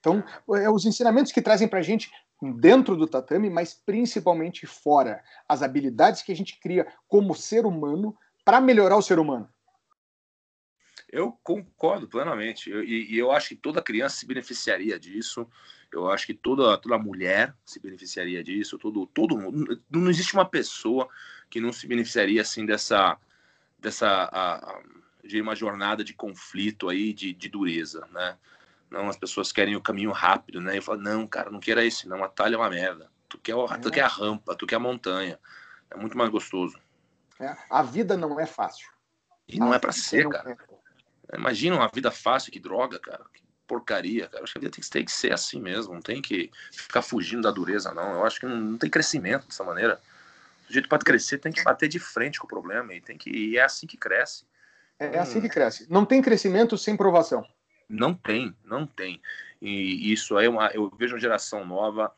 Então, 0.00 0.24
é 0.56 0.68
os 0.68 0.86
ensinamentos 0.86 1.30
que 1.30 1.42
trazem 1.42 1.68
para 1.68 1.78
a 1.78 1.82
gente 1.82 2.10
dentro 2.42 2.96
do 2.96 3.06
tatame, 3.06 3.50
mas 3.50 3.74
principalmente 3.74 4.66
fora. 4.66 5.22
As 5.46 5.62
habilidades 5.62 6.22
que 6.22 6.32
a 6.32 6.36
gente 6.36 6.58
cria 6.58 6.86
como 7.06 7.34
ser 7.34 7.66
humano 7.66 8.16
para 8.44 8.60
melhorar 8.60 8.96
o 8.96 9.02
ser 9.02 9.18
humano. 9.18 9.48
Eu 11.12 11.32
concordo 11.42 12.08
plenamente. 12.08 12.70
Eu, 12.70 12.82
e, 12.82 13.12
e, 13.12 13.18
eu 13.18 13.30
acho 13.30 13.50
que 13.50 13.56
toda 13.56 13.82
criança 13.82 14.16
se 14.16 14.26
beneficiaria 14.26 14.98
disso. 14.98 15.46
Eu 15.92 16.08
acho 16.08 16.24
que 16.24 16.34
toda, 16.34 16.78
toda 16.78 16.98
mulher 16.98 17.54
se 17.64 17.80
beneficiaria 17.80 18.42
disso. 18.42 18.78
Todo, 18.78 19.06
todo 19.06 19.36
Não 19.90 20.08
existe 20.08 20.32
uma 20.34 20.48
pessoa 20.48 21.08
que 21.50 21.60
não 21.60 21.72
se 21.72 21.86
beneficiaria 21.86 22.40
assim 22.40 22.64
dessa. 22.64 23.18
dessa 23.78 24.06
a, 24.08 24.54
a, 24.56 24.82
de 25.22 25.40
uma 25.40 25.54
jornada 25.54 26.02
de 26.02 26.14
conflito 26.14 26.88
aí, 26.88 27.12
de, 27.12 27.34
de 27.34 27.48
dureza, 27.48 28.08
né? 28.10 28.38
Não, 28.90 29.08
as 29.08 29.16
pessoas 29.16 29.52
querem 29.52 29.76
o 29.76 29.80
caminho 29.80 30.10
rápido, 30.10 30.60
né? 30.60 30.78
Eu 30.78 30.82
falo, 30.82 31.00
não, 31.00 31.26
cara, 31.26 31.50
não 31.50 31.60
queira 31.60 31.84
esse, 31.84 32.08
não. 32.08 32.24
Atalho 32.24 32.56
é 32.56 32.58
uma 32.58 32.68
merda. 32.68 33.08
Tu 33.28 33.38
quer, 33.38 33.56
é. 33.56 33.78
tu 33.78 33.90
quer 33.90 34.02
a 34.02 34.08
rampa, 34.08 34.56
tu 34.56 34.66
quer 34.66 34.76
a 34.76 34.80
montanha. 34.80 35.38
É 35.90 35.96
muito 35.96 36.18
mais 36.18 36.28
gostoso. 36.30 36.76
É. 37.38 37.56
A 37.70 37.82
vida 37.82 38.16
não 38.16 38.38
é 38.40 38.46
fácil. 38.46 38.90
E 39.48 39.58
não 39.58 39.72
a 39.72 39.76
é 39.76 39.78
para 39.78 39.92
ser, 39.92 40.28
cara. 40.28 40.58
É. 41.32 41.36
Imagina 41.36 41.76
uma 41.76 41.88
vida 41.88 42.10
fácil, 42.10 42.50
que 42.50 42.58
droga, 42.58 42.98
cara. 42.98 43.24
Que 43.32 43.42
porcaria, 43.66 44.26
cara. 44.26 44.42
Acho 44.42 44.52
que 44.52 44.58
a 44.58 44.60
vida 44.62 44.72
tem 44.72 44.82
que, 44.82 44.90
tem 44.90 45.04
que 45.04 45.12
ser 45.12 45.32
assim 45.32 45.60
mesmo. 45.60 45.94
Não 45.94 46.02
tem 46.02 46.20
que 46.20 46.50
ficar 46.72 47.02
fugindo 47.02 47.42
da 47.42 47.52
dureza, 47.52 47.94
não. 47.94 48.14
Eu 48.14 48.26
acho 48.26 48.40
que 48.40 48.46
não, 48.46 48.56
não 48.56 48.78
tem 48.78 48.90
crescimento 48.90 49.46
dessa 49.46 49.62
maneira. 49.62 50.00
O 50.68 50.72
jeito 50.72 50.88
para 50.88 50.98
crescer 50.98 51.38
tem 51.38 51.52
que 51.52 51.62
bater 51.62 51.88
de 51.88 52.00
frente 52.00 52.40
com 52.40 52.46
o 52.46 52.48
problema 52.48 52.92
e 52.94 53.00
tem 53.00 53.16
que 53.16 53.30
e 53.30 53.56
é 53.56 53.62
assim 53.62 53.86
que 53.86 53.96
cresce. 53.96 54.44
É, 54.98 55.16
é 55.16 55.18
assim 55.18 55.40
que 55.40 55.48
cresce. 55.48 55.86
Não 55.88 56.04
tem 56.04 56.20
crescimento 56.20 56.76
sem 56.76 56.96
provação. 56.96 57.46
Não 57.90 58.14
tem, 58.14 58.54
não 58.64 58.86
tem. 58.86 59.20
E 59.60 60.12
isso 60.12 60.36
aí 60.36 60.46
é 60.46 60.48
uma, 60.48 60.68
eu 60.68 60.88
vejo 60.96 61.14
uma 61.14 61.20
geração 61.20 61.66
nova 61.66 62.14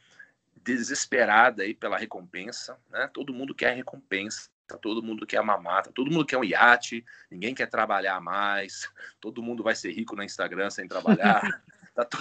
desesperada 0.63 1.63
aí 1.63 1.75
pela 1.75 1.97
recompensa, 1.97 2.79
né? 2.91 3.09
Todo 3.13 3.33
mundo 3.33 3.55
quer 3.55 3.75
recompensa, 3.75 4.51
todo 4.81 5.03
mundo 5.03 5.27
quer 5.27 5.43
mamata, 5.43 5.91
todo 5.91 6.11
mundo 6.11 6.27
quer 6.27 6.37
um 6.37 6.45
iate, 6.45 7.05
ninguém 7.31 7.55
quer 7.55 7.69
trabalhar 7.69 8.21
mais, 8.21 8.89
todo 9.19 9.43
mundo 9.43 9.63
vai 9.63 9.75
ser 9.75 9.93
rico 9.93 10.15
no 10.15 10.23
Instagram 10.23 10.71
sem 10.71 10.87
trabalhar. 10.87 11.41
Tá 11.95 12.07
to... 12.07 12.17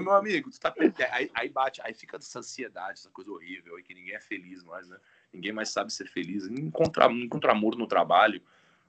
Meu 0.00 0.14
amigo, 0.14 0.50
tu 0.50 0.58
tá 0.58 0.74
aí, 1.12 1.30
aí 1.32 1.48
bate, 1.48 1.80
aí 1.80 1.94
fica 1.94 2.16
essa 2.16 2.40
ansiedade, 2.40 2.98
essa 2.98 3.08
coisa 3.08 3.30
horrível 3.30 3.76
aí 3.76 3.82
que 3.84 3.94
ninguém 3.94 4.16
é 4.16 4.20
feliz 4.20 4.64
mais, 4.64 4.88
né? 4.88 4.96
Ninguém 5.32 5.52
mais 5.52 5.68
sabe 5.68 5.92
ser 5.92 6.08
feliz, 6.08 6.48
encontra, 6.48 7.06
encontra 7.06 7.52
amor 7.52 7.76
no 7.76 7.86
trabalho, 7.86 8.42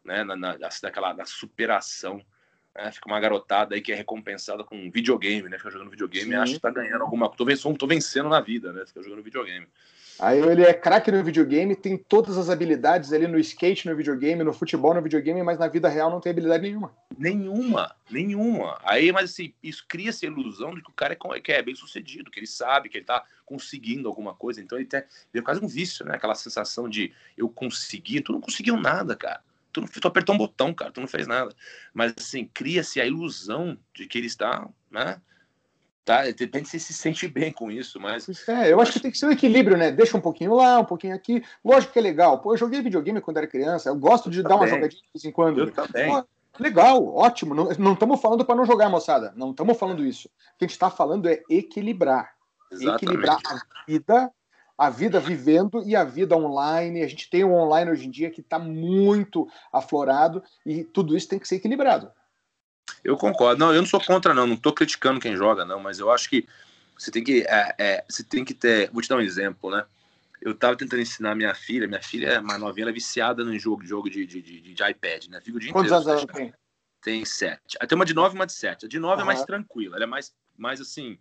né? 0.04 0.24
Na, 0.24 0.36
na, 0.36 0.58
daquela 0.58 1.14
na 1.14 1.24
superação. 1.28 2.20
Né? 2.76 2.92
Fica 2.92 3.08
uma 3.08 3.20
garotada 3.20 3.76
aí 3.76 3.82
que 3.82 3.92
é 3.92 3.96
recompensada 3.96 4.64
com 4.64 4.90
videogame, 4.90 5.48
né? 5.50 5.58
Fica 5.58 5.72
jogando 5.72 5.92
videogame 5.92 6.26
Sim. 6.26 6.32
e 6.32 6.36
acha 6.36 6.54
que 6.54 6.60
tá 6.60 6.72
ganhando 6.72 7.02
alguma 7.02 7.28
coisa. 7.28 7.38
Tô 7.38 7.46
vencendo, 7.46 7.78
tô 7.78 7.88
vencendo 7.88 8.30
na 8.30 8.42
vida, 8.42 8.74
né? 8.74 8.86
Fica 8.86 9.04
jogando 9.04 9.24
videogame. 9.24 9.68
Aí 10.20 10.40
ele 10.40 10.64
é 10.64 10.74
craque 10.74 11.12
no 11.12 11.24
videogame, 11.24 11.76
tem 11.76 11.98
todas 11.98 12.38
as 12.38 12.50
habilidades 12.50 13.12
ali 13.12 13.28
no 13.28 13.40
skate, 13.40 13.88
no 13.88 13.96
videogame, 13.96 14.44
no 14.44 14.54
futebol, 14.54 14.94
no 14.94 15.02
videogame, 15.02 15.42
mas 15.42 15.58
na 15.58 15.68
vida 15.68 15.90
real 15.90 16.12
não 16.12 16.20
tem 16.22 16.32
habilidade 16.32 16.62
nenhuma. 16.62 16.94
Nenhuma, 17.18 17.96
nenhuma. 18.12 18.80
Aí, 18.84 19.12
mas 19.12 19.32
assim, 19.32 19.54
isso 19.62 19.84
cria 19.88 20.10
essa 20.10 20.26
ilusão 20.26 20.76
de 20.76 20.84
que 20.84 20.90
o 20.90 20.94
cara 20.94 21.18
é, 21.18 21.40
que 21.40 21.52
é 21.52 21.62
bem 21.62 21.76
sucedido, 21.76 22.30
que 22.30 22.40
ele 22.40 22.48
sabe, 22.48 22.90
que 22.90 22.98
ele 22.98 23.06
tá 23.06 23.24
conseguindo 23.44 24.08
alguma 24.08 24.36
coisa. 24.36 24.62
Então 24.62 24.78
ele, 24.78 24.88
tem, 24.88 25.00
ele 25.34 25.42
é 25.42 25.42
quase 25.42 25.64
um 25.64 25.68
vício, 25.68 26.06
né? 26.06 26.16
Aquela 26.16 26.36
sensação 26.36 26.88
de 26.88 27.12
eu 27.36 27.50
consegui, 27.50 28.22
tu 28.22 28.34
não 28.34 28.42
conseguiu 28.42 28.78
nada, 28.78 29.16
cara. 29.16 29.42
Tu, 29.74 29.82
não, 29.82 29.88
tu 29.88 30.08
apertou 30.08 30.36
um 30.36 30.38
botão, 30.38 30.74
cara, 30.74 30.92
tu 30.92 31.02
não 31.02 31.08
fez 31.08 31.28
nada. 31.28 31.54
Mas 31.94 32.14
assim, 32.18 32.50
cria-se 32.54 33.02
a 33.02 33.06
ilusão 33.06 33.78
de 33.94 34.08
que 34.08 34.18
ele 34.18 34.28
está, 34.28 34.70
né? 34.90 35.20
Tá, 36.06 36.24
depende 36.32 36.68
se 36.68 36.80
se 36.80 36.94
sente 36.94 37.28
bem 37.30 37.52
com 37.52 37.72
isso, 37.72 38.00
mas. 38.00 38.28
É, 38.48 38.72
eu 38.72 38.82
acho 38.82 38.92
que 38.92 39.00
tem 39.00 39.10
que 39.10 39.18
ser 39.18 39.26
um 39.26 39.32
equilíbrio, 39.32 39.78
né? 39.78 39.90
Deixa 39.90 40.18
um 40.18 40.22
pouquinho 40.22 40.54
lá, 40.54 40.80
um 40.80 40.86
pouquinho 40.86 41.16
aqui. 41.16 41.42
Lógico 41.64 41.94
que 41.94 42.00
é 42.00 42.02
legal. 42.02 42.40
Pô, 42.40 42.54
eu 42.54 42.58
joguei 42.58 42.82
videogame 42.82 43.22
quando 43.22 43.38
era 43.38 43.48
criança, 43.48 43.90
eu 43.90 43.96
gosto 43.96 44.30
de 44.30 44.40
eu 44.40 44.44
dar 44.44 44.50
também. 44.50 44.64
uma 44.64 44.76
jogadinha 44.76 45.02
de 45.02 45.10
vez 45.14 45.26
em 45.26 45.32
quando. 45.32 45.60
Eu 45.60 45.72
também. 45.72 46.10
Pô, 46.10 46.26
legal, 46.60 47.08
ótimo. 47.16 47.56
Não 47.56 47.94
estamos 47.94 48.22
falando 48.22 48.46
para 48.46 48.56
não 48.56 48.66
jogar, 48.66 48.90
moçada. 48.90 49.34
Não 49.36 49.52
estamos 49.52 49.78
falando 49.78 50.06
isso. 50.06 50.28
O 50.28 50.58
que 50.58 50.66
a 50.66 50.68
gente 50.68 50.72
está 50.72 50.90
falando 50.90 51.28
é 51.30 51.42
equilibrar. 51.50 52.34
Exatamente. 52.70 53.06
Equilibrar 53.06 53.40
a 53.46 53.86
vida, 53.88 54.32
a 54.78 54.90
vida 54.90 55.20
vivendo 55.20 55.84
e 55.86 55.96
a 55.96 56.04
vida 56.04 56.36
online. 56.36 57.04
A 57.04 57.08
gente 57.08 57.30
tem 57.30 57.44
o 57.44 57.54
online 57.54 57.92
hoje 57.92 58.08
em 58.08 58.12
dia 58.12 58.32
que 58.32 58.42
está 58.42 58.58
muito 58.58 59.48
aflorado 59.72 60.44
e 60.66 60.84
tudo 60.84 61.16
isso 61.16 61.28
tem 61.28 61.40
que 61.40 61.48
ser 61.48 61.56
equilibrado. 61.56 62.12
Eu 63.04 63.18
concordo. 63.18 63.60
Não, 63.60 63.74
eu 63.74 63.82
não 63.82 63.88
sou 63.88 64.02
contra, 64.02 64.34
não. 64.34 64.48
Não 64.48 64.56
estou 64.56 64.74
criticando 64.74 65.20
quem 65.20 65.36
joga, 65.36 65.66
não. 65.66 65.80
Mas 65.80 66.00
eu 66.00 66.12
acho 66.12 66.30
que 66.30 66.48
você 66.98 67.12
tem 67.12 67.24
que, 67.24 67.42
é, 67.42 67.76
é, 67.78 68.06
você 68.08 68.24
tem 68.24 68.46
que 68.46 68.54
ter. 68.54 68.90
Vou 68.92 69.02
te 69.02 69.10
dar 69.10 69.18
um 69.18 69.22
exemplo, 69.22 69.70
né? 69.70 69.86
Eu 70.42 70.52
estava 70.52 70.76
tentando 70.76 71.02
ensinar 71.02 71.36
minha 71.36 71.54
filha. 71.54 71.88
Minha 71.88 72.02
filha 72.02 72.28
é 72.28 72.42
mais 72.42 72.60
novinha, 72.60 72.86
ela 72.86 72.92
é 72.92 72.94
viciada 72.94 73.44
no 73.44 73.58
jogo, 73.58 73.86
jogo 73.86 74.10
de, 74.10 74.26
de, 74.26 74.42
de, 74.42 74.74
de 74.74 74.90
iPad, 74.90 75.28
né? 75.28 75.42
Fica 75.42 75.58
o 75.58 75.60
dia 75.60 75.72
Quantos 75.72 75.92
anos 75.92 76.08
ela 76.08 76.26
tem? 76.28 76.54
Tem 77.02 77.26
sete. 77.26 77.78
Tem 77.78 77.96
uma 77.96 78.06
de 78.06 78.14
nove 78.14 78.36
e 78.36 78.40
uma 78.40 78.46
de 78.46 78.54
sete. 78.54 78.86
A 78.86 78.90
de 78.90 79.00
nove 79.00 79.16
uhum. 79.16 79.22
é 79.22 79.26
mais 79.26 79.44
tranquila. 79.44 79.98
Ela 79.98 80.06
é 80.06 80.08
mais, 80.08 80.34
mais 80.58 80.80
assim. 80.80 81.18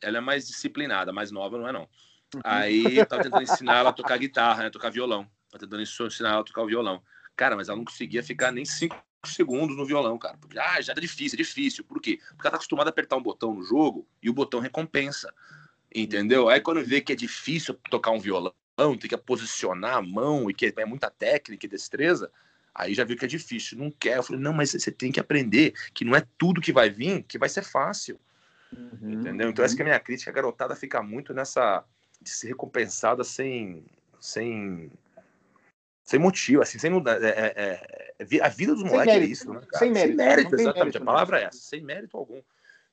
Ela 0.00 0.18
é 0.18 0.20
mais 0.20 0.46
disciplinada. 0.46 1.12
Mais 1.12 1.30
nova 1.30 1.58
não 1.58 1.68
é, 1.68 1.72
não. 1.72 1.88
Uhum. 2.34 2.40
Aí 2.44 2.98
eu 2.98 3.06
tava 3.06 3.22
tentando 3.22 3.42
ensinar 3.42 3.78
ela 3.78 3.90
a 3.90 3.92
tocar 3.92 4.16
guitarra, 4.16 4.64
né? 4.64 4.70
Tocar 4.70 4.90
violão. 4.90 5.28
Tava 5.50 5.64
tentando 5.64 5.82
ensinar 5.82 6.30
ela 6.30 6.40
a 6.40 6.44
tocar 6.44 6.62
o 6.62 6.66
violão. 6.66 7.02
Cara, 7.36 7.56
mas 7.56 7.68
ela 7.68 7.76
não 7.76 7.84
conseguia 7.84 8.22
ficar 8.22 8.52
nem 8.52 8.64
cinco 8.64 8.96
segundos 9.24 9.76
no 9.76 9.86
violão, 9.86 10.18
cara. 10.18 10.36
Porque, 10.38 10.58
ah, 10.58 10.80
já 10.80 10.94
tá 10.94 11.00
difícil, 11.00 11.36
é 11.36 11.42
difícil. 11.42 11.84
Por 11.84 12.00
quê? 12.00 12.18
Porque 12.30 12.46
ela 12.46 12.52
tá 12.52 12.56
acostumada 12.56 12.90
a 12.90 12.92
apertar 12.92 13.16
um 13.16 13.22
botão 13.22 13.54
no 13.54 13.62
jogo 13.62 14.06
e 14.22 14.28
o 14.28 14.32
botão 14.32 14.60
recompensa. 14.60 15.32
Entendeu? 15.94 16.48
Aí 16.48 16.60
quando 16.60 16.84
vê 16.84 17.00
que 17.00 17.12
é 17.12 17.16
difícil 17.16 17.74
tocar 17.90 18.10
um 18.10 18.18
violão, 18.18 18.54
tem 18.76 18.98
que 18.98 19.16
posicionar 19.16 19.96
a 19.96 20.02
mão 20.02 20.50
e 20.50 20.54
que 20.54 20.72
é 20.76 20.84
muita 20.84 21.10
técnica 21.10 21.66
e 21.66 21.68
destreza, 21.68 22.30
aí 22.74 22.94
já 22.94 23.04
viu 23.04 23.16
que 23.16 23.24
é 23.24 23.28
difícil, 23.28 23.78
não 23.78 23.90
quer. 23.90 24.16
Eu 24.16 24.22
falei, 24.22 24.40
não, 24.40 24.52
mas 24.52 24.70
você 24.70 24.90
tem 24.90 25.12
que 25.12 25.20
aprender 25.20 25.74
que 25.94 26.04
não 26.04 26.16
é 26.16 26.26
tudo 26.38 26.60
que 26.60 26.72
vai 26.72 26.88
vir 26.88 27.22
que 27.24 27.38
vai 27.38 27.48
ser 27.48 27.62
fácil. 27.62 28.18
Uhum, 28.74 29.12
entendeu? 29.12 29.50
Então, 29.50 29.62
essa 29.64 29.76
que 29.76 29.82
é 29.82 29.84
a 29.84 29.88
minha 29.88 30.00
crítica. 30.00 30.30
A 30.30 30.34
garotada 30.34 30.74
fica 30.74 31.02
muito 31.02 31.34
nessa 31.34 31.84
de 32.22 32.30
ser 32.30 32.48
recompensada 32.48 33.24
sem, 33.24 33.84
sem 34.20 34.90
sem 36.04 36.18
motivo, 36.18 36.62
assim, 36.62 36.78
sem 36.78 36.90
é, 36.92 37.28
é, 37.28 38.16
é, 38.18 38.40
a 38.42 38.48
vida 38.48 38.74
dos 38.74 38.82
moleques 38.82 39.14
é 39.14 39.18
isso, 39.24 39.52
né, 39.52 39.60
cara? 39.60 39.78
Sem 39.78 39.90
mérito. 39.90 40.16
Sem 40.18 40.26
mérito, 40.26 40.54
exatamente. 40.54 40.78
Mérito, 40.78 40.96
a 40.96 41.00
né? 41.00 41.06
palavra 41.06 41.40
é 41.40 41.44
essa, 41.44 41.58
sem 41.58 41.80
mérito 41.80 42.16
algum. 42.16 42.42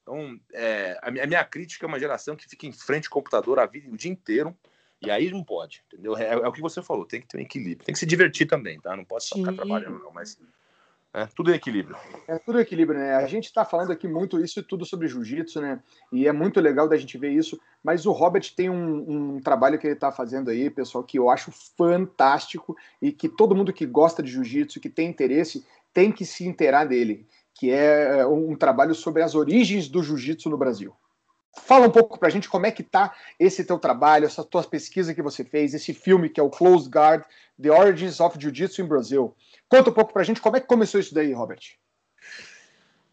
Então, 0.01 0.39
é, 0.53 0.97
a, 1.01 1.11
minha, 1.11 1.23
a, 1.23 1.27
minha, 1.27 1.43
crítica 1.43 1.85
é 1.85 1.87
uma 1.87 1.99
geração 1.99 2.35
que 2.35 2.47
fica 2.47 2.65
em 2.65 2.71
frente 2.71 3.07
ao 3.07 3.11
computador 3.11 3.59
a 3.59 3.65
vida, 3.65 3.89
o 3.91 3.97
dia 3.97 4.11
inteiro, 4.11 4.55
e 5.01 5.09
aí 5.09 5.29
não 5.31 5.43
pode, 5.43 5.83
entendeu? 5.87 6.15
É, 6.17 6.33
é, 6.33 6.47
o 6.47 6.51
que 6.51 6.61
você 6.61 6.81
falou, 6.81 7.05
tem 7.05 7.21
que 7.21 7.27
ter 7.27 7.37
um 7.37 7.41
equilíbrio, 7.41 7.85
tem 7.85 7.93
que 7.93 7.99
se 7.99 8.05
divertir 8.05 8.47
também, 8.47 8.79
tá? 8.79 8.95
Não 8.95 9.05
pode 9.05 9.25
só 9.25 9.35
ficar 9.35 9.53
trabalhando, 9.53 9.99
não, 9.99 10.11
mas 10.11 10.39
é, 11.11 11.25
tudo 11.35 11.51
em 11.51 11.55
equilíbrio. 11.55 11.97
É 12.27 12.37
tudo 12.37 12.59
em 12.59 12.61
equilíbrio, 12.61 12.99
né? 12.99 13.15
A 13.15 13.25
gente 13.25 13.45
está 13.45 13.65
falando 13.65 13.91
aqui 13.91 14.07
muito 14.07 14.39
isso 14.39 14.59
e 14.59 14.63
tudo 14.63 14.85
sobre 14.85 15.07
jiu-jitsu, 15.07 15.59
né? 15.59 15.81
E 16.11 16.27
é 16.27 16.31
muito 16.31 16.59
legal 16.59 16.87
da 16.87 16.97
gente 16.97 17.17
ver 17.17 17.31
isso. 17.31 17.59
Mas 17.83 18.05
o 18.05 18.11
Robert 18.11 18.53
tem 18.55 18.69
um, 18.69 19.35
um 19.35 19.39
trabalho 19.39 19.79
que 19.79 19.87
ele 19.87 19.95
está 19.95 20.11
fazendo 20.11 20.51
aí, 20.51 20.69
pessoal, 20.69 21.03
que 21.03 21.17
eu 21.17 21.29
acho 21.29 21.51
fantástico 21.75 22.77
e 23.01 23.11
que 23.11 23.27
todo 23.27 23.55
mundo 23.55 23.73
que 23.73 23.87
gosta 23.87 24.21
de 24.21 24.31
jiu-jitsu, 24.31 24.79
que 24.79 24.89
tem 24.89 25.09
interesse, 25.09 25.65
tem 25.91 26.11
que 26.11 26.25
se 26.25 26.47
inteirar 26.47 26.85
dele, 26.85 27.25
que 27.55 27.71
é, 27.71 28.19
é 28.19 28.27
um 28.27 28.55
trabalho 28.55 28.93
sobre 28.93 29.23
as 29.23 29.33
origens 29.33 29.87
do 29.87 30.03
jiu-jitsu 30.03 30.47
no 30.47 30.57
Brasil. 30.57 30.93
Fala 31.65 31.87
um 31.87 31.91
pouco 31.91 32.19
pra 32.19 32.29
gente 32.29 32.47
como 32.47 32.67
é 32.67 32.71
que 32.71 32.83
tá 32.83 33.15
esse 33.39 33.63
teu 33.63 33.79
trabalho, 33.79 34.25
essa 34.25 34.43
tua 34.43 34.63
pesquisa 34.63 35.15
que 35.15 35.21
você 35.21 35.43
fez, 35.43 35.73
esse 35.73 35.93
filme 35.93 36.29
que 36.29 36.39
é 36.39 36.43
o 36.43 36.49
Closed 36.49 36.89
Guard, 36.89 37.23
The 37.61 37.71
Origins 37.71 38.19
of 38.19 38.39
Jiu-Jitsu 38.39 38.81
in 38.83 38.85
Brazil. 38.85 39.35
Conta 39.69 39.91
um 39.91 39.93
pouco 39.93 40.11
pra 40.11 40.23
gente 40.23 40.41
como 40.41 40.57
é 40.57 40.59
que 40.59 40.67
começou 40.67 40.99
isso 40.99 41.13
daí, 41.13 41.31
Robert. 41.31 41.77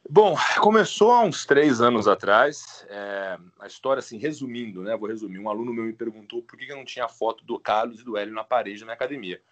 Bom, 0.08 0.36
começou 0.60 1.12
há 1.12 1.22
uns 1.22 1.44
três 1.44 1.80
anos 1.80 2.08
atrás. 2.08 2.86
É, 2.88 3.36
a 3.58 3.66
história, 3.66 3.98
assim, 3.98 4.18
resumindo, 4.18 4.82
né? 4.82 4.96
Vou 4.96 5.08
resumir. 5.08 5.38
Um 5.38 5.50
aluno 5.50 5.74
meu 5.74 5.84
me 5.84 5.92
perguntou 5.92 6.42
por 6.42 6.56
que 6.56 6.70
eu 6.70 6.76
não 6.76 6.84
tinha 6.84 7.08
foto 7.08 7.44
do 7.44 7.58
Carlos 7.58 8.00
e 8.00 8.04
do 8.04 8.16
Hélio 8.16 8.32
na 8.32 8.44
parede 8.44 8.80
da 8.80 8.86
minha 8.86 8.94
academia. 8.94 9.42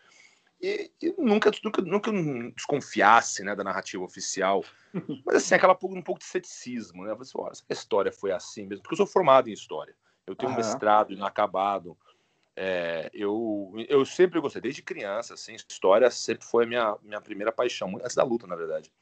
E, 0.62 0.90
e 1.02 1.14
nunca, 1.18 1.50
nunca, 1.62 1.82
nunca 1.82 2.10
desconfiasse 2.54 3.42
né, 3.42 3.54
da 3.54 3.64
narrativa 3.64 4.04
oficial. 4.04 4.64
Mas, 5.26 5.36
assim, 5.36 5.56
aquela 5.56 5.76
um 5.82 6.02
pouco 6.02 6.20
de 6.20 6.24
ceticismo, 6.24 7.04
né? 7.04 7.10
Eu 7.10 7.16
falei 7.16 7.28
assim, 7.28 7.38
olha, 7.38 7.52
essa 7.52 7.64
história 7.70 8.12
foi 8.12 8.30
assim 8.30 8.64
mesmo. 8.66 8.82
Porque 8.82 8.94
eu 8.94 8.98
sou 8.98 9.06
formado 9.06 9.50
em 9.50 9.52
história. 9.52 9.94
Eu 10.26 10.36
tenho 10.36 10.50
uhum. 10.50 10.54
um 10.54 10.58
mestrado 10.58 11.12
inacabado. 11.12 11.98
É, 12.56 13.10
eu, 13.12 13.72
eu 13.88 14.04
sempre 14.04 14.40
gostei, 14.40 14.62
desde 14.62 14.82
criança, 14.82 15.34
assim, 15.34 15.54
história 15.54 16.08
sempre 16.10 16.46
foi 16.46 16.64
a 16.64 16.66
minha, 16.66 16.96
minha 17.02 17.20
primeira 17.20 17.50
paixão, 17.50 17.96
antes 17.96 18.14
da 18.14 18.22
luta, 18.22 18.46
na 18.46 18.54
verdade. 18.54 18.92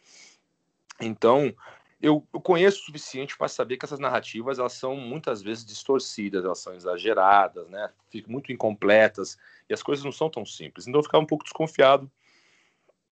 Então, 1.00 1.54
eu, 2.00 2.26
eu 2.32 2.40
conheço 2.40 2.80
o 2.80 2.84
suficiente 2.86 3.36
para 3.36 3.48
saber 3.48 3.76
que 3.76 3.84
essas 3.84 3.98
narrativas 3.98 4.58
elas 4.58 4.72
são 4.72 4.96
muitas 4.96 5.42
vezes 5.42 5.64
distorcidas, 5.64 6.44
elas 6.44 6.58
são 6.58 6.74
exageradas, 6.74 7.68
né? 7.68 7.90
Ficam 8.10 8.32
muito 8.32 8.50
incompletas 8.50 9.38
e 9.68 9.74
as 9.74 9.82
coisas 9.82 10.04
não 10.04 10.12
são 10.12 10.30
tão 10.30 10.44
simples. 10.46 10.86
Então, 10.86 10.98
eu 10.98 11.04
ficava 11.04 11.22
um 11.22 11.26
pouco 11.26 11.44
desconfiado 11.44 12.10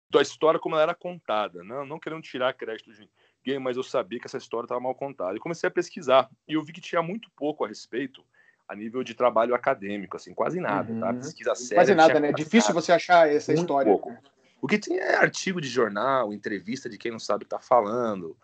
da 0.09 0.21
história 0.21 0.59
como 0.59 0.75
ela 0.75 0.83
era 0.83 0.95
contada, 0.95 1.63
né? 1.63 1.83
não 1.85 1.99
querendo 1.99 2.21
tirar 2.21 2.53
crédito 2.53 2.93
de 2.93 3.09
ninguém, 3.45 3.59
mas 3.59 3.75
eu 3.75 3.83
sabia 3.83 4.19
que 4.19 4.27
essa 4.27 4.37
história 4.37 4.65
estava 4.65 4.79
mal 4.79 4.95
contada. 4.95 5.35
E 5.35 5.39
comecei 5.39 5.67
a 5.67 5.71
pesquisar 5.71 6.29
e 6.47 6.53
eu 6.53 6.63
vi 6.63 6.71
que 6.71 6.79
tinha 6.79 7.01
muito 7.01 7.29
pouco 7.31 7.65
a 7.65 7.67
respeito 7.67 8.23
a 8.67 8.75
nível 8.75 9.03
de 9.03 9.13
trabalho 9.13 9.53
acadêmico, 9.53 10.17
assim, 10.17 10.33
quase 10.33 10.59
nada, 10.59 10.87
tá? 10.87 10.93
uhum. 10.93 10.99
tá? 10.99 11.13
Pesquisa 11.13 11.55
séria. 11.55 11.75
Quase 11.75 11.95
nada, 11.95 12.19
né? 12.19 12.31
Difícil 12.33 12.73
você 12.73 12.91
achar 12.91 13.29
essa 13.29 13.51
Muito 13.51 13.61
história. 13.61 13.91
Pouco. 13.91 14.15
O 14.61 14.67
que 14.67 14.79
tem 14.79 14.97
é 14.97 15.15
artigo 15.15 15.61
de 15.61 15.67
jornal, 15.67 16.33
entrevista 16.33 16.89
de 16.89 16.97
quem 16.97 17.11
não 17.11 17.19
sabe 17.19 17.43
o 17.43 17.45
que 17.45 17.49
tá 17.49 17.59
falando. 17.59 18.35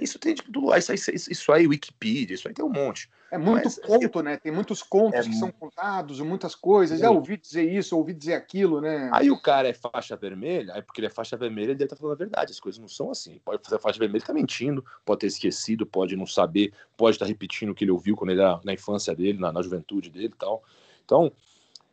Isso 0.00 0.18
tem 0.18 0.34
de 0.34 0.42
tudo. 0.42 0.74
Isso, 0.74 0.92
isso, 0.92 1.10
isso 1.30 1.52
aí, 1.52 1.66
Wikipedia, 1.66 2.34
isso 2.34 2.48
aí 2.48 2.54
tem 2.54 2.64
um 2.64 2.70
monte. 2.70 3.08
É 3.30 3.38
muito 3.38 3.64
Mas, 3.64 3.78
conto, 3.78 4.18
eu... 4.18 4.22
né? 4.22 4.36
Tem 4.36 4.50
muitos 4.50 4.82
contos 4.82 5.26
é 5.26 5.28
que 5.28 5.34
são 5.36 5.52
contados, 5.52 6.20
muitas 6.20 6.54
coisas. 6.54 6.98
Já 6.98 7.10
ouvi 7.10 7.36
dizer 7.36 7.62
isso, 7.62 7.96
ouvi 7.96 8.12
dizer 8.12 8.34
aquilo, 8.34 8.80
né? 8.80 9.08
Aí 9.12 9.30
o 9.30 9.40
cara 9.40 9.68
é 9.68 9.72
faixa 9.72 10.16
vermelha, 10.16 10.74
aí 10.74 10.82
porque 10.82 11.00
ele 11.00 11.06
é 11.06 11.10
faixa 11.10 11.36
vermelha, 11.36 11.66
ele 11.66 11.74
deve 11.74 11.84
estar 11.84 11.96
tá 11.96 12.00
falando 12.00 12.16
a 12.16 12.18
verdade. 12.18 12.50
As 12.50 12.58
coisas 12.58 12.80
não 12.80 12.88
são 12.88 13.10
assim. 13.10 13.40
Pode 13.44 13.62
fazer 13.62 13.78
faixa 13.78 13.98
vermelha, 13.98 14.24
tá 14.24 14.34
mentindo, 14.34 14.84
pode 15.04 15.20
ter 15.20 15.26
esquecido, 15.28 15.86
pode 15.86 16.16
não 16.16 16.26
saber, 16.26 16.72
pode 16.96 17.16
estar 17.16 17.24
tá 17.24 17.28
repetindo 17.28 17.70
o 17.70 17.74
que 17.74 17.84
ele 17.84 17.92
ouviu 17.92 18.16
quando 18.16 18.30
ele 18.30 18.40
era 18.40 18.60
na 18.64 18.72
infância 18.72 19.14
dele, 19.14 19.38
na, 19.38 19.52
na 19.52 19.62
juventude 19.62 20.10
dele 20.10 20.32
e 20.34 20.38
tal. 20.38 20.64
Então, 21.04 21.32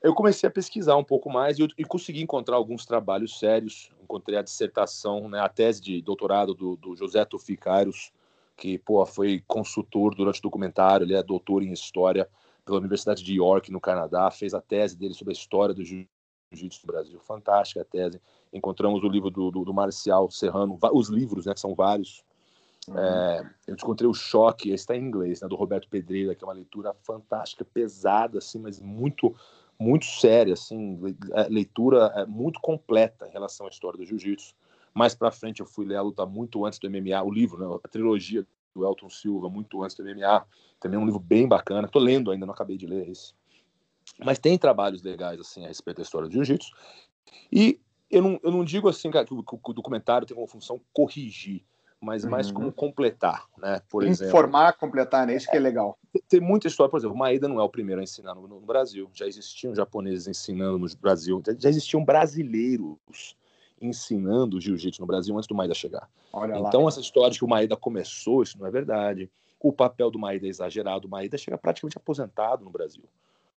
eu 0.02 0.14
comecei 0.14 0.48
a 0.48 0.52
pesquisar 0.52 0.96
um 0.96 1.04
pouco 1.04 1.30
mais 1.30 1.58
e, 1.58 1.68
e, 1.78 1.84
consegui 1.84 2.22
encontrar 2.22 2.56
alguns 2.56 2.86
trabalhos 2.86 3.40
sérios. 3.40 3.92
Encontrei 4.04 4.38
a 4.38 4.42
dissertação, 4.42 5.28
né, 5.28 5.40
a 5.40 5.50
tese 5.50 5.82
de 5.82 6.02
doutorado 6.02 6.54
do, 6.54 6.76
do 6.76 6.96
José 6.96 7.26
Toficairos, 7.26 8.12
que 8.56 8.78
pô, 8.78 9.06
foi 9.06 9.44
consultor 9.48 10.16
durante 10.16 10.40
o 10.40 10.44
documentário, 10.44 11.06
ele 11.06 11.16
é 11.16 11.22
doutor 11.22 11.62
em 11.62 11.72
História 11.72 12.28
pela 12.66 12.80
Universidade 12.80 13.24
de 13.24 13.34
York, 13.36 13.72
no 13.72 13.80
Canadá, 13.80 14.30
fez 14.30 14.54
a 14.54 14.62
tese 14.62 14.98
dele 14.98 15.14
sobre 15.14 15.32
a 15.32 15.38
história 15.38 15.74
do 15.74 15.84
jiu-jitsu 15.84 16.86
no 16.86 16.94
Brasil, 16.94 17.20
fantástica 17.20 17.82
a 17.82 17.86
tese. 17.86 18.22
Encontramos 18.52 19.04
o 19.04 19.10
livro 19.10 19.30
do, 19.30 19.50
do, 19.50 19.64
do 19.64 19.74
Marcial 19.74 20.30
Serrano, 20.30 20.78
os 20.94 21.08
livros, 21.10 21.46
né, 21.46 21.54
que 21.54 21.60
são 21.60 21.74
vários. 21.74 22.24
Uhum. 22.88 22.98
É, 22.98 23.52
eu 23.68 23.74
encontrei 23.74 24.10
o 24.10 24.14
Choque, 24.14 24.70
esse 24.70 24.84
está 24.84 24.96
em 24.96 25.04
inglês, 25.04 25.42
né, 25.42 25.48
do 25.48 25.56
Roberto 25.56 25.90
Pedreira, 25.90 26.36
que 26.36 26.44
é 26.44 26.48
uma 26.48 26.54
leitura 26.54 26.94
fantástica, 27.04 27.66
pesada, 27.66 28.38
assim, 28.38 28.60
mas 28.60 28.80
muito 28.80 29.36
muito 29.80 30.06
séria, 30.06 30.54
assim, 30.54 31.00
é, 31.34 31.44
leitura 31.50 32.12
é, 32.16 32.26
muito 32.26 32.60
completa 32.60 33.28
em 33.28 33.32
relação 33.32 33.68
à 33.68 33.70
história 33.70 33.98
do 33.98 34.06
jiu-jitsu 34.06 34.56
mais 34.98 35.14
para 35.14 35.30
frente 35.30 35.60
eu 35.60 35.66
fui 35.68 35.86
ler 35.86 35.98
a 35.98 36.02
luta 36.02 36.26
muito 36.26 36.66
antes 36.66 36.80
do 36.80 36.90
MMA, 36.90 37.22
o 37.22 37.32
livro, 37.32 37.60
né, 37.60 37.80
a 37.84 37.88
trilogia 37.88 38.44
do 38.74 38.84
Elton 38.84 39.12
Silva, 39.12 39.48
muito 39.48 39.84
antes 39.84 39.96
do 39.96 40.04
MMA. 40.04 40.44
Também 40.80 41.00
é 41.00 41.02
um 41.02 41.06
livro 41.06 41.20
bem 41.20 41.48
bacana. 41.48 41.86
Estou 41.86 42.02
lendo 42.02 42.32
ainda, 42.32 42.48
não 42.48 42.54
acabei 42.54 42.78
de 42.78 42.88
ler 42.88 43.08
esse. 43.08 43.32
Mas 44.26 44.40
tem 44.40 44.58
trabalhos 44.58 45.04
legais 45.04 45.40
assim 45.40 45.64
a 45.64 45.68
respeito 45.68 45.98
da 45.98 46.04
história 46.04 46.28
do 46.28 46.34
jiu-jitsu. 46.34 46.72
E 47.52 47.80
eu 48.10 48.24
não, 48.24 48.40
eu 48.42 48.52
não 48.52 48.66
digo 48.66 48.90
assim 48.90 49.12
que, 49.12 49.18
o, 49.20 49.44
que 49.44 49.70
o 49.70 49.74
documentário 49.74 50.26
tem 50.26 50.34
como 50.34 50.48
função 50.48 50.82
corrigir, 50.92 51.64
mas 52.00 52.24
uhum. 52.24 52.30
mais 52.30 52.52
como 52.52 52.72
completar, 52.72 53.46
né? 53.58 53.82
Por 53.90 54.04
Informar, 54.04 54.12
exemplo. 54.12 54.28
Informar, 54.28 54.74
completar, 54.74 55.28
né? 55.28 55.36
Isso 55.36 55.50
que 55.50 55.58
é 55.58 55.60
legal. 55.60 55.98
Tem, 56.30 56.40
muita 56.40 56.68
história, 56.68 56.90
por 56.90 56.98
exemplo, 56.98 57.16
o 57.16 57.20
Maeda 57.20 57.48
não 57.48 57.60
é 57.60 57.64
o 57.64 57.70
primeiro 57.70 58.02
a 58.02 58.04
ensinar 58.04 58.36
no, 58.36 58.48
no, 58.48 58.60
Brasil. 58.60 59.10
Já 59.14 59.26
existiam 59.26 59.74
japoneses 59.74 60.28
ensinando 60.28 60.78
no 60.78 60.88
Brasil, 60.98 61.42
já 61.58 61.70
existiam 61.70 62.04
brasileiros 62.04 63.36
ensinando 63.80 64.60
jiu-jitsu 64.60 65.02
no 65.02 65.08
Brasil 65.08 65.36
antes 65.36 65.48
do 65.48 65.56
Maeda 65.56 65.74
chegar. 65.74 66.10
Olha 66.32 66.58
então, 66.58 66.84
lá. 66.84 66.88
essa 66.88 67.00
história 67.00 67.32
de 67.32 67.40
que 67.40 67.46
o 67.46 67.48
Maeda 67.48 67.76
começou, 67.76 68.44
isso 68.44 68.58
não 68.60 68.68
é 68.68 68.72
verdade. 68.72 69.30
O 69.60 69.74
papel 69.74 70.12
do 70.12 70.20
Maeda 70.20 70.46
é 70.46 70.50
exagerado. 70.50 71.08
O 71.08 71.12
Maeda 71.12 71.38
chega 71.38 71.58
praticamente 71.58 71.98
aposentado 71.98 72.64
no 72.64 72.70
Brasil. 72.70 73.04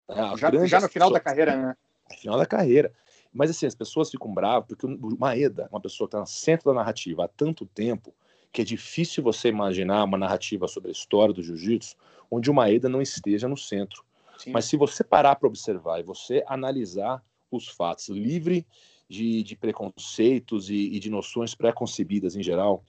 É, 0.09 0.37
já, 0.37 0.67
já 0.67 0.81
no 0.81 0.89
final 0.89 1.11
da 1.11 1.21
carreira, 1.21 1.57
né? 1.57 1.77
No 2.11 2.17
final 2.17 2.39
da 2.39 2.47
carreira. 2.47 2.93
Mas 3.33 3.51
assim, 3.51 3.67
as 3.67 3.75
pessoas 3.75 4.11
ficam 4.11 4.33
bravas 4.33 4.67
porque 4.67 4.87
o 4.87 5.19
Maeda 5.19 5.65
é 5.65 5.69
uma 5.69 5.81
pessoa 5.81 6.09
que 6.09 6.17
está 6.17 6.21
no 6.21 6.27
centro 6.27 6.71
da 6.71 6.75
narrativa 6.75 7.25
há 7.25 7.29
tanto 7.29 7.65
tempo 7.67 8.15
que 8.53 8.63
é 8.63 8.65
difícil 8.65 9.23
você 9.23 9.49
imaginar 9.49 10.05
uma 10.05 10.19
narrativa 10.19 10.67
sobre 10.67 10.91
a 10.91 10.93
história 10.93 11.33
do 11.33 11.43
jiu-jitsu 11.43 11.97
onde 12.31 12.51
o 12.51 12.55
Maeda 12.55 12.89
não 12.89 13.03
esteja 13.03 13.49
no 13.49 13.57
centro. 13.57 14.05
Sim. 14.39 14.53
Mas 14.53 14.65
se 14.65 14.77
você 14.77 15.03
parar 15.03 15.37
para 15.37 15.49
observar 15.49 16.01
e 16.01 16.03
você 16.03 16.45
analisar 16.47 17.23
os 17.51 17.69
fatos 17.69 18.09
livre 18.09 18.65
de, 19.09 19.43
de 19.43 19.57
preconceitos 19.57 20.71
e, 20.71 20.95
e, 20.95 21.01
de 21.01 21.11
noções 21.11 21.55
pré-concebidas 21.55 22.37
em 22.37 22.43
geral, 22.43 22.85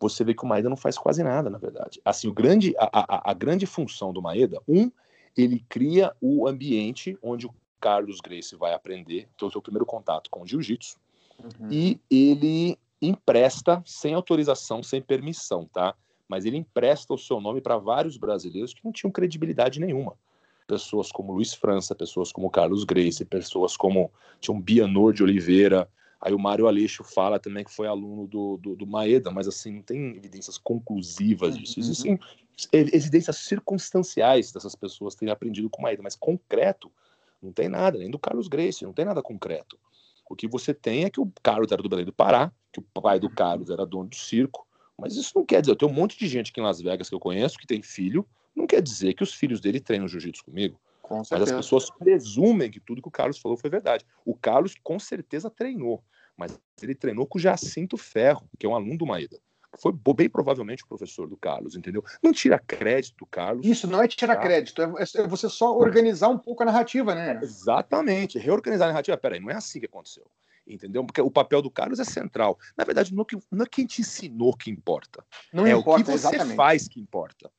você 0.00 0.24
vê 0.24 0.34
que 0.34 0.44
o 0.44 0.46
Maeda 0.46 0.68
não 0.68 0.76
faz 0.76 0.98
quase 0.98 1.22
nada, 1.22 1.48
na 1.48 1.58
verdade. 1.58 2.00
Assim, 2.04 2.26
o 2.26 2.32
grande, 2.32 2.74
a, 2.76 2.88
a, 2.92 3.30
a 3.30 3.34
grande 3.34 3.66
função 3.66 4.12
do 4.12 4.20
Maeda, 4.20 4.60
um, 4.66 4.90
ele 5.36 5.64
cria 5.68 6.12
o 6.20 6.48
ambiente 6.48 7.16
onde 7.22 7.46
o 7.46 7.54
Carlos 7.80 8.20
Grace 8.20 8.56
vai 8.56 8.74
aprender, 8.74 9.28
que 9.36 9.44
é 9.44 9.46
o 9.46 9.50
seu 9.50 9.62
primeiro 9.62 9.86
contato 9.86 10.28
com 10.28 10.42
o 10.42 10.46
jiu-jitsu, 10.46 10.98
uhum. 11.38 11.68
e 11.70 12.00
ele 12.10 12.76
empresta 13.00 13.82
sem 13.86 14.14
autorização, 14.14 14.82
sem 14.82 15.00
permissão, 15.00 15.68
tá? 15.72 15.94
Mas 16.28 16.44
ele 16.44 16.56
empresta 16.56 17.14
o 17.14 17.18
seu 17.18 17.40
nome 17.40 17.60
para 17.60 17.78
vários 17.78 18.16
brasileiros 18.16 18.74
que 18.74 18.84
não 18.84 18.92
tinham 18.92 19.10
credibilidade 19.10 19.80
nenhuma. 19.80 20.14
Pessoas 20.66 21.10
como 21.10 21.32
Luiz 21.32 21.52
França, 21.52 21.94
pessoas 21.94 22.30
como 22.30 22.50
Carlos 22.50 22.84
Grace, 22.84 23.24
pessoas 23.24 23.76
como 23.76 24.10
tinha 24.40 24.54
um 24.54 24.60
Bianor 24.60 25.12
de 25.12 25.22
Oliveira, 25.22 25.88
Aí 26.20 26.34
o 26.34 26.38
Mário 26.38 26.66
Aleixo 26.66 27.02
fala 27.02 27.38
também 27.38 27.64
que 27.64 27.72
foi 27.72 27.86
aluno 27.86 28.26
do, 28.26 28.58
do, 28.58 28.76
do, 28.76 28.86
Maeda, 28.86 29.30
mas 29.30 29.48
assim, 29.48 29.76
não 29.76 29.82
tem 29.82 30.16
evidências 30.16 30.58
conclusivas 30.58 31.56
disso. 31.56 31.80
Uhum. 31.80 31.86
Existem 31.86 32.20
evidências 32.72 33.36
circunstanciais 33.38 34.52
dessas 34.52 34.74
pessoas 34.74 35.14
terem 35.14 35.32
aprendido 35.32 35.70
com 35.70 35.80
Maeda, 35.80 36.02
mas 36.02 36.14
concreto 36.14 36.92
não 37.42 37.52
tem 37.52 37.70
nada, 37.70 37.98
nem 37.98 38.10
do 38.10 38.18
Carlos 38.18 38.48
Grace, 38.48 38.84
não 38.84 38.92
tem 38.92 39.06
nada 39.06 39.22
concreto. 39.22 39.78
O 40.30 40.36
que 40.36 40.46
você 40.46 40.72
tem 40.72 41.04
é 41.04 41.10
que 41.10 41.20
o 41.20 41.30
Carlos 41.42 41.72
era 41.72 41.82
do 41.82 41.88
Belém 41.88 42.04
do 42.04 42.12
Pará, 42.12 42.52
que 42.72 42.78
o 42.78 43.02
pai 43.02 43.18
do 43.18 43.26
uhum. 43.26 43.34
Carlos 43.34 43.68
era 43.68 43.84
dono 43.84 44.08
do 44.08 44.14
circo, 44.14 44.64
mas 44.96 45.16
isso 45.16 45.32
não 45.34 45.44
quer 45.44 45.60
dizer, 45.60 45.72
eu 45.72 45.76
tenho 45.76 45.90
um 45.90 45.94
monte 45.94 46.16
de 46.16 46.28
gente 46.28 46.52
aqui 46.52 46.60
em 46.60 46.62
Las 46.62 46.80
Vegas 46.80 47.08
que 47.08 47.14
eu 47.14 47.18
conheço 47.18 47.58
que 47.58 47.66
tem 47.66 47.82
filho, 47.82 48.24
não 48.54 48.64
quer 48.64 48.80
dizer 48.80 49.14
que 49.14 49.24
os 49.24 49.34
filhos 49.34 49.60
dele 49.60 49.80
treinam 49.80 50.06
jiu-jitsu 50.06 50.44
comigo. 50.44 50.78
Com 51.02 51.16
mas 51.28 51.42
as 51.42 51.50
pessoas 51.50 51.90
presumem 51.90 52.70
que 52.70 52.78
tudo 52.78 53.02
que 53.02 53.08
o 53.08 53.10
Carlos 53.10 53.38
falou 53.38 53.58
foi 53.58 53.68
verdade. 53.68 54.06
O 54.24 54.36
Carlos 54.36 54.76
com 54.80 55.00
certeza 55.00 55.50
treinou, 55.50 56.00
mas 56.36 56.56
ele 56.80 56.94
treinou 56.94 57.26
com 57.26 57.36
o 57.36 57.40
Jacinto 57.40 57.96
Ferro, 57.96 58.48
que 58.56 58.64
é 58.64 58.68
um 58.68 58.74
aluno 58.76 58.96
do 58.96 59.06
Maeda. 59.06 59.40
Foi 59.78 59.92
bem 60.14 60.28
provavelmente 60.28 60.82
o 60.82 60.86
professor 60.86 61.28
do 61.28 61.36
Carlos, 61.36 61.76
entendeu? 61.76 62.04
Não 62.22 62.32
tira 62.32 62.58
crédito 62.58 63.16
do 63.18 63.26
Carlos. 63.26 63.64
Isso, 63.64 63.86
não 63.86 64.02
é 64.02 64.08
tirar 64.08 64.36
tá? 64.36 64.42
crédito, 64.42 64.82
é, 64.82 64.92
é 65.16 65.26
você 65.26 65.48
só 65.48 65.76
organizar 65.76 66.28
um 66.28 66.38
pouco 66.38 66.62
a 66.62 66.66
narrativa, 66.66 67.14
né? 67.14 67.38
Exatamente, 67.42 68.38
reorganizar 68.38 68.88
a 68.88 68.92
narrativa. 68.92 69.16
Peraí, 69.16 69.40
não 69.40 69.50
é 69.50 69.54
assim 69.54 69.80
que 69.80 69.86
aconteceu 69.86 70.26
entendeu? 70.66 71.04
Porque 71.04 71.20
o 71.20 71.30
papel 71.30 71.60
do 71.60 71.70
Carlos 71.70 71.98
é 71.98 72.04
central. 72.04 72.56
Na 72.76 72.84
verdade, 72.84 73.12
não, 73.12 73.24
é 73.24 73.36
não 73.50 73.64
é 73.64 73.68
quem 73.68 73.84
te 73.86 74.02
ensinou 74.02 74.56
que 74.56 74.70
importa. 74.70 75.24
Não 75.52 75.66
é 75.66 75.72
importa, 75.72 76.02
o 76.02 76.04
que 76.04 76.10
você 76.12 76.28
exatamente. 76.28 76.54
faz 76.54 76.86
que 76.86 77.00
importa. 77.00 77.50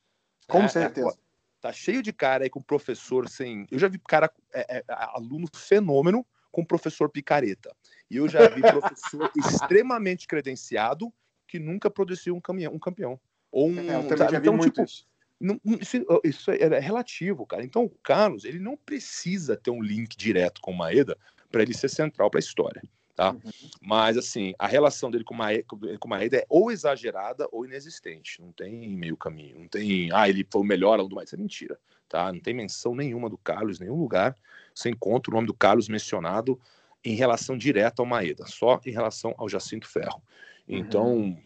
Com 0.48 0.62
é, 0.62 0.68
certeza. 0.70 1.10
É, 1.10 1.32
Tá 1.62 1.72
cheio 1.72 2.02
de 2.02 2.12
cara 2.12 2.44
aí 2.44 2.50
com 2.50 2.60
professor 2.60 3.30
sem. 3.30 3.68
Eu 3.70 3.78
já 3.78 3.88
vi 3.88 4.00
cara, 4.00 4.32
é, 4.52 4.78
é, 4.80 4.84
aluno 4.90 5.46
fenômeno 5.54 6.26
com 6.52 6.66
professor 6.66 7.08
picareta. 7.08 7.72
E 8.10 8.18
eu 8.18 8.28
já 8.28 8.50
vi 8.50 8.62
professor 8.82 9.32
extremamente 9.38 10.28
credenciado 10.28 11.14
que 11.52 11.60
nunca 11.60 11.90
produziu 11.90 12.34
um, 12.34 12.40
caminhão, 12.40 12.74
um 12.74 12.80
campeão. 12.80 13.20
Ou 13.52 13.70
um. 13.70 13.80
É, 13.80 13.96
eu 13.96 14.08
também 14.08 14.30
já 14.30 14.40
vi 14.40 14.48
então, 14.48 14.58
tipo, 14.60 14.84
isso. 14.84 15.06
Não, 15.40 15.60
isso, 15.66 15.98
isso 16.24 16.52
é, 16.52 16.80
relativo, 16.80 17.46
cara. 17.46 17.64
Então, 17.64 17.84
o 17.84 17.90
Carlos, 17.90 18.46
ele 18.46 18.60
não 18.60 18.78
precisa 18.78 19.58
ter 19.58 19.72
um 19.72 19.82
link 19.82 20.16
direto 20.16 20.62
com 20.62 20.72
o 20.72 20.78
Maeda 20.78 21.18
para 21.52 21.62
ele 21.62 21.74
ser 21.74 21.90
central 21.90 22.30
para 22.30 22.38
a 22.38 22.40
história 22.40 22.82
tá? 23.22 23.32
Uhum. 23.32 23.52
Mas, 23.82 24.18
assim, 24.18 24.54
a 24.58 24.68
relação 24.68 25.12
dele 25.12 25.24
com 25.24 25.34
o 25.34 25.38
Maeda, 25.38 25.64
com 26.00 26.08
Maeda 26.08 26.38
é 26.38 26.46
ou 26.50 26.72
exagerada 26.72 27.48
ou 27.52 27.66
inexistente. 27.66 28.42
Não 28.42 28.52
tem 28.52 28.90
meio 28.90 29.16
caminho. 29.16 29.60
Não 29.60 29.68
tem, 29.68 30.12
ah, 30.12 30.28
ele 30.28 30.46
foi 30.50 30.62
o 30.62 30.66
melhor 30.66 30.94
aluno 30.94 31.10
do 31.10 31.16
Maeda. 31.16 31.28
Isso 31.28 31.36
é 31.36 31.38
mentira, 31.38 31.80
tá? 32.10 32.32
Não 32.32 32.40
tem 32.40 32.54
menção 32.54 32.96
nenhuma 32.96 33.30
do 33.30 33.38
Carlos 33.38 33.80
em 33.80 33.84
nenhum 33.84 34.00
lugar. 34.00 34.36
Você 34.74 34.90
encontra 34.90 35.32
o 35.32 35.36
nome 35.36 35.48
do 35.48 35.54
Carlos 35.54 35.88
mencionado 35.88 36.60
em 37.04 37.16
relação 37.16 37.58
direta 37.58 38.02
ao 38.02 38.06
Maeda, 38.06 38.46
só 38.46 38.80
em 38.86 38.92
relação 38.92 39.34
ao 39.38 39.50
Jacinto 39.50 39.88
Ferro. 39.88 40.22
Então, 40.68 41.16
uhum. 41.16 41.38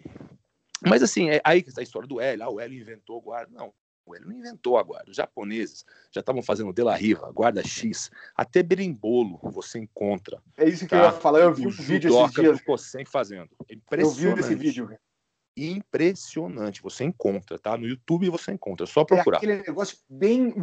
mas 0.85 1.01
assim, 1.01 1.29
é 1.29 1.41
aí 1.43 1.65
a 1.77 1.81
história 1.81 2.07
do 2.07 2.19
Hélio, 2.19 2.43
ah, 2.43 2.49
o 2.49 2.59
Hélio 2.59 2.79
inventou 2.79 3.17
o 3.17 3.21
guarda. 3.21 3.51
Não, 3.53 3.73
ele 4.13 4.25
não 4.25 4.33
inventou 4.33 4.77
a 4.77 4.83
guarda. 4.83 5.09
Os 5.09 5.17
japoneses 5.17 5.83
já 6.11 6.19
estavam 6.19 6.43
fazendo 6.43 6.73
De 6.73 6.83
La 6.83 6.95
Riva, 6.95 7.31
guarda 7.31 7.63
X, 7.63 8.11
até 8.35 8.61
berimbolo 8.61 9.39
você 9.43 9.79
encontra. 9.79 10.41
É 10.57 10.67
isso 10.67 10.83
que 10.83 10.91
tá? 10.91 10.97
eu 10.97 11.03
ia 11.05 11.11
falar, 11.11 11.39
eu 11.39 11.53
vi 11.53 11.65
um 11.65 11.71
vídeo 11.71 12.11
esses 12.13 12.33
dias. 12.33 12.59
Ficou 12.59 12.77
fazendo. 13.07 13.49
Impressionante. 13.69 14.25
Eu 14.25 14.35
vi 14.35 14.41
esse 14.41 14.55
vídeo 14.55 14.97
impressionante. 15.55 16.81
Você 16.81 17.03
encontra, 17.03 17.57
tá? 17.57 17.77
No 17.77 17.87
YouTube 17.87 18.29
você 18.29 18.51
encontra, 18.51 18.85
é 18.85 18.87
só 18.87 19.01
é 19.01 19.05
procurar. 19.05 19.37
É 19.37 19.39
aquele 19.39 19.55
negócio 19.57 19.97
bem. 20.09 20.53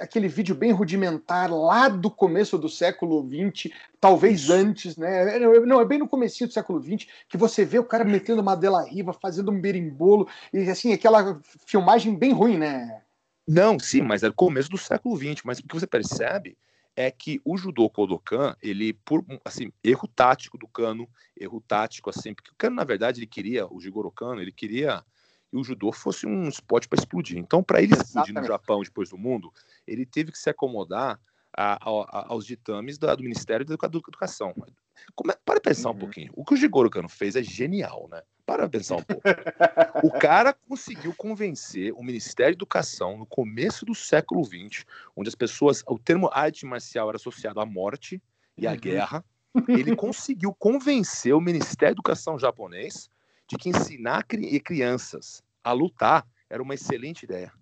aquele 0.00 0.28
vídeo 0.28 0.54
bem 0.54 0.72
rudimentar 0.72 1.52
lá 1.52 1.88
do 1.88 2.10
começo 2.10 2.56
do 2.56 2.68
século 2.68 3.26
XX, 3.28 3.72
talvez 4.00 4.42
Isso. 4.42 4.52
antes, 4.52 4.96
né? 4.96 5.38
Não, 5.38 5.80
é 5.80 5.84
bem 5.84 5.98
no 5.98 6.08
começo 6.08 6.46
do 6.46 6.52
século 6.52 6.82
XX 6.82 7.06
que 7.28 7.36
você 7.36 7.64
vê 7.64 7.78
o 7.78 7.84
cara 7.84 8.04
metendo 8.04 8.42
uma 8.42 8.56
Della 8.56 8.84
Riva, 8.84 9.12
fazendo 9.12 9.50
um 9.50 9.60
berimbolo, 9.60 10.28
e 10.52 10.70
assim, 10.70 10.92
aquela 10.92 11.40
filmagem 11.66 12.14
bem 12.14 12.32
ruim, 12.32 12.56
né? 12.56 13.02
Não, 13.48 13.78
sim, 13.78 14.02
mas 14.02 14.22
é 14.22 14.28
o 14.28 14.34
começo 14.34 14.68
do 14.68 14.78
século 14.78 15.16
XX, 15.16 15.42
mas 15.44 15.58
o 15.58 15.62
que 15.62 15.74
você 15.74 15.86
percebe 15.86 16.56
é 16.96 17.10
que 17.10 17.40
o 17.44 17.58
judô 17.58 17.88
Kodokan, 17.90 18.56
ele, 18.62 18.94
por, 18.94 19.22
assim, 19.44 19.70
erro 19.84 20.08
tático 20.08 20.56
do 20.56 20.66
Kano, 20.66 21.06
erro 21.36 21.60
tático, 21.60 22.08
assim, 22.08 22.34
porque 22.34 22.50
o 22.50 22.54
Kano, 22.56 22.74
na 22.74 22.84
verdade, 22.84 23.20
ele 23.20 23.26
queria, 23.26 23.70
o 23.70 23.78
Jigoro 23.78 24.10
Kano, 24.10 24.40
ele 24.40 24.50
queria 24.50 25.04
que 25.50 25.56
o 25.56 25.62
judô 25.62 25.92
fosse 25.92 26.26
um 26.26 26.48
esporte 26.48 26.88
para 26.88 26.98
explodir. 26.98 27.36
Então, 27.36 27.62
para 27.62 27.82
ele 27.82 27.92
explodir 27.92 28.34
no 28.34 28.42
Japão 28.42 28.80
depois 28.82 29.10
do 29.10 29.18
mundo, 29.18 29.52
ele 29.86 30.06
teve 30.06 30.32
que 30.32 30.38
se 30.38 30.48
acomodar 30.48 31.20
a, 31.54 31.74
a, 31.74 32.32
aos 32.32 32.46
ditames 32.46 32.96
da, 32.96 33.14
do 33.14 33.22
Ministério 33.22 33.66
da 33.66 33.74
Educação. 33.74 34.54
Como 35.14 35.32
é, 35.32 35.36
para 35.44 35.60
pensar 35.60 35.90
uhum. 35.90 35.96
um 35.96 35.98
pouquinho. 35.98 36.32
O 36.34 36.44
que 36.44 36.54
o 36.54 36.56
Jigoro 36.56 36.90
Kano 36.90 37.08
fez 37.08 37.36
é 37.36 37.42
genial, 37.42 38.08
né? 38.10 38.22
Para 38.44 38.68
pensar 38.68 38.96
um 38.96 39.02
pouco. 39.02 39.22
o 40.02 40.10
cara 40.10 40.52
conseguiu 40.52 41.14
convencer 41.14 41.92
o 41.92 42.02
Ministério 42.02 42.54
da 42.54 42.58
Educação 42.58 43.18
no 43.18 43.26
começo 43.26 43.84
do 43.84 43.94
século 43.94 44.44
XX, 44.44 44.84
onde 45.16 45.28
as 45.28 45.34
pessoas, 45.34 45.82
o 45.86 45.98
termo 45.98 46.30
arte 46.32 46.64
marcial 46.64 47.08
era 47.08 47.16
associado 47.16 47.60
à 47.60 47.66
morte 47.66 48.22
e 48.56 48.66
à 48.66 48.72
uhum. 48.72 48.76
guerra. 48.78 49.24
Ele 49.68 49.96
conseguiu 49.96 50.54
convencer 50.54 51.34
o 51.34 51.40
Ministério 51.40 51.94
da 51.94 51.98
Educação 51.98 52.38
japonês 52.38 53.10
de 53.48 53.56
que 53.56 53.70
ensinar 53.70 54.24
crianças 54.24 55.42
a 55.62 55.72
lutar 55.72 56.26
era 56.48 56.62
uma 56.62 56.74
excelente 56.74 57.24
ideia. 57.24 57.52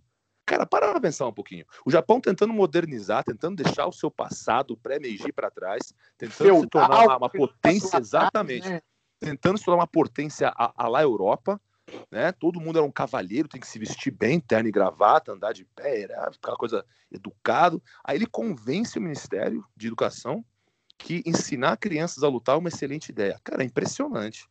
Cara, 0.47 0.67
para 0.67 0.91
pra 0.91 1.01
pensar 1.01 1.27
um 1.27 1.33
pouquinho. 1.33 1.65
O 1.87 1.91
Japão 1.91 2.21
tentando 2.21 2.53
modernizar, 2.53 3.25
tentando 3.25 3.63
deixar 3.63 3.87
o 3.87 3.93
seu 3.93 4.11
passado 4.11 4.77
pré-Meiji 4.77 5.33
para 5.33 5.51
trás, 5.51 5.95
tentando 6.19 6.49
Feudal, 6.49 6.63
se 6.63 6.69
tornar 6.69 7.07
uma, 7.07 7.17
uma 7.17 7.31
potência, 7.31 7.99
exatamente. 7.99 8.69
Né? 8.69 8.81
tentando 9.25 9.59
se 9.59 9.65
tornar 9.65 9.81
uma 9.81 9.87
potência 9.87 10.53
a, 10.55 10.85
a 10.85 10.89
lá 10.89 11.03
Europa, 11.03 11.61
né? 12.11 12.33
Todo 12.33 12.61
mundo 12.61 12.79
era 12.79 12.87
um 12.87 12.91
cavalheiro, 12.91 13.49
tem 13.49 13.61
que 13.61 13.67
se 13.67 13.79
vestir 13.79 14.11
bem, 14.11 14.41
terno 14.41 14.69
e 14.69 14.73
gravata, 14.73 15.33
andar 15.33 15.53
de 15.53 15.65
pé, 15.65 16.03
era 16.03 16.25
aquela 16.25 16.57
coisa 16.57 16.85
educado. 17.11 17.83
Aí 18.03 18.17
ele 18.17 18.27
convence 18.27 18.99
o 18.99 19.03
Ministério 19.03 19.65
de 19.77 19.87
Educação 19.87 20.45
que 20.97 21.23
ensinar 21.27 21.77
crianças 21.77 22.23
a 22.23 22.29
lutar 22.29 22.55
é 22.55 22.59
uma 22.59 22.69
excelente 22.69 23.09
ideia. 23.09 23.41
Cara, 23.43 23.63
é 23.63 23.67
impressionante. 23.67 24.49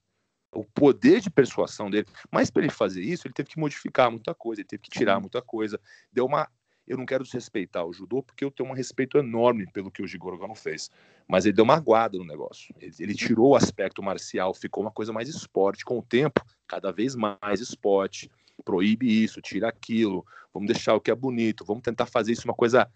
O 0.54 0.64
poder 0.64 1.20
de 1.20 1.30
persuasão 1.30 1.90
dele. 1.90 2.08
Mas 2.32 2.50
para 2.50 2.64
ele 2.64 2.72
fazer 2.72 3.02
isso, 3.02 3.28
ele 3.28 3.34
teve 3.34 3.50
que 3.50 3.60
modificar 3.60 4.12
muita 4.12 4.34
coisa, 4.34 4.62
ele 4.62 4.68
teve 4.68 4.84
que 4.84 4.90
tirar 4.90 5.20
muita 5.20 5.42
coisa. 5.42 5.80
Deu 6.12 6.26
uma 6.26 6.48
eu 6.86 6.98
não 6.98 7.06
quero 7.06 7.24
desrespeitar 7.24 7.86
o 7.86 7.94
judô, 7.94 8.22
porque 8.22 8.44
eu 8.44 8.52
tenho 8.52 8.70
um 8.70 8.74
respeito 8.74 9.18
enorme 9.18 9.66
pelo 9.72 9.90
que 9.90 10.02
o 10.02 10.08
Jigoro 10.08 10.38
Kano 10.38 10.54
fez. 10.54 10.92
Mas 11.28 11.46
ele 11.46 11.54
deu 11.54 11.64
uma 11.64 11.76
aguada 11.76 12.18
no 12.18 12.26
negócio. 12.26 12.76
Ele, 12.78 12.94
ele, 13.00 13.16
tirou 13.16 13.52
o 13.52 13.56
aspecto 13.56 14.04
marcial, 14.04 14.54
ficou 14.54 14.84
uma 14.84 14.92
coisa 14.92 15.14
mais 15.14 15.30
esporte. 15.30 15.86
Com 15.86 16.00
o 16.00 16.04
tempo, 16.04 16.42
cada 16.68 16.92
vez 16.92 17.16
mais 17.16 17.62
esporte. 17.62 18.30
proíbe 18.66 19.24
isso, 19.24 19.42
tira 19.42 19.70
aquilo, 19.70 20.26
vamos 20.54 20.68
deixar 20.68 20.94
o 20.94 21.02
que 21.02 21.10
é 21.10 21.16
bonito, 21.16 21.66
vamos 21.66 21.84
tentar 21.84 22.06
fazer 22.06 22.34
isso 22.34 22.46
uma 22.46 22.54
coisa 22.54 22.88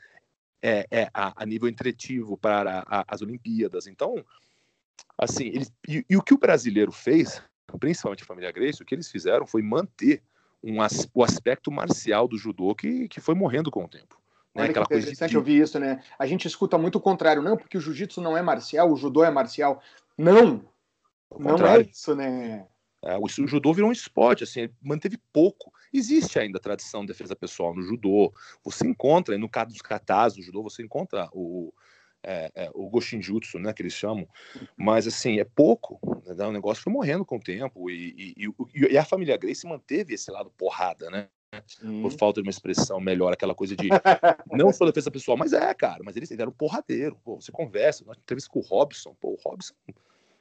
é, 0.61 0.85
é 0.91 1.09
a, 1.13 1.41
a, 1.41 1.45
nível 1.45 1.69
entretivo 1.69 2.37
para 2.37 2.83
a, 2.87 3.05
as 3.07 3.21
Olimpíadas. 3.21 3.87
Então, 3.87 4.23
assim, 5.17 5.45
eles, 5.47 5.71
e, 5.87 6.05
e, 6.09 6.17
o 6.17 6.21
que 6.21 6.33
o 6.33 6.37
brasileiro 6.37 6.91
fez, 6.91 7.41
principalmente 7.79 8.23
a 8.23 8.25
família 8.25 8.51
Grace, 8.51 8.81
o 8.81 8.85
que 8.85 8.95
eles 8.95 9.09
fizeram 9.09 9.45
foi 9.45 9.61
manter 9.61 10.21
um, 10.63 10.77
o 11.13 11.23
aspecto 11.23 11.71
marcial 11.71 12.27
do 12.27 12.37
judô 12.37 12.73
que, 12.75 13.07
que 13.07 13.19
foi 13.19 13.35
morrendo 13.35 13.71
com 13.71 13.83
o 13.83 13.87
tempo. 13.87 14.19
Né? 14.53 14.63
Olha 14.63 14.71
Aquela 14.71 14.85
que 14.85 14.95
interessante 14.95 15.31
de... 15.31 15.37
ouvir 15.37 15.61
isso, 15.61 15.79
né? 15.79 16.01
A 16.17 16.25
gente 16.25 16.47
escuta 16.47 16.77
muito 16.77 16.97
o 16.97 17.01
contrário, 17.01 17.41
não, 17.41 17.57
porque 17.57 17.77
o 17.77 17.81
jiu-jitsu 17.81 18.21
não 18.21 18.37
é 18.37 18.41
marcial, 18.41 18.91
o 18.91 18.97
judô 18.97 19.23
é 19.23 19.29
marcial. 19.29 19.81
Não! 20.17 20.63
Não 21.37 21.57
é 21.67 21.81
isso, 21.81 22.15
né? 22.15 22.65
É, 23.03 23.15
o, 23.17 23.23
o, 23.25 23.47
judô 23.47 23.73
virou 23.73 23.89
um 23.89 23.93
esporte, 23.93 24.43
assim, 24.43 24.69
manteve 24.81 25.19
pouco. 25.31 25.71
Existe 25.93 26.39
ainda 26.39 26.57
a 26.57 26.61
tradição 26.61 27.01
de 27.01 27.07
defesa 27.07 27.35
pessoal 27.35 27.75
no 27.75 27.81
judô. 27.81 28.33
Você 28.63 28.87
encontra, 28.87 29.37
no 29.37 29.49
caso 29.49 29.69
dos 29.69 29.81
katas 29.81 30.35
do 30.35 30.41
judô, 30.41 30.63
você 30.63 30.81
encontra 30.83 31.29
o, 31.31 31.71
é, 32.27 32.51
é, 32.53 32.71
o 32.73 32.89
Goshinjutsu, 32.89 33.57
né, 33.57 33.71
que 33.71 33.81
eles 33.81 33.93
chamam. 33.93 34.27
Mas, 34.75 35.07
assim, 35.07 35.39
é 35.39 35.45
pouco. 35.45 35.99
Né? 36.25 36.45
O 36.45 36.51
negócio 36.51 36.83
foi 36.83 36.91
morrendo 36.91 37.25
com 37.25 37.37
o 37.37 37.41
tempo. 37.41 37.89
E, 37.89 38.35
e, 38.37 38.45
e, 38.75 38.93
e 38.93 38.97
a 38.97 39.05
família 39.05 39.37
Grace 39.37 39.65
manteve 39.65 40.13
esse 40.13 40.29
lado 40.29 40.51
porrada, 40.57 41.09
né? 41.09 41.29
Hum. 41.81 42.01
Por 42.01 42.11
falta 42.11 42.41
de 42.41 42.47
uma 42.47 42.51
expressão 42.51 42.99
melhor, 42.99 43.31
aquela 43.31 43.55
coisa 43.55 43.73
de 43.73 43.87
não 44.51 44.73
sou 44.73 44.85
defesa 44.85 45.09
pessoal, 45.09 45.37
mas 45.37 45.53
é, 45.53 45.73
cara, 45.73 46.01
mas 46.03 46.17
eles, 46.17 46.29
eram 46.31 46.51
porradeiro. 46.51 47.17
Pô, 47.23 47.39
você 47.39 47.51
conversa, 47.53 48.03
nós 48.05 48.17
entrevista 48.17 48.49
com 48.51 48.59
o 48.59 48.63
Robson, 48.63 49.15
pô, 49.19 49.29
o 49.29 49.49
Robson 49.49 49.73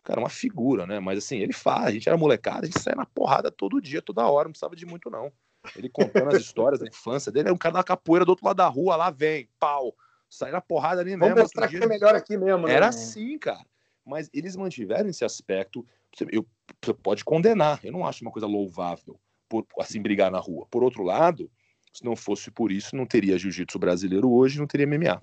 cara, 0.03 0.21
uma 0.21 0.29
figura, 0.29 0.87
né? 0.87 1.01
Mas 1.01 1.19
assim, 1.19 1.39
ele 1.39 1.53
faz, 1.53 1.87
a 1.87 1.91
gente 1.91 2.09
era 2.09 2.17
molecada, 2.17 2.61
a 2.61 2.67
gente 2.67 2.81
saia 2.81 2.97
na 2.97 3.07
porrada 3.07 3.51
todo 3.51 3.81
dia, 3.81 4.01
toda 4.01 4.27
hora, 4.27 4.45
não 4.45 4.53
precisava 4.53 4.77
de 4.77 4.87
muito, 4.87 5.11
não. 5.11 5.33
Ele 5.75 5.89
contando 5.89 6.29
as 6.29 6.39
histórias 6.43 6.81
da 6.81 6.87
infância 6.87 7.33
dele, 7.33 7.49
é 7.49 7.53
um 7.53 7.59
cara 7.59 7.75
da 7.75 7.85
capoeira 7.85 8.25
do 8.25 8.29
outro 8.31 8.47
lado 8.47 8.57
da 8.57 8.69
rua, 8.69 8.95
lá 8.95 9.11
vem, 9.11 9.49
pau, 9.59 9.97
sai 10.29 10.51
na 10.51 10.61
porrada 10.61 11.01
ali 11.01 11.13
Vamos 11.13 11.29
mesmo. 11.29 11.43
mostrar 11.43 11.69
que 11.69 11.77
é 11.77 11.87
melhor 11.87 12.15
aqui 12.15 12.37
mesmo, 12.37 12.67
né? 12.67 12.75
Era 12.75 12.89
assim, 12.89 13.39
cara. 13.39 13.65
Mas 14.05 14.31
eles 14.33 14.55
mantiveram 14.57 15.09
esse 15.09 15.25
aspecto, 15.25 15.85
eu, 16.31 16.47
você 16.83 16.95
pode 16.95 17.25
condenar, 17.25 17.81
eu 17.83 17.93
não 17.93 18.07
acho 18.07 18.23
uma 18.23 18.31
coisa 18.31 18.47
louvável, 18.47 19.19
por 19.49 19.67
assim, 19.81 20.01
brigar 20.01 20.31
na 20.31 20.39
rua. 20.39 20.67
Por 20.71 20.85
outro 20.85 21.03
lado, 21.03 21.51
se 21.93 22.05
não 22.05 22.15
fosse 22.15 22.51
por 22.51 22.71
isso, 22.71 22.95
não 22.95 23.07
teria 23.07 23.39
jiu-jitsu 23.39 23.79
brasileiro 23.79 24.31
hoje, 24.31 24.59
não 24.59 24.67
teria 24.67 24.87
MMA. 24.87 25.21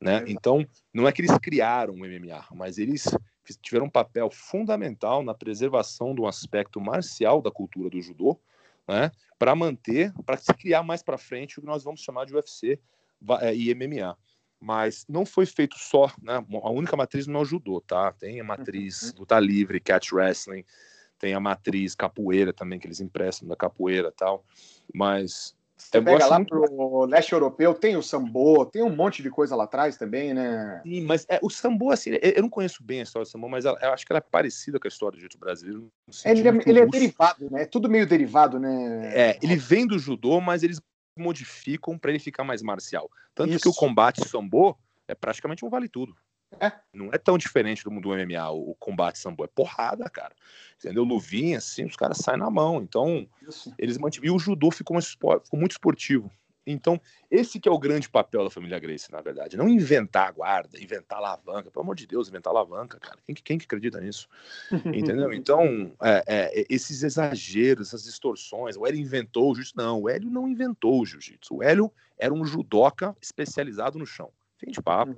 Né? 0.00 0.24
Então, 0.26 0.66
não 0.92 1.06
é 1.06 1.12
que 1.12 1.22
eles 1.22 1.36
criaram 1.38 1.94
o 1.94 1.98
MMA, 1.98 2.44
mas 2.52 2.78
eles 2.78 3.06
tiveram 3.62 3.86
um 3.86 3.90
papel 3.90 4.30
fundamental 4.30 5.22
na 5.22 5.34
preservação 5.34 6.14
do 6.14 6.26
aspecto 6.26 6.80
marcial 6.80 7.42
da 7.42 7.50
cultura 7.50 7.90
do 7.90 8.00
judô, 8.00 8.38
né, 8.88 9.10
para 9.38 9.54
manter, 9.54 10.12
para 10.24 10.36
se 10.36 10.52
criar 10.54 10.82
mais 10.82 11.02
para 11.02 11.18
frente 11.18 11.58
o 11.58 11.62
que 11.62 11.66
nós 11.66 11.82
vamos 11.84 12.00
chamar 12.00 12.26
de 12.26 12.34
UFC 12.34 12.78
é, 13.40 13.54
e 13.54 13.74
MMA. 13.74 14.16
Mas 14.64 15.04
não 15.06 15.26
foi 15.26 15.44
feito 15.44 15.76
só, 15.78 16.10
né, 16.22 16.42
a 16.62 16.70
única 16.70 16.96
matriz 16.96 17.26
não 17.26 17.42
é 17.42 17.44
judô, 17.44 17.82
tá? 17.82 18.12
Tem 18.12 18.40
a 18.40 18.44
matriz 18.44 19.10
uhum. 19.10 19.18
luta 19.18 19.38
livre, 19.38 19.78
catch 19.78 20.10
wrestling, 20.10 20.64
tem 21.18 21.34
a 21.34 21.40
matriz 21.40 21.94
capoeira 21.94 22.50
também 22.50 22.78
que 22.78 22.86
eles 22.86 22.98
emprestam 22.98 23.46
da 23.46 23.54
capoeira 23.54 24.10
tal, 24.10 24.42
mas 24.94 25.54
você 25.76 26.00
pega 26.00 26.26
lá 26.28 26.38
muito... 26.38 26.48
pro 26.48 27.04
leste 27.04 27.34
europeu, 27.34 27.74
tem 27.74 27.94
o 27.94 28.02
sambo, 28.02 28.64
tem 28.64 28.82
um 28.82 28.96
monte 28.96 29.22
de 29.22 29.28
coisa 29.28 29.54
lá 29.54 29.64
atrás 29.64 29.98
também, 29.98 30.32
né? 30.32 30.80
Sim, 30.82 31.02
mas 31.02 31.26
é, 31.28 31.38
o 31.42 31.50
sambo, 31.50 31.90
assim, 31.90 32.12
eu 32.22 32.40
não 32.40 32.48
conheço 32.48 32.82
bem 32.82 33.00
a 33.00 33.02
história 33.02 33.26
do 33.26 33.30
sambo, 33.30 33.50
mas 33.50 33.66
eu 33.66 33.76
acho 33.92 34.06
que 34.06 34.12
ela 34.12 34.18
é 34.18 34.30
parecida 34.30 34.80
com 34.80 34.86
a 34.86 34.88
história 34.88 35.16
do 35.16 35.20
jiu-jitsu 35.20 35.38
brasileiro. 35.38 35.92
Ele, 36.24 36.48
é, 36.48 36.52
ele 36.66 36.80
é 36.80 36.86
derivado, 36.86 37.50
né? 37.50 37.62
É 37.64 37.66
tudo 37.66 37.90
meio 37.90 38.06
derivado, 38.06 38.58
né? 38.58 39.12
É, 39.14 39.38
ele 39.42 39.56
vem 39.56 39.86
do 39.86 39.98
judô, 39.98 40.40
mas 40.40 40.62
eles 40.62 40.80
modificam 41.16 41.98
para 41.98 42.10
ele 42.10 42.18
ficar 42.18 42.44
mais 42.44 42.62
marcial. 42.62 43.10
Tanto 43.34 43.52
Isso. 43.52 43.62
que 43.62 43.68
o 43.68 43.74
combate 43.74 44.26
sambo 44.28 44.78
é 45.06 45.14
praticamente 45.14 45.64
um 45.64 45.68
vale 45.68 45.88
tudo. 45.88 46.16
É. 46.60 46.72
Não 46.92 47.10
é 47.12 47.18
tão 47.18 47.36
diferente 47.36 47.82
do 47.82 47.90
mundo 47.90 48.08
do 48.08 48.14
MMA, 48.14 48.50
o, 48.50 48.74
combate 48.78 49.18
sambo. 49.18 49.44
É 49.44 49.48
porrada, 49.48 50.08
cara. 50.08 50.34
Entendeu? 50.78 51.04
Luvinha, 51.04 51.58
assim, 51.58 51.84
os 51.84 51.96
caras 51.96 52.18
saem 52.18 52.38
na 52.38 52.50
mão. 52.50 52.82
Então, 52.82 53.28
Isso. 53.46 53.74
eles 53.78 53.98
mantiveram. 53.98 54.32
E 54.32 54.36
o 54.36 54.38
judô 54.38 54.70
ficou, 54.70 55.00
ficou, 55.02 55.42
muito 55.54 55.72
esportivo. 55.72 56.30
Então, 56.66 57.00
esse 57.30 57.60
que 57.60 57.68
é 57.68 57.72
o 57.72 57.78
grande 57.78 58.08
papel 58.08 58.42
da 58.44 58.50
família 58.50 58.78
Grace, 58.78 59.12
na 59.12 59.20
verdade. 59.20 59.56
Não 59.56 59.68
inventar 59.68 60.28
a 60.28 60.30
guarda, 60.30 60.80
inventar 60.80 61.18
alavanca. 61.18 61.70
Pelo 61.70 61.82
amor 61.82 61.94
de 61.94 62.06
Deus, 62.06 62.28
inventar 62.28 62.52
alavanca, 62.52 62.98
cara. 62.98 63.18
Quem, 63.26 63.34
quem 63.34 63.58
que 63.58 63.66
acredita 63.66 64.00
nisso? 64.00 64.28
Entendeu? 64.94 65.32
Então, 65.32 65.92
é, 66.02 66.24
é, 66.26 66.66
esses 66.70 67.02
exageros, 67.02 67.88
essas 67.88 68.04
distorções. 68.04 68.76
O 68.76 68.86
Hélio 68.86 69.00
inventou 69.00 69.50
o 69.50 69.54
jiu-jitsu. 69.54 69.76
Não, 69.76 70.02
o 70.02 70.08
Hélio 70.08 70.30
não 70.30 70.48
inventou 70.48 71.00
o 71.00 71.06
jiu-jitsu. 71.06 71.56
O 71.56 71.62
Hélio 71.62 71.92
era 72.18 72.32
um 72.32 72.44
judoca 72.44 73.14
especializado 73.20 73.98
no 73.98 74.06
chão. 74.06 74.30
Fim 74.56 74.70
de 74.70 74.80
papo. 74.80 75.12
Hum. 75.12 75.16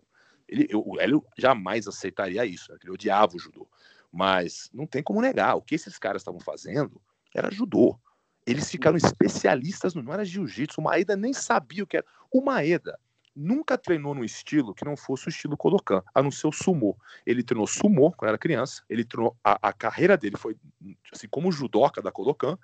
Ele, 0.48 0.66
eu, 0.70 0.82
o 0.86 1.00
Hélio 1.00 1.24
jamais 1.36 1.86
aceitaria 1.88 2.44
isso, 2.44 2.72
né? 2.72 2.78
ele 2.82 2.92
odiava 2.92 3.36
o 3.36 3.38
judô. 3.38 3.68
Mas 4.12 4.70
não 4.72 4.86
tem 4.86 5.02
como 5.02 5.20
negar, 5.20 5.56
o 5.56 5.62
que 5.62 5.74
esses 5.74 5.98
caras 5.98 6.22
estavam 6.22 6.40
fazendo 6.40 7.00
era 7.34 7.50
judô. 7.50 7.98
Eles 8.46 8.70
ficaram 8.70 8.96
especialistas, 8.96 9.94
no, 9.94 10.02
não 10.02 10.12
era 10.12 10.24
jiu-jitsu, 10.24 10.80
o 10.80 10.84
Maeda 10.84 11.16
nem 11.16 11.32
sabia 11.32 11.82
o 11.82 11.86
que 11.86 11.96
era. 11.96 12.06
O 12.30 12.40
Maeda 12.40 12.98
nunca 13.34 13.76
treinou 13.76 14.14
num 14.14 14.24
estilo 14.24 14.74
que 14.74 14.84
não 14.84 14.96
fosse 14.96 15.26
o 15.26 15.28
estilo 15.28 15.56
Kodokan, 15.56 16.02
a 16.14 16.22
não 16.22 16.30
ser 16.30 16.46
o 16.46 16.52
sumo. 16.52 16.96
Ele 17.26 17.42
treinou 17.42 17.66
sumo 17.66 18.12
quando 18.12 18.30
era 18.30 18.38
criança, 18.38 18.82
ele 18.88 19.04
treinou, 19.04 19.36
a, 19.44 19.58
a 19.68 19.72
carreira 19.72 20.16
dele 20.16 20.36
foi 20.36 20.56
assim 21.12 21.28
como 21.28 21.52
judoca 21.52 22.00
da 22.00 22.10
Kodokan, 22.10 22.56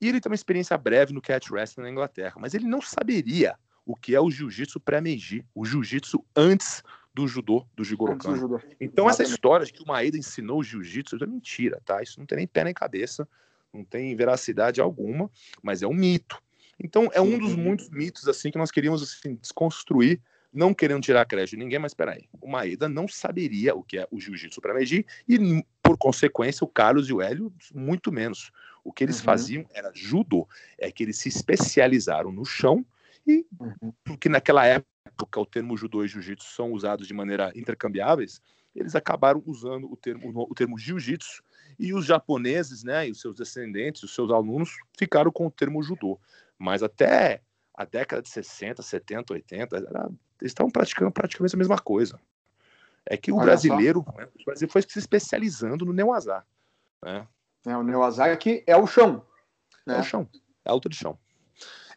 e 0.00 0.08
ele 0.08 0.20
tem 0.20 0.30
uma 0.30 0.34
experiência 0.34 0.76
breve 0.76 1.12
no 1.12 1.22
catch 1.22 1.50
wrestling 1.50 1.84
na 1.84 1.90
Inglaterra, 1.90 2.34
mas 2.38 2.54
ele 2.54 2.66
não 2.66 2.80
saberia 2.80 3.56
o 3.84 3.96
que 3.96 4.14
é 4.14 4.20
o 4.20 4.30
jiu-jitsu 4.30 4.78
pré-meiji, 4.78 5.44
o 5.54 5.64
jiu-jitsu 5.64 6.22
antes 6.36 6.82
do 7.14 7.26
judô, 7.26 7.66
do 7.74 7.82
Jigorokan. 7.82 8.34
Então 8.78 9.08
essa 9.08 9.22
história 9.22 9.64
de 9.64 9.72
que 9.72 9.82
o 9.82 9.86
Maeda 9.86 10.16
ensinou 10.16 10.60
o 10.60 10.62
jiu-jitsu 10.62 11.16
é 11.20 11.26
mentira, 11.26 11.80
tá? 11.84 12.02
Isso 12.02 12.20
não 12.20 12.26
tem 12.26 12.36
nem 12.36 12.46
pé 12.46 12.62
nem 12.62 12.74
cabeça, 12.74 13.26
não 13.72 13.84
tem 13.84 14.14
veracidade 14.16 14.80
alguma, 14.80 15.30
mas 15.62 15.82
é 15.82 15.86
um 15.86 15.94
mito. 15.94 16.40
Então 16.82 17.10
é 17.12 17.20
um 17.20 17.38
dos 17.38 17.54
muitos 17.54 17.88
mitos 17.90 18.28
assim 18.28 18.50
que 18.50 18.58
nós 18.58 18.70
queríamos 18.70 19.02
assim, 19.02 19.34
desconstruir, 19.34 20.20
não 20.52 20.72
querendo 20.72 21.02
tirar 21.02 21.26
crédito 21.26 21.50
de 21.50 21.58
ninguém, 21.58 21.78
mas 21.78 21.92
espera 21.92 22.12
aí. 22.12 22.28
O 22.40 22.48
Maeda 22.48 22.88
não 22.88 23.06
saberia 23.06 23.74
o 23.74 23.82
que 23.82 23.98
é 23.98 24.06
o 24.10 24.20
jiu-jitsu 24.20 24.60
pré-meiji 24.60 25.04
e 25.28 25.64
por 25.82 25.98
consequência 25.98 26.64
o 26.64 26.68
Carlos 26.68 27.08
e 27.08 27.12
o 27.12 27.20
Hélio 27.20 27.52
muito 27.74 28.10
menos. 28.12 28.50
O 28.82 28.92
que 28.92 29.04
eles 29.04 29.18
uhum. 29.18 29.24
faziam 29.24 29.66
era 29.74 29.90
judô, 29.94 30.48
é 30.78 30.90
que 30.90 31.02
eles 31.02 31.18
se 31.18 31.28
especializaram 31.28 32.32
no 32.32 32.44
chão 32.44 32.84
e 33.26 33.44
uhum. 33.60 33.92
porque 34.04 34.28
naquela 34.28 34.64
época 34.64 35.40
o 35.40 35.44
termo 35.44 35.76
judô 35.76 36.04
e 36.04 36.08
jiu-jitsu 36.08 36.48
são 36.54 36.72
usados 36.72 37.06
de 37.06 37.12
maneira 37.12 37.52
intercambiáveis, 37.54 38.40
eles 38.74 38.94
acabaram 38.94 39.42
usando 39.44 39.90
o 39.90 39.96
termo, 39.96 40.46
o 40.48 40.54
termo 40.54 40.78
jiu-jitsu 40.78 41.42
e 41.78 41.94
os 41.94 42.04
japoneses, 42.04 42.82
né, 42.82 43.08
e 43.08 43.10
os 43.10 43.20
seus 43.20 43.36
descendentes, 43.36 44.02
os 44.02 44.14
seus 44.14 44.30
alunos 44.30 44.70
ficaram 44.96 45.30
com 45.30 45.46
o 45.46 45.50
termo 45.50 45.82
judô. 45.82 46.18
Mas 46.58 46.82
até 46.82 47.40
a 47.72 47.84
década 47.84 48.20
de 48.20 48.28
60, 48.28 48.82
70, 48.82 49.32
80, 49.32 49.76
era, 49.76 50.10
eles 50.40 50.50
estavam 50.50 50.70
praticando 50.70 51.12
praticamente 51.12 51.54
a 51.54 51.58
mesma 51.58 51.78
coisa. 51.78 52.20
É 53.06 53.16
que 53.16 53.30
o 53.30 53.36
Olha 53.36 53.46
brasileiro, 53.46 54.04
né, 54.16 54.28
o 54.40 54.44
Brasil 54.44 54.68
foi 54.68 54.82
se 54.82 54.98
especializando 54.98 55.84
no 55.84 55.92
neoazar. 55.92 56.44
Né? 57.02 57.26
É, 57.64 57.76
o 57.76 57.82
neoazar 57.82 58.36
que 58.38 58.64
é 58.66 58.76
o 58.76 58.86
chão. 58.86 59.24
Né? 59.86 59.96
É 59.96 60.00
o 60.00 60.02
chão, 60.02 60.28
é 60.64 60.70
a 60.70 60.74
luta 60.74 60.88
de 60.88 60.96
chão. 60.96 61.18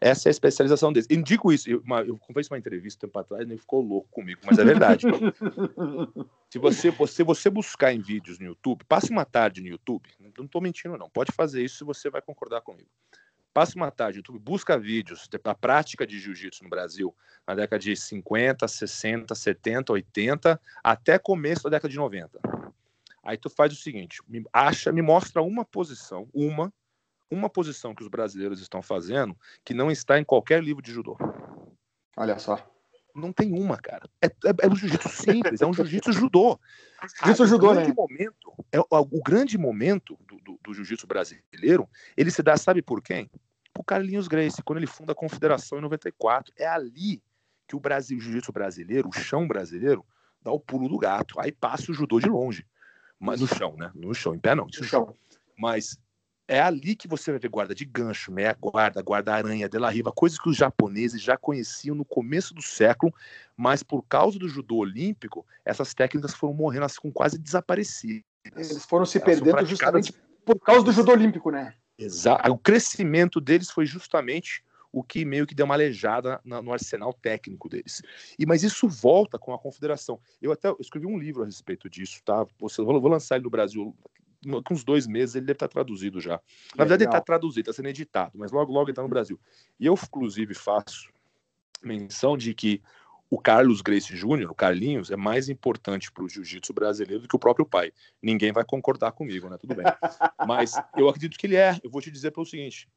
Essa 0.01 0.27
é 0.27 0.31
a 0.31 0.31
especialização 0.31 0.91
deles. 0.91 1.05
Eu 1.07 1.21
digo 1.21 1.53
isso, 1.53 1.69
eu, 1.69 1.79
uma, 1.85 2.01
eu 2.01 2.19
fiz 2.33 2.49
uma 2.49 2.57
entrevista 2.57 3.05
um 3.05 3.07
tempo 3.07 3.19
atrás 3.19 3.43
ele 3.43 3.55
ficou 3.55 3.81
louco 3.81 4.09
comigo, 4.09 4.41
mas 4.43 4.57
é 4.57 4.65
verdade. 4.65 5.05
se 6.49 6.57
você, 6.57 6.89
você, 6.89 7.23
você 7.23 7.51
buscar 7.51 7.93
em 7.93 8.01
vídeos 8.01 8.39
no 8.39 8.47
YouTube, 8.47 8.83
passe 8.85 9.11
uma 9.11 9.23
tarde 9.23 9.61
no 9.61 9.67
YouTube, 9.67 10.09
não 10.35 10.45
estou 10.45 10.59
mentindo 10.59 10.97
não, 10.97 11.07
pode 11.07 11.31
fazer 11.31 11.63
isso 11.63 11.77
se 11.77 11.83
você 11.83 12.09
vai 12.09 12.19
concordar 12.19 12.61
comigo. 12.61 12.89
Passe 13.53 13.75
uma 13.75 13.91
tarde 13.91 14.17
no 14.17 14.19
YouTube, 14.21 14.39
busca 14.39 14.75
vídeos 14.75 15.29
da 15.43 15.53
prática 15.53 16.07
de 16.07 16.17
jiu-jitsu 16.17 16.63
no 16.63 16.69
Brasil 16.69 17.15
na 17.45 17.53
década 17.53 17.77
de 17.77 17.95
50, 17.95 18.67
60, 18.67 19.35
70, 19.35 19.93
80, 19.93 20.61
até 20.83 21.19
começo 21.19 21.65
da 21.65 21.69
década 21.69 21.89
de 21.89 21.97
90. 21.97 22.39
Aí 23.23 23.37
tu 23.37 23.51
faz 23.51 23.71
o 23.71 23.75
seguinte, 23.75 24.19
me 24.27 24.43
acha, 24.51 24.91
me 24.91 25.03
mostra 25.03 25.43
uma 25.43 25.63
posição, 25.63 26.27
uma 26.33 26.73
uma 27.31 27.49
posição 27.49 27.95
que 27.95 28.03
os 28.03 28.09
brasileiros 28.09 28.59
estão 28.59 28.81
fazendo 28.81 29.35
que 29.63 29.73
não 29.73 29.89
está 29.89 30.19
em 30.19 30.23
qualquer 30.23 30.61
livro 30.61 30.81
de 30.81 30.91
judô. 30.91 31.17
Olha 32.17 32.37
só. 32.37 32.67
Não 33.15 33.31
tem 33.31 33.53
uma, 33.53 33.77
cara. 33.77 34.07
É, 34.21 34.27
é, 34.27 34.53
é 34.63 34.67
um 34.67 34.75
jiu-jitsu 34.75 35.09
simples, 35.09 35.61
é 35.61 35.65
um 35.65 35.73
jiu-jitsu 35.73 36.11
judô. 36.13 36.59
Jiu-jitsu 37.23 37.47
judô, 37.47 37.73
né? 37.73 37.87
Momento, 37.95 38.53
é, 38.71 38.79
o, 38.79 39.21
grande 39.23 39.57
momento 39.57 40.17
do, 40.27 40.37
do, 40.39 40.59
do 40.61 40.73
jiu-jitsu 40.73 41.07
brasileiro, 41.07 41.89
ele 42.15 42.31
se 42.31 42.41
dá, 42.43 42.55
sabe 42.55 42.81
por 42.81 43.01
quem? 43.01 43.29
Por 43.73 43.83
Carlinhos 43.83 44.27
Gracie, 44.27 44.63
quando 44.63 44.77
ele 44.77 44.87
funda 44.87 45.13
a 45.13 45.15
Confederação 45.15 45.77
em 45.77 45.81
94. 45.81 46.53
É 46.57 46.67
ali 46.67 47.21
que 47.67 47.75
o 47.75 47.79
Brasil, 47.79 48.17
o 48.17 48.21
jiu-jitsu 48.21 48.51
brasileiro, 48.51 49.09
o 49.09 49.13
chão 49.13 49.47
brasileiro, 49.47 50.05
dá 50.41 50.51
o 50.51 50.59
pulo 50.59 50.87
do 50.87 50.97
gato. 50.97 51.39
Aí 51.39 51.51
passa 51.51 51.91
o 51.91 51.93
judô 51.93 52.19
de 52.19 52.29
longe. 52.29 52.65
Mas 53.19 53.41
no 53.41 53.47
chão, 53.47 53.75
né? 53.77 53.91
No 53.93 54.13
chão, 54.13 54.33
em 54.33 54.39
pé 54.39 54.55
não. 54.55 54.65
No 54.65 54.83
chão. 54.83 55.15
Mas 55.57 55.97
é 56.51 56.59
ali 56.59 56.97
que 56.97 57.07
você 57.07 57.31
vai 57.31 57.39
ver 57.39 57.47
guarda 57.47 57.73
de 57.73 57.85
gancho, 57.85 58.29
meia 58.29 58.53
guarda, 58.59 59.01
guarda-aranha, 59.01 59.69
de 59.69 59.79
la 59.79 59.89
riva, 59.89 60.11
coisas 60.11 60.37
que 60.37 60.49
os 60.49 60.57
japoneses 60.57 61.21
já 61.21 61.37
conheciam 61.37 61.95
no 61.95 62.03
começo 62.03 62.53
do 62.53 62.61
século, 62.61 63.13
mas 63.55 63.81
por 63.81 64.03
causa 64.03 64.37
do 64.37 64.49
judô 64.49 64.75
olímpico, 64.75 65.45
essas 65.63 65.93
técnicas 65.93 66.33
foram 66.33 66.53
morrendo, 66.53 66.81
elas 66.81 66.95
ficam 66.95 67.09
quase 67.09 67.37
desaparecidas. 67.37 68.25
Eles 68.53 68.83
foram 68.83 69.05
se 69.05 69.17
elas 69.17 69.39
perdendo 69.39 69.65
justamente 69.65 70.13
por 70.45 70.59
causa 70.59 70.83
do 70.83 70.91
judô 70.91 71.13
olímpico, 71.13 71.51
né? 71.51 71.73
Exato. 71.97 72.51
O 72.51 72.57
crescimento 72.57 73.39
deles 73.39 73.71
foi 73.71 73.85
justamente 73.85 74.61
o 74.91 75.01
que 75.01 75.23
meio 75.23 75.47
que 75.47 75.55
deu 75.55 75.65
uma 75.65 75.75
aleijada 75.75 76.41
no 76.43 76.73
arsenal 76.73 77.13
técnico 77.13 77.69
deles. 77.69 78.01
E 78.37 78.45
mas 78.45 78.61
isso 78.61 78.89
volta 78.89 79.39
com 79.39 79.53
a 79.53 79.57
confederação. 79.57 80.19
Eu 80.41 80.51
até 80.51 80.69
escrevi 80.81 81.07
um 81.07 81.17
livro 81.17 81.43
a 81.43 81.45
respeito 81.45 81.89
disso, 81.89 82.21
tá? 82.25 82.45
Vou, 82.59 82.69
vou 82.99 83.07
lançar 83.07 83.35
ele 83.35 83.45
no 83.45 83.49
Brasil 83.49 83.95
com 84.63 84.73
uns 84.73 84.83
dois 84.83 85.05
meses 85.07 85.35
ele 85.35 85.45
deve 85.45 85.57
estar 85.57 85.67
traduzido 85.67 86.19
já. 86.19 86.39
Na 86.75 86.83
verdade, 86.83 87.03
ele 87.03 87.09
está 87.09 87.21
traduzido, 87.21 87.69
está 87.69 87.73
sendo 87.73 87.89
editado, 87.89 88.37
mas 88.37 88.51
logo, 88.51 88.71
logo 88.71 88.85
ele 88.85 88.91
está 88.91 89.03
no 89.03 89.09
Brasil. 89.09 89.39
E 89.79 89.85
eu, 89.85 89.93
inclusive, 89.93 90.53
faço 90.53 91.09
menção 91.83 92.37
de 92.37 92.53
que 92.53 92.81
o 93.29 93.39
Carlos 93.39 93.81
Grace 93.81 94.13
Júnior, 94.15 94.51
o 94.51 94.55
Carlinhos, 94.55 95.09
é 95.09 95.15
mais 95.15 95.47
importante 95.47 96.11
para 96.11 96.23
o 96.23 96.27
jiu-jitsu 96.27 96.73
brasileiro 96.73 97.21
do 97.21 97.27
que 97.29 97.35
o 97.35 97.39
próprio 97.39 97.65
pai. 97.65 97.93
Ninguém 98.21 98.51
vai 98.51 98.65
concordar 98.65 99.13
comigo, 99.13 99.49
né? 99.49 99.57
Tudo 99.57 99.73
bem. 99.73 99.85
Mas 100.45 100.73
eu 100.97 101.07
acredito 101.07 101.37
que 101.37 101.47
ele 101.47 101.55
é. 101.55 101.79
Eu 101.81 101.89
vou 101.89 102.01
te 102.01 102.11
dizer 102.11 102.31
pelo 102.31 102.45
seguinte: 102.45 102.89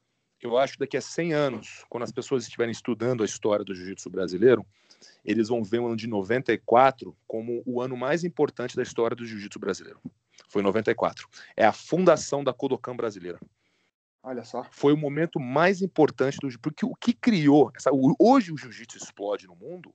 eu 0.42 0.58
acho 0.58 0.74
que 0.74 0.80
daqui 0.80 0.96
a 0.96 1.00
100 1.00 1.32
anos, 1.32 1.84
quando 1.88 2.02
as 2.02 2.10
pessoas 2.10 2.42
estiverem 2.42 2.72
estudando 2.72 3.22
a 3.22 3.26
história 3.26 3.64
do 3.64 3.74
jiu-jitsu 3.74 4.10
brasileiro, 4.10 4.66
eles 5.24 5.48
vão 5.48 5.62
ver 5.62 5.78
o 5.78 5.86
ano 5.86 5.96
de 5.96 6.08
94 6.08 7.16
como 7.26 7.62
o 7.64 7.80
ano 7.80 7.96
mais 7.96 8.24
importante 8.24 8.74
da 8.74 8.82
história 8.82 9.16
do 9.16 9.24
jiu-jitsu 9.24 9.58
brasileiro. 9.58 10.00
Foi 10.48 10.62
em 10.62 10.64
94. 10.64 11.28
É 11.56 11.64
a 11.64 11.72
fundação 11.72 12.42
da 12.44 12.52
Kodokan 12.52 12.96
brasileira. 12.96 13.38
Olha 14.22 14.42
só. 14.42 14.64
Foi 14.70 14.92
o 14.92 14.96
momento 14.96 15.38
mais 15.38 15.82
importante 15.82 16.38
do 16.38 16.58
porque 16.58 16.86
o 16.86 16.94
que 16.94 17.12
criou, 17.12 17.70
essa, 17.76 17.90
hoje 18.18 18.52
o 18.52 18.56
jiu-jitsu 18.56 18.96
explode 18.96 19.46
no 19.46 19.54
mundo 19.54 19.94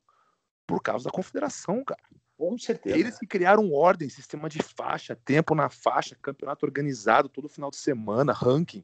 por 0.67 0.81
causa 0.83 1.05
da 1.05 1.11
confederação, 1.11 1.83
cara. 1.83 2.01
Com 2.37 2.57
certeza. 2.57 2.97
Eles 2.97 3.17
que 3.17 3.25
criaram 3.25 3.73
ordem, 3.73 4.07
sistema 4.07 4.47
de 4.47 4.61
faixa, 4.61 5.15
tempo 5.15 5.55
na 5.55 5.69
faixa, 5.69 6.15
campeonato 6.21 6.65
organizado 6.65 7.27
todo 7.27 7.49
final 7.49 7.71
de 7.71 7.77
semana, 7.77 8.31
ranking. 8.31 8.83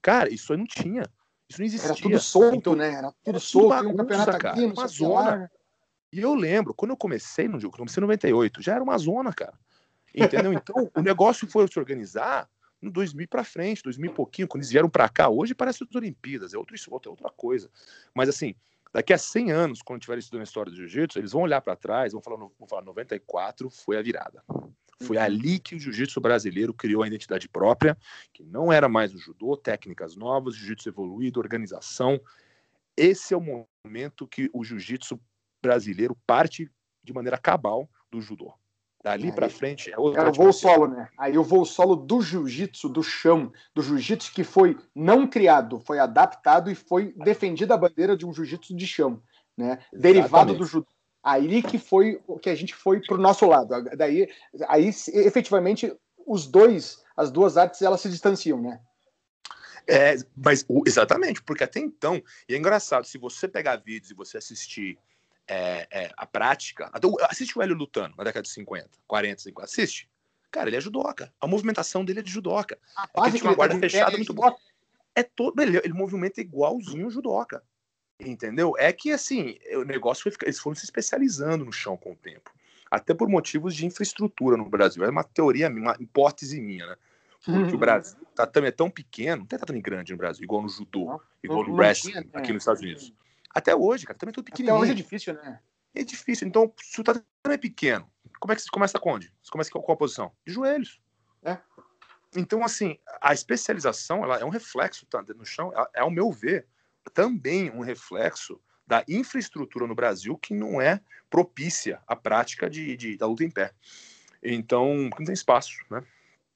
Cara, 0.00 0.32
isso 0.32 0.52
aí 0.52 0.58
não 0.58 0.66
tinha. 0.66 1.02
Isso 1.48 1.60
não 1.60 1.66
existia. 1.66 1.90
Era 1.90 2.00
tudo 2.00 2.18
solto, 2.18 2.56
então, 2.56 2.74
né? 2.74 2.94
Era 2.94 3.12
tudo 3.12 3.16
era 3.26 3.38
solto, 3.38 3.68
bagunça, 3.68 3.94
um 3.94 3.96
campeonato 3.96 4.38
cara, 4.38 4.50
aqui, 4.50 4.64
uma 4.64 4.86
zona. 4.88 5.52
E 6.12 6.20
eu 6.20 6.34
lembro, 6.34 6.74
quando 6.74 6.92
eu 6.92 6.96
comecei 6.96 7.46
no 7.46 7.60
jogo, 7.60 7.76
comecei 7.76 8.00
em 8.00 8.06
98, 8.06 8.62
já 8.62 8.74
era 8.74 8.82
uma 8.82 8.96
zona, 8.96 9.32
cara. 9.32 9.56
Entendeu? 10.16 10.52
Então, 10.52 10.90
o 10.94 11.02
negócio 11.02 11.46
foi 11.46 11.68
se 11.68 11.78
organizar 11.78 12.48
no 12.80 12.90
2000 12.90 13.28
para 13.28 13.44
frente, 13.44 13.82
2000 13.82 14.10
e 14.10 14.14
pouquinho, 14.14 14.48
quando 14.48 14.62
eles 14.62 14.70
vieram 14.70 14.88
para 14.88 15.08
cá. 15.08 15.28
Hoje 15.28 15.54
parece 15.54 15.84
as 15.84 15.94
Olimpíadas, 15.94 16.54
é, 16.54 16.58
outro, 16.58 16.74
é 16.74 17.08
outra 17.08 17.30
coisa. 17.30 17.70
Mas 18.14 18.28
assim, 18.28 18.54
daqui 18.92 19.12
a 19.12 19.18
100 19.18 19.52
anos, 19.52 19.82
quando 19.82 20.00
tiver 20.00 20.18
estudando 20.18 20.40
a 20.40 20.44
história 20.44 20.70
do 20.70 20.76
jiu-jitsu, 20.76 21.18
eles 21.18 21.32
vão 21.32 21.42
olhar 21.42 21.60
para 21.60 21.76
trás, 21.76 22.12
vão 22.12 22.22
falar, 22.22 22.36
vão 22.36 22.68
falar 22.68 22.82
94 22.82 23.68
foi 23.70 23.98
a 23.98 24.02
virada. 24.02 24.42
Foi 25.02 25.18
uhum. 25.18 25.22
ali 25.22 25.58
que 25.58 25.74
o 25.74 25.78
jiu-jitsu 25.80 26.20
brasileiro 26.20 26.72
criou 26.72 27.02
a 27.02 27.06
identidade 27.06 27.48
própria, 27.48 27.96
que 28.32 28.42
não 28.42 28.72
era 28.72 28.88
mais 28.88 29.14
o 29.14 29.18
judô, 29.18 29.56
técnicas 29.56 30.16
novas, 30.16 30.54
jiu-jitsu 30.56 30.88
evoluído, 30.88 31.38
organização. 31.38 32.18
Esse 32.96 33.34
é 33.34 33.36
o 33.36 33.66
momento 33.84 34.26
que 34.26 34.48
o 34.54 34.64
jiu-jitsu 34.64 35.20
brasileiro 35.62 36.16
parte 36.26 36.70
de 37.04 37.12
maneira 37.12 37.36
cabal 37.36 37.88
do 38.10 38.20
judô. 38.20 38.54
Dali 39.06 39.30
para 39.30 39.48
frente 39.48 39.92
é 39.92 39.96
outra. 39.96 40.22
É 40.22 40.28
o 40.28 40.32
voo 40.32 40.52
solo, 40.52 40.88
né? 40.88 41.08
Aí 41.16 41.38
o 41.38 41.44
voo 41.44 41.64
solo 41.64 41.94
do 41.94 42.20
jiu-jitsu, 42.20 42.88
do 42.88 43.04
chão, 43.04 43.52
do 43.72 43.80
jiu-jitsu 43.80 44.32
que 44.34 44.42
foi 44.42 44.76
não 44.92 45.28
criado, 45.28 45.78
foi 45.78 46.00
adaptado 46.00 46.72
e 46.72 46.74
foi 46.74 47.14
defendida 47.18 47.74
a 47.74 47.78
bandeira 47.78 48.16
de 48.16 48.26
um 48.26 48.34
jiu-jitsu 48.34 48.74
de 48.74 48.84
chão, 48.84 49.22
né? 49.56 49.74
Exatamente. 49.74 50.02
Derivado 50.02 50.54
do 50.54 50.64
judô. 50.64 50.88
Aí 51.22 51.62
que 51.62 51.78
foi 51.78 52.20
o 52.26 52.36
que 52.36 52.50
a 52.50 52.54
gente 52.56 52.74
foi 52.74 53.00
pro 53.00 53.16
nosso 53.16 53.46
lado. 53.46 53.80
Daí, 53.96 54.28
aí 54.66 54.90
efetivamente 55.14 55.96
os 56.26 56.48
dois, 56.48 57.00
as 57.16 57.30
duas 57.30 57.56
artes, 57.56 57.82
elas 57.82 58.00
se 58.00 58.08
distanciam, 58.08 58.60
né? 58.60 58.80
É, 59.86 60.16
mas 60.36 60.66
exatamente, 60.84 61.40
porque 61.44 61.62
até 61.62 61.78
então, 61.78 62.20
e 62.48 62.54
é 62.54 62.58
engraçado, 62.58 63.06
se 63.06 63.18
você 63.18 63.46
pegar 63.46 63.76
vídeos 63.76 64.10
e 64.10 64.14
você 64.14 64.36
assistir 64.36 64.98
é, 65.48 65.86
é, 65.90 66.10
a 66.16 66.26
prática. 66.26 66.90
Assiste 67.28 67.58
o 67.58 67.62
Hélio 67.62 67.74
lutando 67.74 68.14
na 68.16 68.24
década 68.24 68.42
de 68.42 68.50
50, 68.50 68.90
40, 69.06 69.42
50. 69.42 69.64
Assiste. 69.64 70.08
Cara, 70.50 70.68
ele 70.68 70.76
é 70.76 70.80
judoca. 70.80 71.32
A 71.40 71.46
movimentação 71.46 72.04
dele 72.04 72.20
é 72.20 72.22
de 72.22 72.30
judoca. 72.30 72.78
A 72.96 73.28
é 73.28 73.32
que 73.32 73.42
uma 73.42 73.54
guarda 73.54 73.78
fechada 73.78 74.14
é 74.14 74.16
muito 74.16 74.34
boa. 74.34 74.56
É 75.14 75.22
todo. 75.22 75.60
Ele, 75.60 75.78
ele 75.78 75.92
movimenta 75.92 76.40
igualzinho 76.40 77.06
o 77.06 77.10
judoca. 77.10 77.62
Entendeu? 78.18 78.74
É 78.78 78.92
que 78.92 79.12
assim, 79.12 79.58
o 79.74 79.84
negócio 79.84 80.22
foi 80.22 80.32
eles 80.42 80.58
foram 80.58 80.74
se 80.74 80.84
especializando 80.84 81.64
no 81.64 81.72
chão 81.72 81.96
com 81.96 82.12
o 82.12 82.16
tempo. 82.16 82.50
Até 82.90 83.12
por 83.12 83.28
motivos 83.28 83.74
de 83.74 83.84
infraestrutura 83.84 84.56
no 84.56 84.64
Brasil. 84.64 85.04
É 85.04 85.10
uma 85.10 85.24
teoria, 85.24 85.68
uma 85.68 85.96
hipótese 86.00 86.60
minha, 86.60 86.86
né? 86.86 86.96
Porque 87.44 87.60
uhum. 87.60 87.74
o 87.74 87.78
Brasil 87.78 88.18
tá, 88.34 88.46
também 88.46 88.68
é 88.68 88.72
tão 88.72 88.90
pequeno, 88.90 89.40
não 89.40 89.46
tem 89.46 89.58
tão 89.58 89.80
grande 89.80 90.12
no 90.12 90.18
Brasil, 90.18 90.42
igual 90.42 90.62
no 90.62 90.68
judô, 90.68 91.20
igual 91.42 91.64
no 91.64 91.74
wrestling, 91.74 92.28
aqui 92.32 92.52
nos 92.52 92.62
Estados 92.62 92.82
Unidos. 92.82 93.12
Até 93.56 93.74
hoje, 93.74 94.04
cara, 94.04 94.18
também 94.18 94.32
é 94.32 94.34
tudo 94.34 94.44
pequenininho. 94.44 94.76
Até 94.76 94.82
hoje 94.82 94.92
é 94.92 94.94
difícil, 94.94 95.32
né? 95.32 95.60
É 95.94 96.04
difícil. 96.04 96.46
Então, 96.46 96.70
se 96.78 97.00
o 97.00 97.02
tatame 97.02 97.24
é 97.46 97.56
pequeno, 97.56 98.06
como 98.38 98.52
é 98.52 98.54
que 98.54 98.60
você 98.60 98.68
começa 98.70 98.98
com 98.98 99.14
onde? 99.14 99.32
Você 99.42 99.50
começa 99.50 99.70
com 99.70 99.80
qual 99.80 99.96
posição? 99.96 100.30
De 100.46 100.52
joelhos. 100.52 101.00
É. 101.42 101.56
Então, 102.36 102.62
assim, 102.62 102.98
a 103.18 103.32
especialização 103.32 104.22
ela 104.22 104.36
é 104.36 104.44
um 104.44 104.50
reflexo 104.50 105.06
tá, 105.06 105.24
no 105.34 105.46
chão, 105.46 105.72
é, 105.94 106.00
ao 106.00 106.10
meu 106.10 106.30
ver, 106.30 106.66
também 107.14 107.70
um 107.70 107.80
reflexo 107.80 108.60
da 108.86 109.02
infraestrutura 109.08 109.86
no 109.86 109.94
Brasil 109.94 110.36
que 110.36 110.52
não 110.52 110.78
é 110.78 111.00
propícia 111.30 112.02
à 112.06 112.14
prática 112.14 112.68
de, 112.68 112.94
de 112.94 113.16
da 113.16 113.26
luta 113.26 113.42
em 113.42 113.50
pé. 113.50 113.72
Então, 114.42 115.08
não 115.18 115.24
tem 115.24 115.32
espaço, 115.32 115.78
né? 115.90 116.02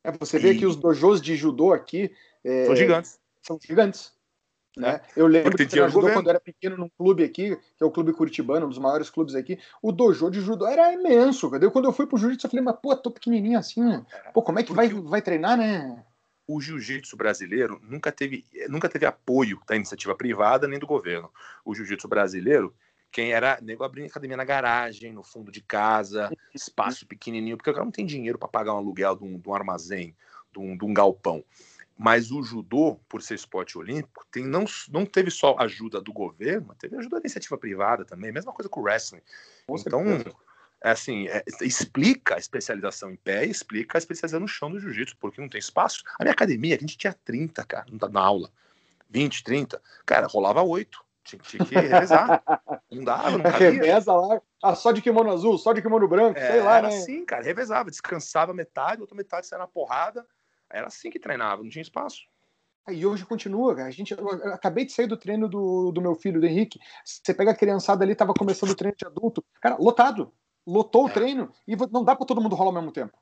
É, 0.04 0.12
você 0.12 0.38
vê 0.38 0.54
que 0.54 0.66
os 0.66 0.76
dojos 0.76 1.22
de 1.22 1.34
judô 1.34 1.72
aqui 1.72 2.14
é, 2.44 2.66
são 2.66 2.76
gigantes. 2.76 3.18
São 3.40 3.58
gigantes. 3.58 4.19
Né? 4.76 5.00
É. 5.16 5.20
Eu 5.20 5.26
lembro 5.26 5.56
que 5.56 5.68
você 5.68 5.80
ajudou 5.80 6.10
quando 6.12 6.30
era 6.30 6.38
pequeno 6.38 6.76
num 6.76 6.88
clube 6.88 7.24
aqui, 7.24 7.56
que 7.56 7.82
é 7.82 7.84
o 7.84 7.90
Clube 7.90 8.12
Curitibano, 8.12 8.66
um 8.66 8.68
dos 8.68 8.78
maiores 8.78 9.10
clubes 9.10 9.34
aqui. 9.34 9.58
O 9.82 9.90
dojo 9.90 10.30
de 10.30 10.40
judô 10.40 10.66
era 10.66 10.92
imenso. 10.92 11.50
Quando 11.50 11.84
eu 11.84 11.92
fui 11.92 12.06
pro 12.06 12.18
jiu-jitsu, 12.18 12.46
eu 12.46 12.50
falei, 12.50 12.64
mas 12.64 12.76
pô, 12.80 12.96
tô 12.96 13.10
pequenininho 13.10 13.58
assim, 13.58 13.82
né? 13.82 14.04
Pô, 14.32 14.42
como 14.42 14.58
é 14.58 14.62
que 14.62 14.72
vai, 14.72 14.88
vai 14.88 15.20
treinar, 15.20 15.56
né? 15.56 16.04
O 16.46 16.60
jiu-jitsu 16.60 17.16
brasileiro 17.16 17.80
nunca 17.82 18.10
teve, 18.10 18.44
nunca 18.68 18.88
teve 18.88 19.06
apoio 19.06 19.60
da 19.68 19.76
iniciativa 19.76 20.14
privada 20.14 20.68
nem 20.68 20.78
do 20.78 20.86
governo. 20.86 21.30
O 21.64 21.74
jiu-jitsu 21.74 22.08
brasileiro, 22.08 22.74
quem 23.10 23.32
era 23.32 23.58
nego 23.60 23.82
abrindo 23.82 24.06
academia 24.06 24.36
na 24.36 24.44
garagem, 24.44 25.12
no 25.12 25.22
fundo 25.22 25.50
de 25.50 25.60
casa, 25.60 26.30
espaço 26.54 27.06
pequenininho, 27.06 27.56
porque 27.56 27.70
o 27.70 27.72
cara 27.72 27.84
não 27.84 27.92
tem 27.92 28.06
dinheiro 28.06 28.38
para 28.38 28.48
pagar 28.48 28.74
um 28.74 28.78
aluguel 28.78 29.16
de 29.16 29.24
um, 29.24 29.38
de 29.38 29.48
um 29.48 29.54
armazém, 29.54 30.14
de 30.52 30.58
um, 30.60 30.76
de 30.76 30.84
um 30.84 30.94
galpão. 30.94 31.44
Mas 32.02 32.30
o 32.30 32.42
judô, 32.42 32.98
por 33.06 33.20
ser 33.20 33.34
esporte 33.34 33.76
olímpico, 33.76 34.24
tem, 34.30 34.42
não, 34.42 34.64
não 34.90 35.04
teve 35.04 35.30
só 35.30 35.54
ajuda 35.58 36.00
do 36.00 36.14
governo, 36.14 36.74
teve 36.74 36.96
ajuda 36.96 37.16
da 37.16 37.20
iniciativa 37.20 37.58
privada 37.58 38.06
também, 38.06 38.32
mesma 38.32 38.54
coisa 38.54 38.70
com 38.70 38.80
o 38.80 38.84
wrestling. 38.84 39.20
Com 39.66 39.76
então, 39.76 40.02
é 40.82 40.92
assim, 40.92 41.28
é, 41.28 41.44
explica 41.60 42.36
a 42.36 42.38
especialização 42.38 43.10
em 43.10 43.16
pé 43.16 43.44
e 43.44 43.50
explica 43.50 43.98
a 43.98 44.00
especialização 44.00 44.40
no 44.40 44.48
chão 44.48 44.70
do 44.70 44.80
jiu-jitsu, 44.80 45.14
porque 45.20 45.42
não 45.42 45.48
tem 45.50 45.58
espaço. 45.58 46.02
A 46.18 46.24
minha 46.24 46.32
academia, 46.32 46.74
a 46.74 46.78
gente 46.78 46.96
tinha 46.96 47.12
30, 47.12 47.62
cara, 47.66 47.84
na 48.10 48.20
aula. 48.22 48.50
20, 49.10 49.44
30. 49.44 49.82
Cara, 50.06 50.26
rolava 50.26 50.62
8. 50.62 51.04
Tinha, 51.22 51.42
tinha 51.42 51.66
que 51.66 51.74
revezar. 51.74 52.42
não 52.90 53.04
dava, 53.04 53.32
não 53.32 53.42
cabia. 53.42 53.72
Reveza 53.72 54.14
lá. 54.14 54.40
Ah, 54.62 54.74
só 54.74 54.90
de 54.90 55.02
kimono 55.02 55.30
azul, 55.30 55.58
só 55.58 55.74
de 55.74 55.82
kimono 55.82 56.08
branco, 56.08 56.38
é, 56.38 56.50
sei 56.50 56.62
lá, 56.62 56.78
era 56.78 56.88
né? 56.88 56.96
assim, 56.96 57.26
cara, 57.26 57.44
revezava. 57.44 57.90
Descansava 57.90 58.54
metade, 58.54 59.02
outra 59.02 59.14
metade 59.14 59.46
saia 59.46 59.58
na 59.58 59.66
porrada 59.66 60.24
era 60.70 60.86
assim 60.86 61.10
que 61.10 61.18
treinava, 61.18 61.62
não 61.62 61.70
tinha 61.70 61.82
espaço. 61.82 62.22
E 62.88 63.04
hoje 63.04 63.24
continua, 63.24 63.74
cara. 63.74 63.88
A 63.88 63.92
gente, 63.92 64.14
acabei 64.52 64.84
de 64.84 64.92
sair 64.92 65.06
do 65.06 65.16
treino 65.16 65.48
do, 65.48 65.92
do 65.92 66.00
meu 66.00 66.14
filho, 66.14 66.40
do 66.40 66.46
Henrique. 66.46 66.78
Você 67.04 67.34
pega 67.34 67.50
a 67.50 67.56
criançada 67.56 68.04
ali, 68.04 68.14
tava 68.14 68.34
começando 68.34 68.70
o 68.70 68.74
treino 68.74 68.96
de 68.96 69.06
adulto. 69.06 69.44
Cara, 69.60 69.76
lotado. 69.76 70.32
Lotou 70.66 71.06
é. 71.06 71.10
o 71.10 71.12
treino 71.12 71.52
e 71.66 71.76
não 71.90 72.04
dá 72.04 72.14
para 72.14 72.26
todo 72.26 72.40
mundo 72.40 72.54
rolar 72.54 72.70
ao 72.70 72.74
mesmo 72.74 72.92
tempo. 72.92 73.16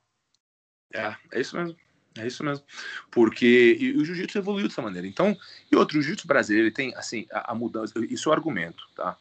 É, 0.95 1.15
é 1.33 1.41
isso 1.41 1.57
mesmo. 1.57 1.77
É 2.17 2.27
isso 2.27 2.43
mesmo. 2.43 2.65
Porque 3.11 3.77
e, 3.79 3.97
o 3.97 4.05
jiu-jitsu 4.05 4.39
evoluiu 4.39 4.69
dessa 4.69 4.83
maneira. 4.83 5.07
Então, 5.07 5.37
e 5.71 5.77
outro, 5.77 5.99
o 5.99 6.03
jiu-jitsu 6.03 6.27
brasileiro, 6.27 6.69
ele 6.69 6.75
tem, 6.75 6.95
assim, 6.97 7.27
a, 7.31 7.53
a, 7.53 7.55
mudança, 7.55 7.95
isso 8.09 8.29
é 8.29 8.31
o 8.31 8.35
argumento, 8.35 8.83
tá? 8.95 9.17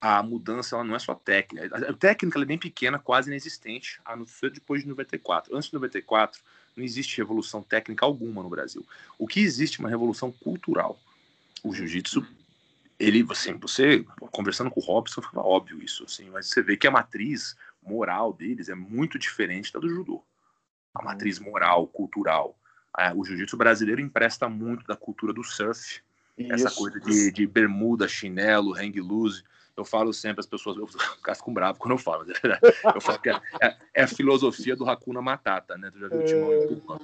A 0.00 0.22
mudança, 0.22 0.74
ela 0.74 0.84
não 0.84 0.96
é 0.96 0.98
só 0.98 1.14
técnica. 1.14 1.70
A, 1.72 1.90
a 1.90 1.92
técnica, 1.92 2.40
é 2.40 2.44
bem 2.44 2.58
pequena, 2.58 2.98
quase 2.98 3.30
inexistente, 3.30 4.00
a 4.04 4.16
não 4.16 4.26
ser 4.26 4.50
depois 4.50 4.82
de 4.82 4.88
94. 4.88 5.54
Antes 5.54 5.68
de 5.68 5.74
94, 5.74 6.40
não 6.80 6.84
existe 6.84 7.18
revolução 7.18 7.62
técnica 7.62 8.06
alguma 8.06 8.42
no 8.42 8.48
Brasil. 8.48 8.84
O 9.18 9.26
que 9.26 9.40
existe 9.40 9.78
é 9.78 9.84
uma 9.84 9.90
revolução 9.90 10.32
cultural. 10.32 10.98
O 11.62 11.74
jiu-jitsu, 11.74 12.26
ele, 12.98 13.24
assim, 13.30 13.52
você 13.54 14.04
conversando 14.32 14.70
com 14.70 14.80
o 14.80 14.82
Robson, 14.82 15.20
fica 15.20 15.40
óbvio 15.40 15.82
isso, 15.82 16.04
assim, 16.04 16.30
mas 16.30 16.46
você 16.46 16.62
vê 16.62 16.76
que 16.76 16.86
a 16.86 16.90
matriz 16.90 17.54
moral 17.82 18.32
deles 18.32 18.68
é 18.68 18.74
muito 18.74 19.18
diferente 19.18 19.72
da 19.72 19.78
do 19.78 19.88
judô. 19.88 20.24
A 20.94 21.02
matriz 21.04 21.38
moral, 21.38 21.86
cultural, 21.86 22.58
é, 22.98 23.12
o 23.14 23.24
jiu-jitsu 23.24 23.56
brasileiro 23.56 24.00
empresta 24.00 24.48
muito 24.48 24.86
da 24.86 24.96
cultura 24.96 25.32
do 25.32 25.44
surf, 25.44 26.00
Isso. 26.36 26.52
essa 26.52 26.70
coisa 26.70 26.98
de, 26.98 27.30
de 27.30 27.46
bermuda, 27.46 28.08
chinelo, 28.08 28.74
hang 28.74 28.98
loose. 29.00 29.44
Eu 29.80 29.84
falo 29.84 30.12
sempre, 30.12 30.40
as 30.40 30.46
pessoas 30.46 30.76
ficam 30.76 31.54
bravo 31.54 31.78
quando 31.78 31.92
eu 31.92 31.98
falo, 31.98 32.24
eu 32.94 33.00
falo 33.00 33.18
que 33.18 33.30
é, 33.30 33.40
é, 33.62 33.76
é, 33.94 34.02
a 34.02 34.08
filosofia 34.08 34.76
do 34.76 34.88
Hakuna 34.88 35.22
Matata, 35.22 35.76
né? 35.78 35.90
Tu 35.90 35.98
já 35.98 36.08
viu 36.08 36.20
o 36.20 36.24
Timão 36.24 36.52
e 36.52 36.56
o 36.58 36.76
Pumba? 36.76 37.00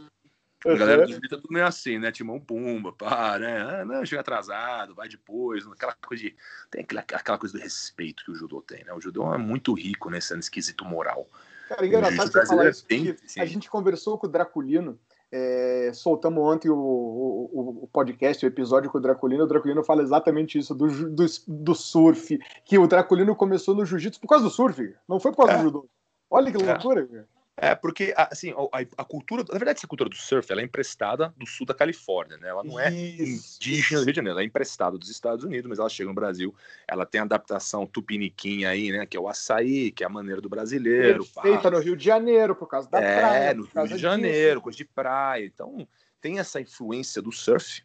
A 0.67 0.75
galera 0.75 1.03
do 1.07 1.13
jiu-jitsu 1.13 1.35
é 1.37 1.39
tudo 1.39 1.53
meio 1.53 1.67
assim, 1.67 1.99
né? 1.99 2.13
Timão 2.13 2.41
Pumba, 2.41 2.93
pá, 2.93 3.39
né? 3.39 3.61
Ah, 3.63 3.85
não, 3.85 4.05
chega 4.05 4.21
atrasado, 4.21 4.95
vai 4.95 5.09
depois, 5.09 5.67
aquela 5.67 5.95
coisa 5.95 6.25
de... 6.25 6.37
Tem 6.71 6.83
aquela, 6.83 7.01
aquela 7.01 7.39
coisa 7.39 7.57
do 7.57 7.63
respeito 7.63 8.25
que 8.25 8.31
o 8.31 8.35
judô 8.35 8.61
tem, 8.61 8.85
né? 8.85 8.93
O 8.93 9.01
judô 9.01 9.33
é 9.33 9.39
muito 9.39 9.73
rico 9.73 10.11
nesse 10.11 10.37
esquisito 10.39 10.85
moral. 10.85 11.27
Cara, 11.69 11.87
engraçado 11.87 12.31
você 12.31 12.47
falar 12.47 12.69
isso, 12.69 12.85
porque 12.87 13.17
a 13.39 13.45
gente 13.47 13.71
conversou 13.71 14.19
com 14.19 14.27
o 14.27 14.31
Draculino, 14.31 14.99
é, 15.37 15.91
soltamos 15.93 16.43
ontem 16.43 16.71
o, 16.71 16.77
o, 16.77 17.79
o, 17.83 17.89
podcast, 17.93 18.45
o 18.45 18.49
episódio 18.49 18.91
com 18.91 18.97
o 18.97 19.01
Draculino. 19.01 19.45
O 19.45 19.47
Draculino 19.47 19.85
fala 19.85 20.03
exatamente 20.03 20.59
isso, 20.59 20.75
do, 20.75 20.87
do, 21.11 21.27
do 21.47 21.75
surf, 21.75 22.39
que 22.65 22.79
o 22.79 22.87
Draculino 22.87 23.37
começou 23.37 23.75
no 23.75 23.85
jiu-jitsu 23.85 24.21
por 24.21 24.29
causa 24.29 24.45
do 24.45 24.51
surf, 24.51 24.95
não 25.07 25.21
foi 25.21 25.33
por 25.33 25.39
causa 25.39 25.53
é. 25.53 25.57
do 25.59 25.63
judô. 25.63 25.89
Olha 26.31 26.51
que 26.51 26.63
é. 26.63 26.73
loucura, 26.73 27.09
é. 27.13 27.25
É, 27.59 27.75
porque, 27.75 28.13
assim, 28.15 28.53
a, 28.53 29.03
a, 29.03 29.05
cultura, 29.05 29.43
na 29.43 29.59
verdade, 29.59 29.79
essa 29.79 29.87
cultura 29.87 30.11
do 30.11 30.17
surf, 30.17 30.53
ela 30.53 30.61
é 30.61 30.65
emprestada 30.65 31.33
do 31.39 31.47
sul 31.47 31.65
da 31.65 31.73
Califórnia, 31.73 32.37
né? 32.37 32.49
Ela 32.49 32.63
não 32.63 32.79
é 32.79 32.93
Isso. 32.93 33.57
indígena 33.57 34.01
do 34.01 34.05
Rio 34.05 34.13
de 34.13 34.17
Janeiro, 34.17 34.35
ela 34.35 34.43
é 34.43 34.45
emprestada 34.45 34.99
dos 34.99 35.09
Estados 35.09 35.43
Unidos, 35.43 35.67
mas 35.67 35.79
ela 35.79 35.89
chega 35.89 36.09
no 36.09 36.15
Brasil, 36.15 36.55
ela 36.87 37.07
tem 37.07 37.19
a 37.19 37.25
adaptação 37.25 37.87
tupiniquinha 37.87 38.69
aí, 38.69 38.93
né? 38.93 39.07
Que 39.07 39.17
é 39.17 39.21
o 39.21 39.27
açaí, 39.27 39.91
que 39.91 40.05
é 40.05 40.07
a 40.07 40.11
maneira 40.11 40.43
do 40.43 40.51
brasileiro. 40.51 41.25
Feita 41.25 41.71
no 41.71 41.79
Rio 41.79 41.97
de 41.97 42.05
Janeiro, 42.05 42.55
por 42.55 42.69
causa 42.69 42.91
da 42.91 43.01
é, 43.01 43.21
praia. 43.21 43.51
É, 43.51 43.55
no 43.55 43.65
Rio 43.65 43.89
de 43.89 43.99
Janeiro, 43.99 44.61
coisa 44.61 44.77
de 44.77 44.85
praia. 44.85 45.47
Então, 45.47 45.89
tem 46.21 46.39
essa 46.39 46.61
influência 46.61 47.23
do 47.23 47.33
surf, 47.33 47.83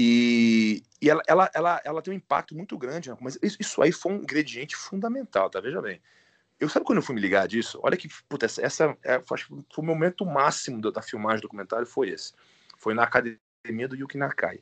e, 0.00 0.82
e 1.02 1.10
ela, 1.10 1.22
ela, 1.26 1.50
ela, 1.52 1.80
ela, 1.84 2.02
tem 2.02 2.14
um 2.14 2.16
impacto 2.16 2.54
muito 2.54 2.78
grande, 2.78 3.10
né? 3.10 3.16
mas 3.20 3.36
isso, 3.42 3.56
isso 3.58 3.82
aí 3.82 3.90
foi 3.90 4.12
um 4.12 4.22
ingrediente 4.22 4.76
fundamental, 4.76 5.50
tá? 5.50 5.60
Veja 5.60 5.82
bem. 5.82 6.00
Eu 6.60 6.68
sabe 6.68 6.84
quando 6.84 6.98
eu 6.98 7.02
fui 7.02 7.14
me 7.14 7.20
ligar 7.20 7.46
disso? 7.46 7.78
Olha 7.82 7.96
que, 7.96 8.08
puta, 8.28 8.46
essa, 8.46 8.62
essa 8.62 8.96
é, 9.04 9.20
foi, 9.20 9.38
o 9.76 9.82
momento 9.82 10.26
máximo 10.26 10.80
da, 10.80 10.90
da 10.90 11.02
filmagem 11.02 11.38
do 11.38 11.42
documentário, 11.42 11.86
foi 11.86 12.10
esse. 12.10 12.32
Foi 12.76 12.94
na 12.94 13.04
academia 13.04 13.88
do 13.88 13.96
Yuki 13.96 14.18
Nakai. 14.18 14.60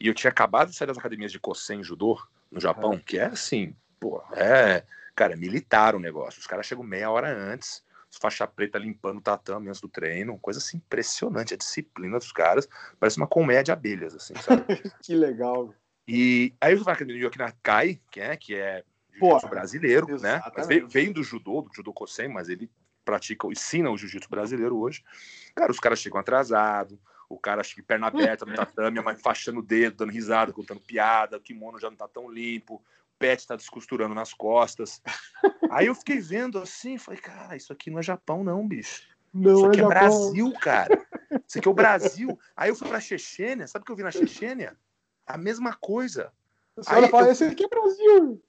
E 0.00 0.08
eu 0.08 0.14
tinha 0.14 0.30
acabado 0.30 0.70
de 0.70 0.76
sair 0.76 0.88
das 0.88 0.98
academias 0.98 1.30
de 1.30 1.38
Kosen 1.38 1.84
Judô, 1.84 2.20
no 2.50 2.60
Japão, 2.60 2.98
que 2.98 3.18
é 3.18 3.26
assim, 3.26 3.74
pô, 3.98 4.22
é, 4.32 4.84
cara, 5.14 5.32
é 5.32 5.36
militar 5.36 5.94
o 5.94 6.00
negócio. 6.00 6.40
Os 6.40 6.46
caras 6.46 6.66
chegam 6.66 6.84
meia 6.84 7.10
hora 7.10 7.28
antes, 7.36 7.82
faixa 8.10 8.46
preta 8.46 8.78
limpando 8.78 9.18
o 9.18 9.20
tatame 9.20 9.68
antes 9.68 9.80
do 9.80 9.88
treino, 9.88 10.38
coisa 10.38 10.58
assim 10.58 10.76
impressionante, 10.76 11.54
a 11.54 11.56
disciplina 11.56 12.18
dos 12.18 12.32
caras, 12.32 12.68
parece 12.98 13.16
uma 13.16 13.26
colmeia 13.26 13.62
de 13.62 13.72
abelhas, 13.72 14.14
assim, 14.14 14.34
sabe? 14.36 14.62
que 15.02 15.14
legal. 15.14 15.74
E 16.06 16.54
aí 16.60 16.72
eu 16.72 16.78
fui 16.78 16.86
na 16.86 16.92
academia 16.92 17.20
do 17.20 17.24
Yuki 17.24 17.38
Nakai, 17.38 18.00
que 18.10 18.20
é, 18.20 18.36
que 18.36 18.54
é 18.54 18.84
jiu-jitsu 19.18 19.48
brasileiro, 19.48 20.10
exatamente. 20.10 20.46
né? 20.46 20.52
Mas 20.56 20.66
veio, 20.66 20.88
veio, 20.88 21.14
do 21.14 21.22
judô, 21.22 21.62
do 21.62 21.74
judô 21.74 21.92
Kosen, 21.92 22.28
mas 22.28 22.48
ele 22.48 22.70
pratica, 23.04 23.46
ensina 23.48 23.90
o 23.90 23.96
jiu-jitsu 23.96 24.28
brasileiro 24.28 24.78
hoje. 24.78 25.04
Cara, 25.54 25.70
os 25.70 25.78
caras 25.78 25.98
chegam 25.98 26.18
atrasados, 26.18 26.98
o 27.28 27.38
cara 27.38 27.60
acha 27.60 27.74
que 27.74 27.82
perna 27.82 28.06
aberta 28.06 28.44
no 28.44 28.54
tatame, 28.54 28.98
a 29.00 29.02
mãe 29.02 29.16
faixando 29.16 29.60
o 29.60 29.62
dedo, 29.62 29.96
dando 29.96 30.12
risada, 30.12 30.52
contando 30.52 30.80
piada, 30.80 31.36
o 31.36 31.40
kimono 31.40 31.78
já 31.78 31.90
não 31.90 31.96
tá 31.96 32.08
tão 32.08 32.30
limpo, 32.30 32.76
o 32.76 32.82
pet 33.18 33.46
tá 33.46 33.56
descosturando 33.56 34.14
nas 34.14 34.32
costas. 34.32 35.00
Aí 35.70 35.86
eu 35.86 35.94
fiquei 35.94 36.20
vendo 36.20 36.58
assim, 36.58 36.98
falei, 36.98 37.20
cara, 37.20 37.56
isso 37.56 37.72
aqui 37.72 37.90
não 37.90 37.98
é 37.98 38.02
Japão 38.02 38.42
não, 38.42 38.66
bicho. 38.66 39.02
Não 39.32 39.54
isso 39.54 39.66
aqui 39.66 39.80
é, 39.80 39.84
é 39.84 39.88
Brasil, 39.88 40.52
cara. 40.60 41.06
Isso 41.46 41.58
aqui 41.58 41.66
é 41.66 41.70
o 41.70 41.74
Brasil. 41.74 42.38
Aí 42.56 42.70
eu 42.70 42.76
fui 42.76 42.88
pra 42.88 43.00
Chechênia, 43.00 43.66
sabe 43.66 43.82
o 43.82 43.86
que 43.86 43.90
eu 43.90 43.96
vi 43.96 44.04
na 44.04 44.12
Chechênia? 44.12 44.76
A 45.26 45.36
mesma 45.36 45.74
coisa. 45.74 46.32
Você 46.76 46.94
Aí, 46.94 47.08
fala, 47.08 47.26
eu... 47.26 47.32
esse 47.32 47.44
aqui 47.44 47.64
é 47.64 47.68
Brasil. 47.68 48.42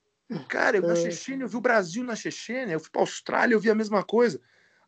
Cara, 0.47 0.78
eu 0.78 0.82
na 0.82 0.93
é. 0.93 0.95
Chechênia, 0.95 1.43
eu 1.43 1.49
vi 1.49 1.55
o 1.55 1.61
Brasil 1.61 2.03
na 2.03 2.15
Chechênia, 2.15 2.73
eu 2.73 2.80
fui 2.80 2.89
para 2.89 3.01
a 3.01 3.03
Austrália, 3.03 3.53
eu 3.53 3.59
vi 3.59 3.69
a 3.69 3.76
mesma 3.76 4.03
coisa. 4.03 4.41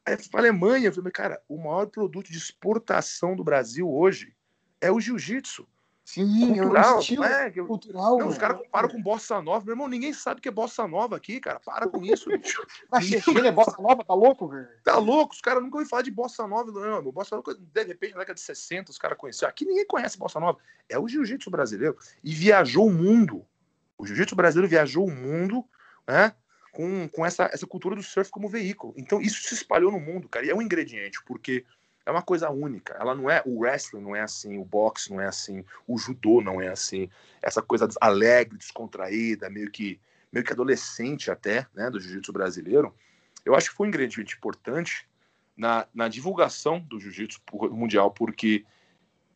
Aí 0.05 0.13
eu 0.13 0.19
fui 0.19 0.29
para 0.29 0.39
a 0.39 0.43
Alemanha, 0.43 0.88
eu 0.88 0.93
falei, 0.93 1.11
cara, 1.11 1.41
o 1.47 1.57
maior 1.57 1.88
produto 1.88 2.31
de 2.31 2.38
exportação 2.38 3.35
do 3.35 3.43
Brasil 3.43 3.89
hoje 3.89 4.35
é 4.81 4.91
o 4.91 4.99
jiu-jitsu. 4.99 5.67
Sim, 6.07 6.55
cultural, 6.55 6.93
é 6.93 6.95
um 6.95 6.99
estilo 6.99 7.23
é, 7.25 7.51
cultural. 7.51 8.17
Não, 8.17 8.29
os 8.29 8.38
caras 8.38 8.61
comparam 8.61 8.88
com 8.88 9.01
bossa 9.01 9.41
nova. 9.41 9.65
Meu 9.65 9.73
irmão, 9.73 9.89
ninguém 9.89 10.13
sabe 10.13 10.39
que 10.39 10.47
é 10.47 10.51
bossa 10.51 10.88
nova 10.88 11.17
aqui, 11.17 11.38
cara. 11.38 11.59
Para 11.59 11.85
com 11.85 12.01
isso, 12.01 12.29
bicho. 12.29 12.65
Na 12.89 13.01
Chechênia 13.01 13.49
é 13.49 13.51
bossa 13.51 13.75
nova, 13.81 14.05
tá 14.05 14.13
louco, 14.13 14.47
velho? 14.47 14.69
Tá 14.85 14.97
louco, 14.97 15.33
os 15.33 15.41
caras 15.41 15.61
nunca 15.61 15.75
ouviram 15.75 15.89
falar 15.89 16.03
de 16.03 16.11
bossa 16.11 16.47
nova. 16.47 16.71
Não, 16.71 17.11
bossa 17.11 17.35
nova, 17.35 17.53
de 17.53 17.83
repente, 17.83 18.13
na 18.13 18.19
década 18.19 18.35
de 18.35 18.39
60, 18.39 18.89
os 18.89 18.97
caras 18.97 19.17
conheceram. 19.17 19.49
Aqui 19.49 19.65
ninguém 19.65 19.85
conhece 19.85 20.17
bossa 20.17 20.39
nova. 20.39 20.57
É 20.88 20.97
o 20.97 21.09
jiu-jitsu 21.09 21.51
brasileiro. 21.51 21.97
E 22.23 22.33
viajou 22.33 22.88
o 22.88 22.93
mundo. 22.93 23.45
O 23.97 24.05
jiu-jitsu 24.05 24.35
brasileiro 24.35 24.69
viajou 24.69 25.05
o 25.05 25.11
mundo, 25.11 25.65
né? 26.07 26.33
Com, 26.71 27.07
com 27.09 27.25
essa, 27.25 27.49
essa 27.51 27.65
cultura 27.65 27.95
do 27.95 28.03
surf 28.03 28.29
como 28.29 28.47
veículo. 28.47 28.93
Então, 28.95 29.19
isso 29.19 29.41
se 29.41 29.55
espalhou 29.55 29.91
no 29.91 29.99
mundo, 29.99 30.29
cara. 30.29 30.45
E 30.45 30.49
é 30.49 30.55
um 30.55 30.61
ingrediente, 30.61 31.19
porque 31.25 31.65
é 32.05 32.11
uma 32.11 32.21
coisa 32.21 32.49
única. 32.49 32.95
Ela 32.99 33.15
não 33.15 33.29
é. 33.29 33.41
O 33.45 33.59
wrestling 33.59 34.01
não 34.01 34.15
é 34.15 34.21
assim, 34.21 34.57
o 34.57 34.63
boxe 34.63 35.09
não 35.09 35.19
é 35.19 35.27
assim, 35.27 35.65
o 35.87 35.97
judô 35.97 36.41
não 36.41 36.61
é 36.61 36.67
assim. 36.67 37.09
Essa 37.41 37.61
coisa 37.61 37.87
alegre, 37.99 38.57
descontraída, 38.57 39.49
meio 39.49 39.71
que, 39.71 39.99
meio 40.31 40.45
que 40.45 40.53
adolescente 40.53 41.31
até, 41.31 41.65
né? 41.73 41.89
Do 41.89 41.99
jiu-jitsu 41.99 42.31
brasileiro. 42.31 42.95
Eu 43.43 43.55
acho 43.55 43.71
que 43.71 43.75
foi 43.75 43.87
um 43.87 43.89
ingrediente 43.89 44.35
importante 44.35 45.07
na, 45.55 45.87
na 45.93 46.07
divulgação 46.07 46.79
do 46.79 46.99
jiu-jitsu 46.99 47.41
mundial, 47.71 48.11
porque 48.11 48.63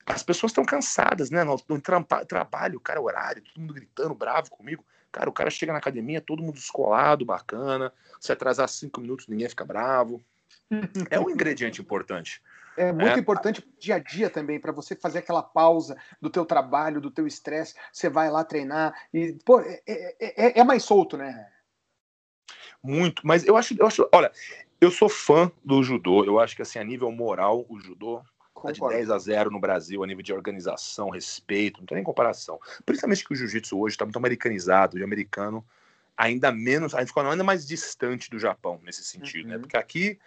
as 0.06 0.24
pessoas 0.24 0.52
estão 0.52 0.66
cansadas, 0.66 1.30
né? 1.30 1.44
No, 1.44 1.60
no 1.68 1.82
tra 1.82 2.04
trabalho, 2.26 2.80
cara, 2.80 3.02
horário, 3.02 3.44
todo 3.44 3.62
mundo 3.62 3.74
gritando, 3.74 4.16
bravo 4.16 4.50
comigo. 4.50 4.84
Cara, 5.12 5.30
o 5.30 5.34
cara 5.34 5.50
chega 5.50 5.74
na 5.74 5.80
academia, 5.80 6.22
todo 6.22 6.42
mundo 6.42 6.56
descolado, 6.56 7.26
bacana. 7.26 7.94
Se 8.20 8.32
atrasar 8.32 8.68
cinco 8.70 9.02
minutos, 9.02 9.28
ninguém 9.28 9.50
fica 9.50 9.66
bravo. 9.66 10.22
É 11.10 11.20
um 11.20 11.30
ingrediente 11.30 11.82
importante. 11.82 12.42
É 12.78 12.92
muito 12.94 13.18
é. 13.18 13.20
importante 13.20 13.68
dia 13.78 13.96
a 13.96 14.00
dia 14.00 14.30
também, 14.30 14.60
para 14.60 14.72
você 14.72 14.96
fazer 14.96 15.20
aquela 15.20 15.44
pausa 15.44 15.98
do 16.22 16.30
teu 16.30 16.46
trabalho, 16.46 17.02
do 17.02 17.12
teu 17.12 17.28
estresse. 17.28 17.76
Você 17.92 18.10
vai 18.10 18.30
lá 18.30 18.44
treinar 18.44 18.94
e, 19.14 19.34
pô, 19.46 19.60
é, 19.60 19.82
é, 19.88 20.16
é, 20.20 20.60
é 20.60 20.64
mais 20.64 20.84
solto, 20.84 21.18
né? 21.18 21.50
Muito, 22.82 23.28
mas 23.28 23.46
eu 23.46 23.58
acho, 23.58 23.76
eu 23.78 23.86
acho, 23.86 24.10
olha, 24.12 24.32
eu 24.80 24.90
sou 24.90 25.10
fã 25.10 25.52
do 25.64 25.84
judô. 25.84 26.24
Eu 26.24 26.40
acho 26.40 26.56
que 26.56 26.62
assim, 26.62 26.80
a 26.80 26.84
nível 26.84 27.12
moral, 27.12 27.66
o 27.70 27.80
judô 27.80 28.24
Tá 28.62 28.72
de 28.72 28.80
10 28.80 29.10
a 29.10 29.18
0 29.18 29.52
no 29.52 29.60
Brasil 29.60 30.04
a 30.04 30.08
nível 30.08 30.24
de 30.24 30.34
organização, 30.34 31.10
respeito, 31.10 31.80
não 31.80 31.86
tem 31.86 31.96
nem 31.96 32.04
comparação. 32.04 32.60
Principalmente 32.86 33.26
que 33.26 33.34
o 33.34 33.36
jiu-jitsu 33.36 33.80
hoje 33.80 33.96
está 33.96 34.06
muito 34.06 34.18
americanizado, 34.18 34.98
e 34.98 35.04
americano 35.04 35.66
ainda 36.16 36.52
menos, 36.52 36.94
ainda 36.94 37.08
ficou 37.08 37.24
ainda 37.24 37.44
mais 37.44 37.66
distante 37.66 38.30
do 38.30 38.38
Japão 38.38 38.80
nesse 38.84 39.04
sentido, 39.04 39.48
né? 39.48 39.56
uhum. 39.56 39.62
né? 39.62 39.62
Porque 39.62 39.78
aqui, 39.78 40.20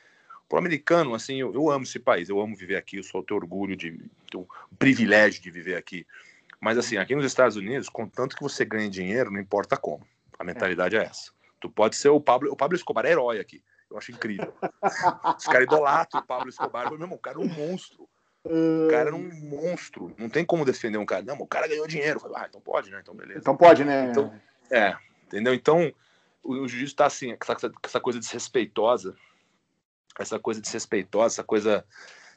pro 0.48 0.58
americano, 0.58 1.14
assim, 1.14 1.36
eu, 1.36 1.54
eu, 1.54 1.70
amo 1.70 1.84
esse 1.84 1.98
país, 1.98 2.28
eu 2.28 2.40
amo 2.40 2.56
viver 2.56 2.76
aqui, 2.76 2.96
eu 2.96 3.02
sou 3.04 3.22
tenho 3.22 3.38
orgulho 3.38 3.76
de, 3.76 3.90
tenho 4.30 4.42
o 4.42 4.76
privilégio 4.76 5.40
de 5.40 5.50
viver 5.50 5.76
aqui. 5.76 6.06
Mas 6.60 6.78
assim, 6.78 6.96
aqui 6.96 7.14
nos 7.14 7.24
Estados 7.24 7.56
Unidos, 7.56 7.88
contanto 7.88 8.34
que 8.34 8.42
você 8.42 8.64
ganhe 8.64 8.88
dinheiro, 8.88 9.30
não 9.30 9.40
importa 9.40 9.76
como. 9.76 10.04
A 10.38 10.42
mentalidade 10.42 10.96
é, 10.96 11.00
é 11.00 11.04
essa. 11.04 11.30
Tu 11.60 11.70
pode 11.70 11.94
ser 11.96 12.08
o 12.08 12.20
Pablo, 12.20 12.50
o 12.50 12.56
Pablo 12.56 12.76
Escobar 12.76 13.06
é 13.06 13.10
herói 13.10 13.38
aqui. 13.38 13.62
Eu 13.90 13.98
acho 13.98 14.10
incrível. 14.10 14.52
Os 15.38 15.44
caras 15.44 15.62
idolatram 15.62 16.20
o 16.20 16.26
Pablo 16.26 16.48
Escobar. 16.48 16.90
Meu 16.90 17.00
irmão, 17.00 17.16
o 17.16 17.18
cara 17.18 17.36
é 17.36 17.40
um 17.40 17.46
monstro. 17.46 18.08
O 18.44 18.88
cara 18.90 19.08
era 19.08 19.16
um 19.16 19.30
monstro. 19.42 20.14
Não 20.18 20.28
tem 20.28 20.44
como 20.44 20.66
defender 20.66 20.98
um 20.98 21.06
cara. 21.06 21.22
Não, 21.22 21.36
o 21.36 21.46
cara 21.46 21.66
ganhou 21.66 21.86
dinheiro. 21.86 22.20
Falei, 22.20 22.36
ah, 22.38 22.46
então 22.48 22.60
pode, 22.60 22.90
né? 22.90 22.98
Então 23.00 23.14
beleza. 23.14 23.40
Então 23.40 23.56
pode, 23.56 23.84
né? 23.84 24.10
Então, 24.10 24.32
é, 24.70 24.94
entendeu? 25.26 25.54
Então, 25.54 25.92
o, 26.42 26.52
o 26.52 26.68
jiu-jitsu 26.68 26.94
tá 26.94 27.06
assim, 27.06 27.34
essa, 27.40 27.72
essa 27.82 28.00
coisa 28.00 28.18
desrespeitosa, 28.18 29.16
essa 30.18 30.38
coisa 30.38 30.60
desrespeitosa, 30.60 31.36
essa 31.36 31.44
coisa 31.44 31.84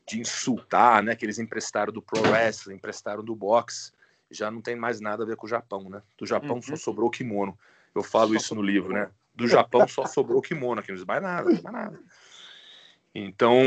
de 0.08 0.20
insultar, 0.22 1.04
né? 1.04 1.14
Que 1.14 1.26
eles 1.26 1.40
emprestaram 1.40 1.92
do 1.92 2.02
pro 2.02 2.22
wrestling, 2.22 2.76
emprestaram 2.76 3.24
do 3.24 3.36
boxe. 3.36 3.92
Já 4.32 4.50
não 4.50 4.62
tem 4.62 4.76
mais 4.76 5.02
nada 5.02 5.24
a 5.24 5.26
ver 5.26 5.36
com 5.36 5.46
o 5.46 5.50
Japão, 5.50 5.90
né? 5.90 6.02
Do 6.18 6.26
Japão 6.26 6.56
uhum. 6.56 6.62
só 6.62 6.76
sobrou 6.78 7.10
o 7.10 7.12
kimono. 7.12 7.58
Eu 7.94 8.04
falo 8.04 8.30
só 8.30 8.36
isso 8.36 8.56
no 8.56 8.62
livro, 8.62 8.94
né? 8.94 9.10
Do 9.36 9.48
Japão 9.48 9.88
só 9.88 10.06
sobrou 10.06 10.40
o 10.40 10.42
kimono, 10.42 10.80
aqui 10.80 10.92
não 10.92 11.06
mais 11.06 11.22
nada, 11.22 11.50
mais 11.50 11.64
nada. 11.64 12.00
Então, 13.20 13.60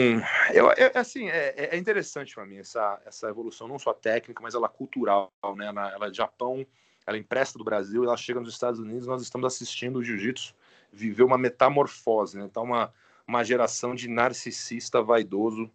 eu, 0.54 0.70
eu 0.74 0.92
assim, 0.94 1.28
é, 1.28 1.70
é 1.72 1.76
interessante 1.76 2.36
para 2.36 2.46
mim 2.46 2.58
essa, 2.58 3.02
essa 3.04 3.28
evolução, 3.28 3.66
não 3.66 3.80
só 3.80 3.92
técnica, 3.92 4.40
mas 4.40 4.54
ela 4.54 4.68
cultural, 4.68 5.32
né? 5.56 5.66
Ela, 5.66 5.90
ela 5.90 6.06
é 6.06 6.14
Japão, 6.14 6.64
ela 7.04 7.16
é 7.16 7.20
empresta 7.20 7.58
do 7.58 7.64
Brasil, 7.64 8.04
ela 8.04 8.16
chega 8.16 8.38
nos 8.38 8.52
Estados 8.52 8.78
Unidos, 8.78 9.08
nós 9.08 9.20
estamos 9.22 9.52
assistindo 9.52 9.96
o 9.96 10.04
jiu-jitsu 10.04 10.54
viver 10.92 11.24
uma 11.24 11.36
metamorfose, 11.36 12.38
né? 12.38 12.44
Então, 12.44 12.62
uma, 12.62 12.94
uma 13.26 13.42
geração 13.42 13.92
de 13.92 14.08
narcisista 14.08 15.02
vaidoso, 15.02 15.68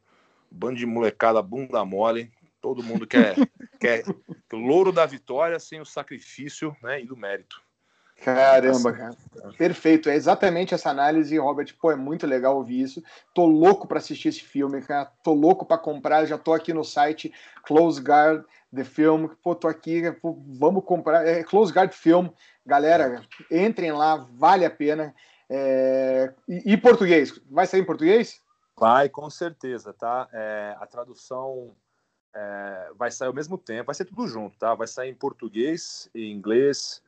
bando 0.50 0.78
de 0.78 0.86
molecada 0.86 1.42
bunda 1.42 1.84
mole, 1.84 2.32
todo 2.62 2.82
mundo 2.82 3.06
quer, 3.06 3.36
quer 3.78 4.06
o 4.54 4.56
louro 4.56 4.94
da 4.94 5.06
vitória 5.06 5.60
sem 5.60 5.82
o 5.82 5.86
sacrifício 5.86 6.74
né, 6.82 7.02
e 7.02 7.06
do 7.06 7.18
mérito. 7.18 7.62
Caramba, 8.24 8.94
cara. 8.94 9.16
Perfeito. 9.58 10.10
É 10.10 10.16
exatamente 10.16 10.74
essa 10.74 10.90
análise, 10.90 11.38
Robert. 11.38 11.74
Pô, 11.80 11.92
é 11.92 11.96
muito 11.96 12.26
legal 12.26 12.56
ouvir 12.56 12.82
isso. 12.82 13.04
Tô 13.34 13.46
louco 13.46 13.88
para 13.88 14.00
assistir 14.00 14.30
esse 14.30 14.42
filme, 14.42 14.82
cara. 14.82 15.12
Tô 15.24 15.34
louco 15.34 15.66
para 15.66 15.78
comprar. 15.78 16.26
Já 16.26 16.38
tô 16.38 16.54
aqui 16.54 16.74
no 16.74 16.84
site 16.84 17.32
Close 17.64 18.02
Guard 18.02 18.44
The 18.74 18.84
Film. 18.84 19.28
Pô, 19.44 19.54
tô 19.54 19.68
aqui. 19.68 20.12
Pô, 20.14 20.38
vamos 20.48 20.84
comprar. 20.86 21.28
É 21.28 21.44
Close 21.44 21.72
Guard 21.72 21.92
Film. 21.92 22.28
Galera, 22.66 23.22
entrem 23.52 23.92
lá, 23.92 24.16
vale 24.16 24.66
a 24.66 24.72
pena. 24.72 25.14
É... 25.50 26.34
E, 26.48 26.74
e, 26.74 26.78
português? 26.78 27.40
Vai 27.50 27.68
sair 27.68 27.82
em 27.82 27.86
português? 27.86 28.42
Vai, 28.78 29.08
com 29.08 29.30
certeza, 29.30 29.94
tá? 29.94 30.28
É, 30.34 30.76
a 30.80 30.86
tradução 30.88 31.76
é, 32.36 32.90
vai 32.96 33.10
sair 33.10 33.28
ao 33.28 33.34
mesmo 33.34 33.58
tempo, 33.58 33.86
vai 33.86 33.96
ser 33.96 34.06
tudo 34.06 34.28
junto, 34.28 34.58
tá? 34.58 34.76
Vai 34.76 34.88
sair 34.88 35.10
em 35.10 35.16
português, 35.16 36.10
em 36.14 36.32
inglês, 36.32 37.02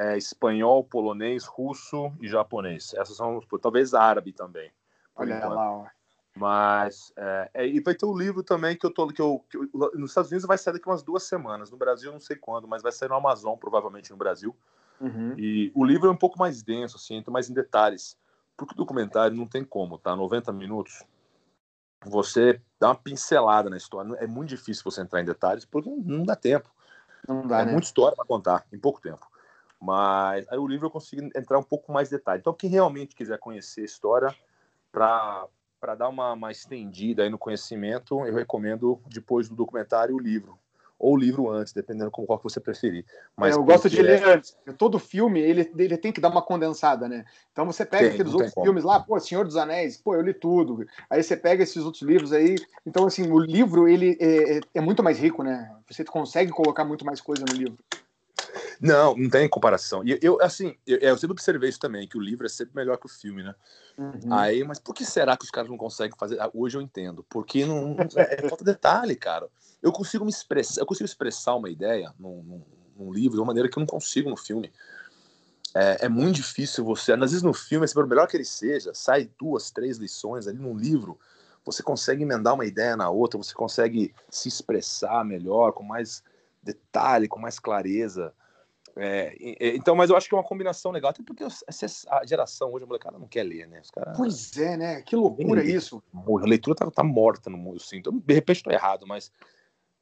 é, 0.00 0.16
espanhol, 0.16 0.82
polonês, 0.82 1.44
russo 1.44 2.10
e 2.22 2.26
japonês. 2.26 2.94
Essas 2.94 3.18
são, 3.18 3.38
talvez 3.60 3.92
árabe 3.92 4.32
também. 4.32 4.72
Olha 5.14 5.36
enquanto. 5.36 5.54
lá, 5.54 5.70
ó. 5.70 5.86
Mas 6.34 7.12
é, 7.16 7.50
é, 7.52 7.66
e 7.66 7.80
vai 7.80 7.94
ter 7.94 8.06
o 8.06 8.12
um 8.12 8.16
livro 8.16 8.42
também 8.42 8.76
que 8.76 8.86
eu 8.86 8.90
tô 8.90 9.08
que 9.08 9.20
eu, 9.20 9.44
que 9.50 9.58
eu, 9.58 9.68
nos 9.94 10.12
Estados 10.12 10.30
Unidos 10.30 10.46
vai 10.46 10.56
sair 10.56 10.72
daqui 10.72 10.88
umas 10.88 11.02
duas 11.02 11.24
semanas. 11.24 11.70
No 11.70 11.76
Brasil 11.76 12.10
não 12.10 12.20
sei 12.20 12.36
quando, 12.36 12.66
mas 12.66 12.82
vai 12.82 12.92
sair 12.92 13.10
no 13.10 13.16
Amazon 13.16 13.58
provavelmente 13.58 14.10
no 14.10 14.16
Brasil. 14.16 14.56
Uhum. 15.00 15.34
E 15.36 15.70
o 15.74 15.84
livro 15.84 16.08
é 16.08 16.10
um 16.10 16.16
pouco 16.16 16.38
mais 16.38 16.62
denso, 16.62 16.96
assim, 16.96 17.16
entra 17.16 17.30
mais 17.30 17.50
em 17.50 17.54
detalhes. 17.54 18.16
Porque 18.56 18.72
o 18.72 18.76
documentário 18.76 19.36
não 19.36 19.46
tem 19.46 19.64
como, 19.64 19.98
tá? 19.98 20.16
90 20.16 20.50
minutos. 20.52 21.04
Você 22.06 22.60
dá 22.78 22.88
uma 22.88 22.94
pincelada 22.94 23.68
na 23.68 23.76
história. 23.76 24.14
É 24.14 24.26
muito 24.26 24.48
difícil 24.48 24.84
você 24.84 25.02
entrar 25.02 25.20
em 25.20 25.26
detalhes 25.26 25.66
porque 25.66 25.90
não 25.90 26.24
dá 26.24 26.36
tempo. 26.36 26.70
Não 27.28 27.46
dá, 27.46 27.60
é 27.60 27.64
né? 27.66 27.72
muita 27.72 27.86
história 27.86 28.16
para 28.16 28.24
contar 28.24 28.64
em 28.72 28.78
pouco 28.78 29.00
tempo. 29.00 29.29
Mas 29.80 30.46
aí 30.50 30.58
o 30.58 30.66
livro 30.66 30.86
eu 30.86 30.90
consigo 30.90 31.22
entrar 31.34 31.58
um 31.58 31.62
pouco 31.62 31.90
mais 31.92 32.10
detalhe. 32.10 32.40
Então, 32.40 32.52
quem 32.52 32.68
realmente 32.68 33.14
quiser 33.14 33.38
conhecer 33.38 33.80
a 33.80 33.84
história 33.84 34.36
para 34.92 35.94
dar 35.96 36.08
uma, 36.08 36.34
uma 36.34 36.52
estendida 36.52 37.22
aí 37.22 37.30
no 37.30 37.38
conhecimento, 37.38 38.26
eu 38.26 38.34
recomendo 38.34 39.00
depois 39.06 39.48
do 39.48 39.54
documentário 39.54 40.14
o 40.14 40.18
livro 40.18 40.58
ou 41.00 41.14
o 41.14 41.16
livro 41.16 41.50
antes, 41.50 41.72
dependendo 41.72 42.10
como 42.10 42.26
qual 42.26 42.38
que 42.38 42.44
você 42.44 42.60
preferir. 42.60 43.06
Mas 43.34 43.56
é, 43.56 43.58
eu 43.58 43.64
gosto 43.64 43.88
de 43.88 43.98
é... 43.98 44.02
ler 44.02 44.22
antes. 44.22 44.54
Todo 44.76 44.98
filme 44.98 45.40
ele, 45.40 45.72
ele 45.78 45.96
tem 45.96 46.12
que 46.12 46.20
dar 46.20 46.28
uma 46.28 46.42
condensada, 46.42 47.08
né? 47.08 47.24
Então 47.50 47.64
você 47.64 47.86
pega 47.86 48.04
tem, 48.04 48.12
aqueles 48.12 48.34
outros 48.34 48.52
filmes 48.52 48.84
lá, 48.84 49.00
pô, 49.00 49.18
Senhor 49.18 49.46
dos 49.46 49.56
Anéis, 49.56 49.96
pô, 49.96 50.14
eu 50.14 50.20
li 50.20 50.34
tudo. 50.34 50.86
Aí 51.08 51.22
você 51.22 51.38
pega 51.38 51.62
esses 51.62 51.82
outros 51.82 52.02
livros 52.02 52.34
aí. 52.34 52.56
Então 52.84 53.06
assim, 53.06 53.32
o 53.32 53.38
livro 53.38 53.88
ele 53.88 54.18
é, 54.20 54.58
é, 54.58 54.60
é 54.74 54.80
muito 54.82 55.02
mais 55.02 55.18
rico, 55.18 55.42
né? 55.42 55.74
Você 55.90 56.04
consegue 56.04 56.50
colocar 56.50 56.84
muito 56.84 57.06
mais 57.06 57.18
coisa 57.18 57.46
no 57.48 57.54
livro. 57.54 57.78
Não, 58.80 59.14
não 59.14 59.28
tem 59.28 59.46
comparação. 59.48 60.02
E 60.02 60.18
eu, 60.22 60.40
assim, 60.40 60.74
eu, 60.86 60.96
eu, 60.98 61.18
sempre 61.18 61.32
observei 61.32 61.68
isso 61.68 61.78
também, 61.78 62.08
que 62.08 62.16
o 62.16 62.20
livro 62.20 62.46
é 62.46 62.48
sempre 62.48 62.74
melhor 62.74 62.96
que 62.96 63.04
o 63.04 63.10
filme, 63.10 63.42
né? 63.42 63.54
Uhum. 63.98 64.32
Aí, 64.32 64.64
mas 64.64 64.78
por 64.78 64.94
que 64.94 65.04
será 65.04 65.36
que 65.36 65.44
os 65.44 65.50
caras 65.50 65.68
não 65.68 65.76
conseguem 65.76 66.16
fazer? 66.18 66.40
Ah, 66.40 66.50
hoje 66.54 66.78
eu 66.78 66.80
entendo. 66.80 67.24
Porque 67.28 67.66
não, 67.66 67.94
é, 68.16 68.44
é 68.44 68.48
falta 68.48 68.64
detalhe, 68.64 69.14
cara. 69.14 69.48
Eu 69.82 69.92
consigo 69.92 70.24
me 70.24 70.30
expressar, 70.30 70.80
eu 70.80 70.86
consigo 70.86 71.04
expressar 71.04 71.54
uma 71.56 71.68
ideia 71.68 72.14
num, 72.18 72.42
num, 72.42 72.62
num 72.96 73.12
livro 73.12 73.32
de 73.32 73.40
uma 73.40 73.46
maneira 73.46 73.68
que 73.68 73.78
eu 73.78 73.80
não 73.80 73.86
consigo 73.86 74.30
no 74.30 74.36
filme. 74.36 74.72
É, 75.74 76.06
é, 76.06 76.08
muito 76.08 76.36
difícil 76.36 76.82
você. 76.82 77.12
Às 77.12 77.18
vezes 77.18 77.42
no 77.42 77.52
filme, 77.52 77.86
por 77.92 78.06
melhor 78.06 78.26
que 78.26 78.36
ele 78.36 78.44
seja, 78.44 78.92
sai 78.94 79.30
duas, 79.38 79.70
três 79.70 79.98
lições 79.98 80.46
ali 80.46 80.58
num 80.58 80.76
livro. 80.76 81.18
Você 81.64 81.82
consegue 81.82 82.22
emendar 82.22 82.54
uma 82.54 82.64
ideia 82.64 82.96
na 82.96 83.10
outra, 83.10 83.36
você 83.36 83.52
consegue 83.52 84.14
se 84.30 84.48
expressar 84.48 85.24
melhor, 85.24 85.72
com 85.72 85.82
mais 85.82 86.22
detalhe, 86.62 87.28
com 87.28 87.38
mais 87.38 87.58
clareza. 87.58 88.32
É, 89.02 89.34
então, 89.74 89.96
mas 89.96 90.10
eu 90.10 90.16
acho 90.16 90.28
que 90.28 90.34
é 90.34 90.38
uma 90.38 90.44
combinação 90.44 90.92
legal, 90.92 91.10
até 91.10 91.22
porque 91.22 91.42
a 91.42 92.26
geração 92.26 92.70
hoje, 92.70 92.84
a 92.84 92.86
molecada 92.86 93.18
não 93.18 93.26
quer 93.26 93.44
ler, 93.44 93.66
né? 93.66 93.80
Os 93.80 93.90
cara, 93.90 94.12
pois 94.14 94.54
é, 94.58 94.76
né? 94.76 95.00
Que 95.00 95.16
loucura 95.16 95.64
isso. 95.64 96.02
A 96.14 96.46
leitura 96.46 96.76
tá, 96.76 96.90
tá 96.90 97.02
morta 97.02 97.48
no 97.48 97.56
mundo, 97.56 97.78
assim. 97.78 97.96
Então, 97.96 98.12
de 98.12 98.34
repente 98.34 98.58
estou 98.58 98.72
errado, 98.72 99.06
mas 99.06 99.32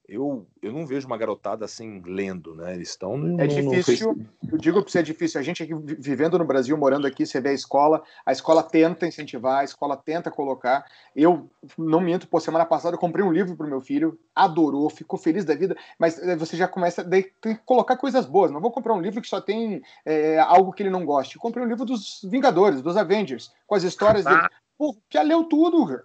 eu, 0.09 0.47
eu 0.63 0.73
não 0.73 0.87
vejo 0.87 1.07
uma 1.07 1.19
garotada 1.19 1.67
assim 1.67 2.01
lendo, 2.03 2.55
né? 2.55 2.75
Eles 2.75 2.89
estão 2.89 3.19
no, 3.19 3.39
É 3.39 3.47
difícil, 3.47 4.15
no... 4.15 4.53
eu 4.53 4.57
digo 4.57 4.81
para 4.81 4.91
você 4.91 5.01
é 5.01 5.03
difícil. 5.03 5.39
A 5.39 5.45
gente 5.45 5.63
aqui 5.63 5.75
vivendo 5.75 6.39
no 6.39 6.47
Brasil, 6.47 6.75
morando 6.79 7.07
aqui, 7.07 7.27
você 7.27 7.39
vê 7.43 7.51
a 7.51 7.53
escola, 7.53 8.03
a 8.25 8.33
escola 8.33 8.63
tenta 8.63 9.07
incentivar, 9.07 9.61
a 9.61 9.65
escola 9.65 9.99
tenta 9.99 10.31
colocar. 10.31 10.87
Eu 11.15 11.51
não 11.77 12.01
minto, 12.01 12.27
pô, 12.27 12.41
semana 12.41 12.65
passada 12.65 12.95
eu 12.95 12.99
comprei 12.99 13.23
um 13.23 13.31
livro 13.31 13.55
para 13.55 13.67
o 13.67 13.69
meu 13.69 13.83
filho, 13.83 14.19
adorou, 14.35 14.89
ficou 14.89 15.19
feliz 15.19 15.45
da 15.45 15.55
vida, 15.55 15.77
mas 15.99 16.19
eh, 16.19 16.37
você 16.37 16.57
já 16.57 16.67
começa 16.67 17.03
a 17.03 17.05
tem 17.05 17.25
que 17.43 17.57
colocar 17.67 17.99
coisas 17.99 18.25
boas. 18.25 18.51
Não 18.51 18.63
vou 18.63 18.71
comprar 18.71 18.95
um 18.95 19.03
livro 19.03 19.21
que 19.21 19.29
só 19.29 19.43
tem 19.43 19.83
é, 20.07 20.39
algo 20.39 20.73
que 20.73 20.83
ele 20.83 20.91
não 20.91 21.05
goste. 21.05 21.37
Eu 21.37 21.43
comprei 21.43 21.63
um 21.63 21.69
livro 21.69 21.85
dos 21.85 22.21
Vingadores, 22.25 22.81
dos 22.81 22.97
Avengers, 22.97 23.53
com 23.67 23.75
as 23.75 23.83
histórias 23.83 24.27
ah. 24.27 24.31
dele. 24.31 24.49
Pô, 24.79 24.97
já 25.11 25.21
leu 25.21 25.45
tudo, 25.45 25.87
cara. 25.87 26.05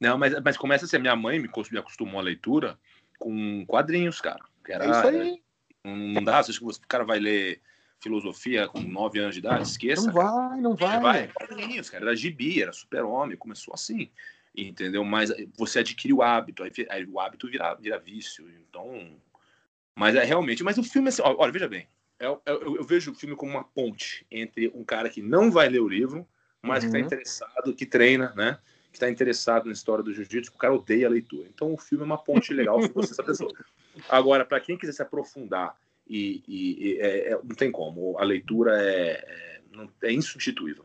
Não, 0.00 0.18
mas, 0.18 0.34
mas 0.42 0.56
começa 0.56 0.84
a 0.84 0.88
ser. 0.88 0.98
Minha 0.98 1.16
mãe 1.16 1.38
me 1.38 1.48
acostumou 1.78 2.20
à 2.20 2.22
leitura 2.22 2.78
com 3.18 3.64
quadrinhos, 3.66 4.20
cara. 4.20 4.42
Que 4.64 4.72
era, 4.72 4.84
é 4.84 4.90
isso 4.90 5.06
aí. 5.06 5.42
Não 5.84 6.22
dá, 6.22 6.42
se 6.42 6.52
o 6.62 6.70
cara 6.88 7.04
vai 7.04 7.18
ler 7.18 7.60
filosofia 8.00 8.68
com 8.68 8.80
9 8.80 9.18
anos 9.18 9.34
de 9.34 9.40
idade, 9.40 9.62
esqueça. 9.62 10.06
Não 10.06 10.14
cara. 10.14 10.48
vai, 10.48 10.60
não 10.60 10.76
vai. 10.76 11.00
vai. 11.00 11.28
Quadrinhos, 11.28 11.88
cara. 11.90 12.04
Era 12.04 12.16
gibi, 12.16 12.62
era 12.62 12.72
super-homem, 12.72 13.36
começou 13.36 13.74
assim. 13.74 14.10
Entendeu? 14.56 15.04
Mas 15.04 15.30
você 15.56 15.80
adquire 15.80 16.14
o 16.14 16.22
hábito, 16.22 16.62
aí, 16.62 16.70
aí 16.88 17.04
o 17.04 17.20
hábito 17.20 17.48
vira, 17.48 17.74
vira 17.74 17.98
vício. 17.98 18.48
Então. 18.48 19.16
Mas 19.94 20.14
é 20.14 20.24
realmente. 20.24 20.64
Mas 20.64 20.78
o 20.78 20.82
filme, 20.82 21.08
assim, 21.08 21.22
olha, 21.22 21.52
veja 21.52 21.68
bem. 21.68 21.86
Eu, 22.18 22.40
é, 22.46 22.52
eu, 22.52 22.76
eu, 22.76 22.84
vejo 22.84 23.12
o 23.12 23.14
filme 23.14 23.36
como 23.36 23.52
uma 23.52 23.64
ponte 23.64 24.26
entre 24.30 24.72
um 24.74 24.82
cara 24.82 25.10
que 25.10 25.20
não 25.20 25.50
vai 25.50 25.68
ler 25.68 25.80
o 25.80 25.88
livro, 25.88 26.26
mas 26.62 26.82
uhum. 26.82 26.90
que 26.90 26.96
está 26.96 27.06
interessado, 27.06 27.74
que 27.74 27.84
treina, 27.84 28.32
né? 28.34 28.58
Que 28.96 29.04
está 29.04 29.10
interessado 29.10 29.66
na 29.66 29.72
história 29.72 30.02
do 30.02 30.12
jiu-jitsu, 30.12 30.50
o 30.54 30.58
cara 30.58 30.74
odeia 30.74 31.06
a 31.06 31.10
leitura. 31.10 31.46
Então 31.54 31.74
o 31.74 31.76
filme 31.76 32.02
é 32.02 32.06
uma 32.06 32.16
ponte 32.16 32.52
legal 32.54 32.80
se 32.80 32.88
você 32.88 33.12
essa 33.12 33.22
pessoa. 33.22 33.52
Agora, 34.08 34.44
para 34.44 34.58
quem 34.58 34.78
quiser 34.78 34.92
se 34.92 35.02
aprofundar 35.02 35.76
e, 36.08 36.42
e, 36.48 36.88
e 36.88 37.00
é, 37.00 37.32
é, 37.32 37.40
não 37.44 37.54
tem 37.54 37.70
como, 37.70 38.18
a 38.18 38.24
leitura 38.24 38.82
é, 38.82 39.60
é, 40.02 40.08
é 40.08 40.12
insubstituível. 40.12 40.84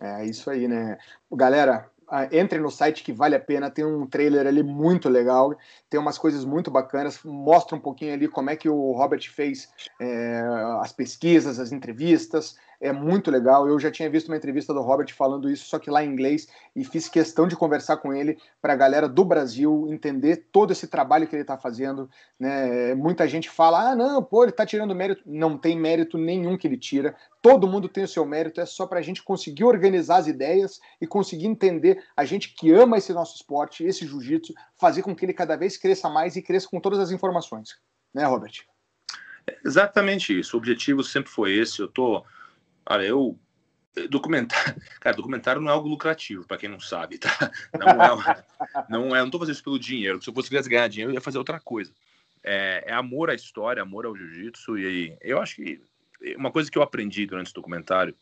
É 0.00 0.24
isso 0.24 0.50
aí, 0.50 0.66
né? 0.66 0.98
Galera, 1.30 1.90
entre 2.32 2.58
no 2.58 2.70
site 2.70 3.02
que 3.02 3.12
vale 3.12 3.34
a 3.34 3.40
pena, 3.40 3.70
tem 3.70 3.84
um 3.84 4.06
trailer 4.06 4.46
ali 4.46 4.62
muito 4.62 5.08
legal, 5.08 5.56
tem 5.88 6.00
umas 6.00 6.18
coisas 6.18 6.44
muito 6.44 6.70
bacanas, 6.70 7.20
mostra 7.22 7.76
um 7.76 7.80
pouquinho 7.80 8.14
ali 8.14 8.28
como 8.28 8.50
é 8.50 8.56
que 8.56 8.68
o 8.68 8.92
Robert 8.92 9.30
fez 9.30 9.68
é, 10.00 10.42
as 10.80 10.92
pesquisas, 10.92 11.58
as 11.58 11.70
entrevistas, 11.70 12.56
é 12.84 12.92
muito 12.92 13.30
legal. 13.30 13.66
Eu 13.66 13.80
já 13.80 13.90
tinha 13.90 14.10
visto 14.10 14.28
uma 14.28 14.36
entrevista 14.36 14.74
do 14.74 14.82
Robert 14.82 15.10
falando 15.14 15.50
isso, 15.50 15.66
só 15.66 15.78
que 15.78 15.90
lá 15.90 16.04
em 16.04 16.10
inglês, 16.10 16.46
e 16.76 16.84
fiz 16.84 17.08
questão 17.08 17.48
de 17.48 17.56
conversar 17.56 17.96
com 17.96 18.12
ele 18.12 18.36
para 18.60 18.74
a 18.74 18.76
galera 18.76 19.08
do 19.08 19.24
Brasil 19.24 19.86
entender 19.88 20.48
todo 20.52 20.70
esse 20.70 20.86
trabalho 20.86 21.26
que 21.26 21.34
ele 21.34 21.42
está 21.42 21.56
fazendo. 21.56 22.10
Né? 22.38 22.94
Muita 22.94 23.26
gente 23.26 23.48
fala: 23.48 23.92
ah, 23.92 23.96
não, 23.96 24.22
pô, 24.22 24.44
ele 24.44 24.50
está 24.50 24.66
tirando 24.66 24.94
mérito. 24.94 25.22
Não 25.24 25.56
tem 25.56 25.80
mérito 25.80 26.18
nenhum 26.18 26.58
que 26.58 26.66
ele 26.66 26.76
tira. 26.76 27.16
Todo 27.40 27.66
mundo 27.66 27.88
tem 27.88 28.04
o 28.04 28.08
seu 28.08 28.26
mérito, 28.26 28.60
é 28.60 28.66
só 28.66 28.86
para 28.86 28.98
a 28.98 29.02
gente 29.02 29.22
conseguir 29.22 29.64
organizar 29.64 30.18
as 30.18 30.26
ideias 30.26 30.78
e 31.00 31.06
conseguir 31.06 31.46
entender 31.46 32.04
a 32.14 32.24
gente 32.26 32.54
que 32.54 32.70
ama 32.70 32.98
esse 32.98 33.14
nosso 33.14 33.34
esporte, 33.36 33.82
esse 33.82 34.06
jiu-jitsu, 34.06 34.52
fazer 34.78 35.00
com 35.00 35.16
que 35.16 35.24
ele 35.24 35.32
cada 35.32 35.56
vez 35.56 35.78
cresça 35.78 36.10
mais 36.10 36.36
e 36.36 36.42
cresça 36.42 36.68
com 36.68 36.80
todas 36.80 36.98
as 36.98 37.10
informações. 37.10 37.78
Né, 38.12 38.24
Robert? 38.24 38.52
exatamente 39.64 40.38
isso. 40.38 40.56
O 40.56 40.58
objetivo 40.58 41.02
sempre 41.02 41.30
foi 41.30 41.54
esse. 41.54 41.80
Eu 41.80 41.88
tô 41.88 42.24
Olha, 42.86 43.02
eu. 43.02 43.38
Documentário, 44.10 44.74
cara, 44.98 45.14
documentário 45.14 45.62
não 45.62 45.70
é 45.70 45.72
algo 45.72 45.88
lucrativo, 45.88 46.44
para 46.44 46.56
quem 46.56 46.68
não 46.68 46.80
sabe, 46.80 47.16
tá? 47.16 47.30
Não 47.78 47.88
é, 47.88 48.44
não 48.90 49.16
é, 49.16 49.20
não 49.20 49.30
tô 49.30 49.38
fazendo 49.38 49.54
isso 49.54 49.62
pelo 49.62 49.78
dinheiro. 49.78 50.20
Se 50.20 50.28
eu 50.28 50.34
fosse 50.34 50.50
ganhar 50.50 50.88
dinheiro, 50.88 51.12
eu 51.12 51.14
ia 51.14 51.20
fazer 51.20 51.38
outra 51.38 51.60
coisa. 51.60 51.92
É, 52.42 52.82
é 52.88 52.92
amor 52.92 53.30
à 53.30 53.34
história, 53.34 53.80
amor 53.80 54.04
ao 54.04 54.16
jiu-jitsu, 54.16 54.76
e 54.78 55.16
eu 55.20 55.40
acho 55.40 55.56
que 55.56 55.80
uma 56.36 56.50
coisa 56.50 56.68
que 56.68 56.76
eu 56.76 56.82
aprendi 56.82 57.24
durante 57.24 57.46
esse 57.46 57.54
documentário 57.54 58.16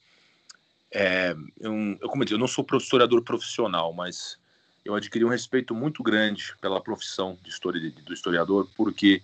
é, 0.92 1.34
eu, 1.58 1.72
eu, 2.00 2.08
como 2.08 2.22
eu, 2.22 2.24
disse, 2.26 2.34
eu 2.34 2.38
não 2.38 2.46
sou 2.46 2.66
historiador 2.76 3.22
profissional, 3.22 3.92
mas 3.94 4.38
eu 4.84 4.94
adquiri 4.94 5.24
um 5.24 5.28
respeito 5.28 5.74
muito 5.74 6.02
grande 6.02 6.54
pela 6.60 6.82
profissão 6.82 7.38
de 7.42 7.48
história, 7.48 7.80
do 7.90 8.12
historiador, 8.12 8.68
porque 8.76 9.22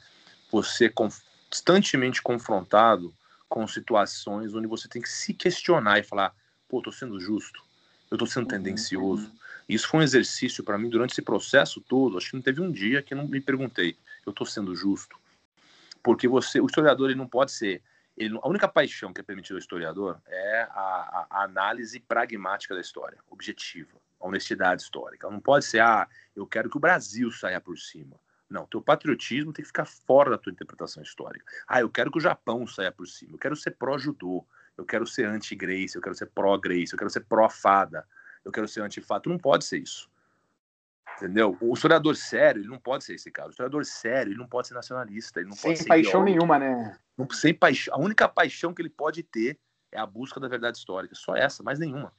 você 0.51 0.89
constantemente 0.89 2.23
confrontado 2.23 3.15
com 3.49 3.67
situações 3.67 4.55
onde 4.55 4.67
você 4.67 4.89
tem 4.89 5.01
que 5.01 5.09
se 5.09 5.33
questionar 5.33 5.99
e 5.99 6.03
falar: 6.03 6.35
pô, 6.69 6.83
tô 6.83 6.93
sendo 6.93 7.19
justo, 7.19 7.63
eu 8.11 8.19
tô 8.19 8.27
sendo 8.27 8.45
uhum, 8.45 8.51
tendencioso. 8.51 9.27
Uhum. 9.27 9.39
Isso 9.69 9.89
foi 9.89 10.01
um 10.01 10.03
exercício 10.03 10.65
para 10.65 10.79
mim 10.79 10.89
durante 10.89 11.13
esse 11.13 11.23
processo 11.23 11.81
todo. 11.81 12.17
Acho 12.17 12.31
que 12.31 12.37
não 12.37 12.43
teve 12.43 12.61
um 12.61 12.71
dia 12.71 13.03
que 13.03 13.13
eu 13.15 13.19
não 13.19 13.27
me 13.27 13.41
perguntei: 13.41 13.97
eu 14.25 14.33
tô 14.33 14.45
sendo 14.45 14.75
justo? 14.75 15.19
Porque 16.03 16.29
você, 16.29 16.61
o 16.61 16.67
historiador, 16.67 17.11
ele 17.11 17.19
não 17.19 17.29
pode 17.29 17.53
ser. 17.53 17.83
Ele, 18.17 18.37
a 18.43 18.49
única 18.49 18.67
paixão 18.67 19.13
que 19.13 19.21
é 19.21 19.25
permitida 19.25 19.55
ao 19.55 19.61
historiador 19.61 20.21
é 20.27 20.63
a, 20.71 20.81
a, 20.81 21.27
a 21.31 21.43
análise 21.45 22.01
pragmática 22.01 22.75
da 22.75 22.81
história, 22.81 23.19
objetiva, 23.31 23.97
a 24.21 24.27
honestidade 24.27 24.83
histórica. 24.83 25.31
Não 25.31 25.39
pode 25.39 25.65
ser, 25.65 25.81
ah, 25.81 26.09
eu 26.35 26.45
quero 26.45 26.69
que 26.69 26.77
o 26.77 26.81
Brasil 26.81 27.31
saia 27.31 27.61
por 27.61 27.79
cima. 27.79 28.17
Não, 28.49 28.67
teu 28.67 28.81
patriotismo 28.81 29.53
tem 29.53 29.63
que 29.63 29.69
ficar 29.69 29.85
fora 29.85 30.31
da 30.31 30.39
tua 30.39 30.53
interpretação 30.53 31.03
histórica. 31.03 31.45
Ah, 31.67 31.81
eu 31.81 31.91
quero 31.91 32.11
que 32.11 32.19
o 32.19 32.21
Japão 32.21 32.67
saia 32.67 32.91
por 32.91 33.07
cima. 33.07 33.33
Eu 33.35 33.39
quero 33.39 33.55
ser 33.55 33.73
pró-judô. 33.73 34.47
Eu 34.77 34.87
quero 34.87 35.07
ser 35.07 35.27
anti-Grace. 35.27 35.97
Eu 35.97 36.01
quero 36.01 36.15
ser 36.15 36.27
pró-Grace. 36.27 36.93
Eu 36.93 36.99
quero 36.99 37.11
ser 37.11 37.21
pró-fada. 37.21 38.07
Eu 38.45 38.51
quero 38.51 38.67
ser 38.67 38.81
anti-fada. 38.81 39.23
Tu 39.23 39.29
não 39.29 39.39
pode 39.39 39.65
ser 39.65 39.79
isso. 39.79 40.11
Entendeu? 41.17 41.59
O 41.61 41.75
historiador 41.75 42.15
sério, 42.17 42.63
ele 42.63 42.69
não 42.69 42.79
pode 42.79 43.05
ser 43.05 43.15
esse 43.15 43.31
cara. 43.31 43.49
O 43.49 43.51
historiador 43.51 43.85
sério, 43.85 44.33
ele 44.33 44.39
não 44.39 44.47
pode 44.47 44.69
ser 44.69 44.75
nacionalista. 44.75 45.41
Ele 45.41 45.49
não 45.49 45.57
sem 45.57 45.75
pode 45.75 45.87
paixão 45.87 46.23
nenhuma, 46.23 46.59
né? 46.59 46.97
Sem 47.33 47.53
paixão. 47.53 47.95
A 47.95 47.99
única 47.99 48.29
paixão 48.29 48.73
que 48.73 48.81
ele 48.81 48.89
pode 48.89 49.23
ter 49.23 49.59
é 49.91 49.99
a 49.99 50.07
busca 50.07 50.39
da 50.39 50.49
verdade 50.49 50.79
histórica. 50.79 51.15
Só 51.15 51.35
essa, 51.35 51.63
mais 51.63 51.79
nenhuma. 51.79 52.13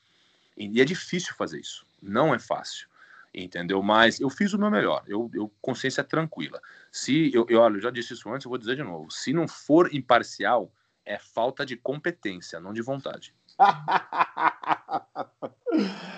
E 0.58 0.82
é 0.82 0.86
difícil 0.86 1.34
fazer 1.36 1.60
isso. 1.60 1.88
Não 2.02 2.36
é 2.36 2.40
fácil. 2.40 2.89
Entendeu? 3.34 3.82
Mas 3.84 4.20
eu 4.20 4.30
fiz 4.30 4.54
o 4.54 4.60
meu 4.60 4.72
melhor. 4.72 5.04
Eu, 5.08 5.30
eu 5.34 5.52
consciência 5.62 6.04
tranquila. 6.04 6.60
Se 6.92 7.34
eu, 7.34 7.46
eu, 7.50 7.60
olha, 7.60 7.78
eu 7.78 7.82
já 7.82 7.92
disse 7.92 8.14
isso 8.14 8.30
antes, 8.30 8.46
eu 8.46 8.50
vou 8.50 8.58
dizer 8.58 8.76
de 8.76 8.84
novo. 8.84 9.12
Se 9.12 9.32
não 9.32 9.48
for 9.48 9.94
imparcial, 9.94 10.74
é 11.06 11.18
falta 11.18 11.66
de 11.66 11.76
competência, 11.76 12.60
não 12.60 12.74
de 12.74 12.82
vontade. 12.82 13.36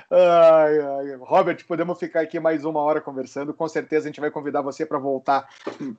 ai, 0.10 0.80
ai. 0.80 1.16
Robert, 1.20 1.66
podemos 1.68 2.00
ficar 2.00 2.22
aqui 2.22 2.40
mais 2.40 2.64
uma 2.64 2.80
hora 2.80 3.02
conversando. 3.02 3.54
Com 3.54 3.68
certeza 3.68 4.06
a 4.06 4.10
gente 4.10 4.22
vai 4.22 4.32
convidar 4.32 4.62
você 4.62 4.86
para 4.86 4.98
voltar 4.98 5.50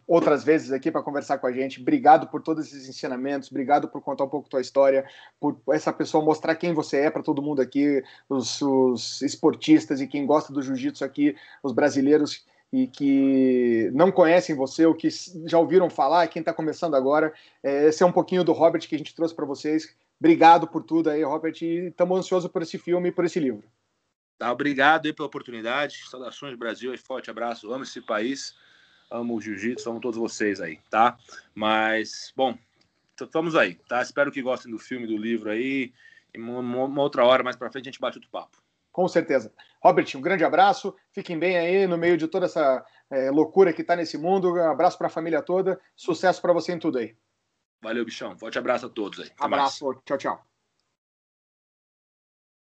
outras 0.07 0.43
vezes 0.43 0.73
aqui 0.73 0.91
para 0.91 1.03
conversar 1.03 1.39
com 1.39 1.47
a 1.47 1.53
gente. 1.53 1.81
Obrigado 1.81 2.27
por 2.29 2.43
todos 2.43 2.67
esses 2.67 2.89
ensinamentos, 2.89 3.51
obrigado 3.51 3.89
por 3.89 4.01
contar 4.01 4.25
um 4.25 4.29
pouco 4.29 4.49
tua 4.49 4.61
história, 4.61 5.05
por 5.41 5.57
essa 5.71 5.93
pessoa 5.93 6.25
mostrar 6.25 6.55
quem 6.55 6.73
você 6.73 6.99
é 6.99 7.11
para 7.11 7.23
todo 7.23 7.43
mundo 7.43 7.61
aqui, 7.61 8.03
os, 8.29 8.61
os 8.63 9.23
esportistas 9.23 10.01
e 10.01 10.07
quem 10.07 10.27
gosta 10.27 10.53
do 10.53 10.63
jiu-jitsu 10.63 11.05
aqui, 11.05 11.37
os 11.63 11.73
brasileiros 11.73 12.45
e 12.73 12.87
que 12.87 13.91
não 13.93 14.11
conhecem 14.11 14.57
você 14.57 14.87
ou 14.87 14.95
que 14.95 15.09
já 15.45 15.59
ouviram 15.59 15.91
falar, 15.91 16.27
quem 16.29 16.41
está 16.41 16.55
começando 16.55 16.95
agora. 16.95 17.33
É, 17.63 17.89
esse 17.89 18.03
é 18.03 18.07
um 18.07 18.13
pouquinho 18.13 18.43
do 18.43 18.53
Robert 18.53 18.89
que 18.89 18.95
a 18.95 18.99
gente 18.99 19.15
trouxe 19.15 19.35
para 19.35 19.45
vocês. 19.45 19.95
Obrigado 20.23 20.69
por 20.69 20.85
tudo 20.85 21.11
aí, 21.11 21.25
Robert, 21.25 21.57
e 21.63 21.89
estamos 21.89 22.17
ansiosos 22.17 22.49
por 22.49 22.63
esse 22.63 22.79
filme 22.79 23.09
e 23.09 23.13
por 23.13 23.25
esse 23.25 23.41
livro. 23.41 23.65
Tá, 24.39 24.53
obrigado 24.53 25.07
aí 25.07 25.13
pela 25.13 25.27
oportunidade. 25.27 26.09
Saudações, 26.09 26.57
Brasil, 26.57 26.95
e 26.95 26.97
forte 26.97 27.29
abraço. 27.29 27.73
Amo 27.73 27.83
esse 27.83 28.01
país, 28.01 28.55
amo 29.11 29.35
o 29.35 29.41
jiu-jitsu, 29.41 29.91
amo 29.91 30.01
todos 30.01 30.21
vocês 30.21 30.61
aí, 30.61 30.79
tá? 30.89 31.19
Mas, 31.53 32.33
bom, 32.37 32.57
estamos 33.21 33.57
aí, 33.57 33.75
tá? 33.89 34.01
Espero 34.01 34.31
que 34.31 34.41
gostem 34.41 34.71
do 34.71 34.79
filme, 34.79 35.09
do 35.09 35.17
livro 35.17 35.51
aí. 35.51 35.93
E 36.33 36.39
uma, 36.39 37.03
outra 37.03 37.25
hora 37.25 37.43
mais 37.43 37.57
para 37.57 37.73
frente 37.73 37.89
a 37.89 37.91
gente 37.91 38.01
bate 38.01 38.19
outro 38.19 38.31
papo. 38.31 38.63
Com 38.93 39.09
certeza. 39.09 39.53
Robert, 39.83 40.07
um 40.15 40.21
grande 40.21 40.45
abraço. 40.45 40.95
Fiquem 41.11 41.37
bem 41.37 41.59
aí 41.59 41.85
no 41.89 41.99
meio 41.99 42.17
de 42.17 42.29
toda 42.29 42.47
essa 42.47 42.87
é, 43.11 43.29
loucura 43.33 43.73
que 43.73 43.83
está 43.83 43.97
nesse 43.97 44.17
mundo. 44.17 44.55
Um 44.55 44.71
abraço 44.71 44.97
para 44.97 45.09
a 45.09 45.11
família 45.11 45.43
toda. 45.43 45.81
Sucesso 45.97 46.41
para 46.41 46.53
você 46.53 46.71
em 46.71 46.79
tudo 46.79 46.99
aí. 46.99 47.17
Valeu, 47.83 48.05
bichão. 48.05 48.39
Forte 48.39 48.59
abraço 48.59 48.87
a 48.87 48.89
todos 48.89 49.19
aí. 49.19 49.27
Até 49.27 49.45
abraço. 49.45 49.85
Mais. 49.85 49.99
Tchau, 50.05 50.19
tchau. 50.19 50.52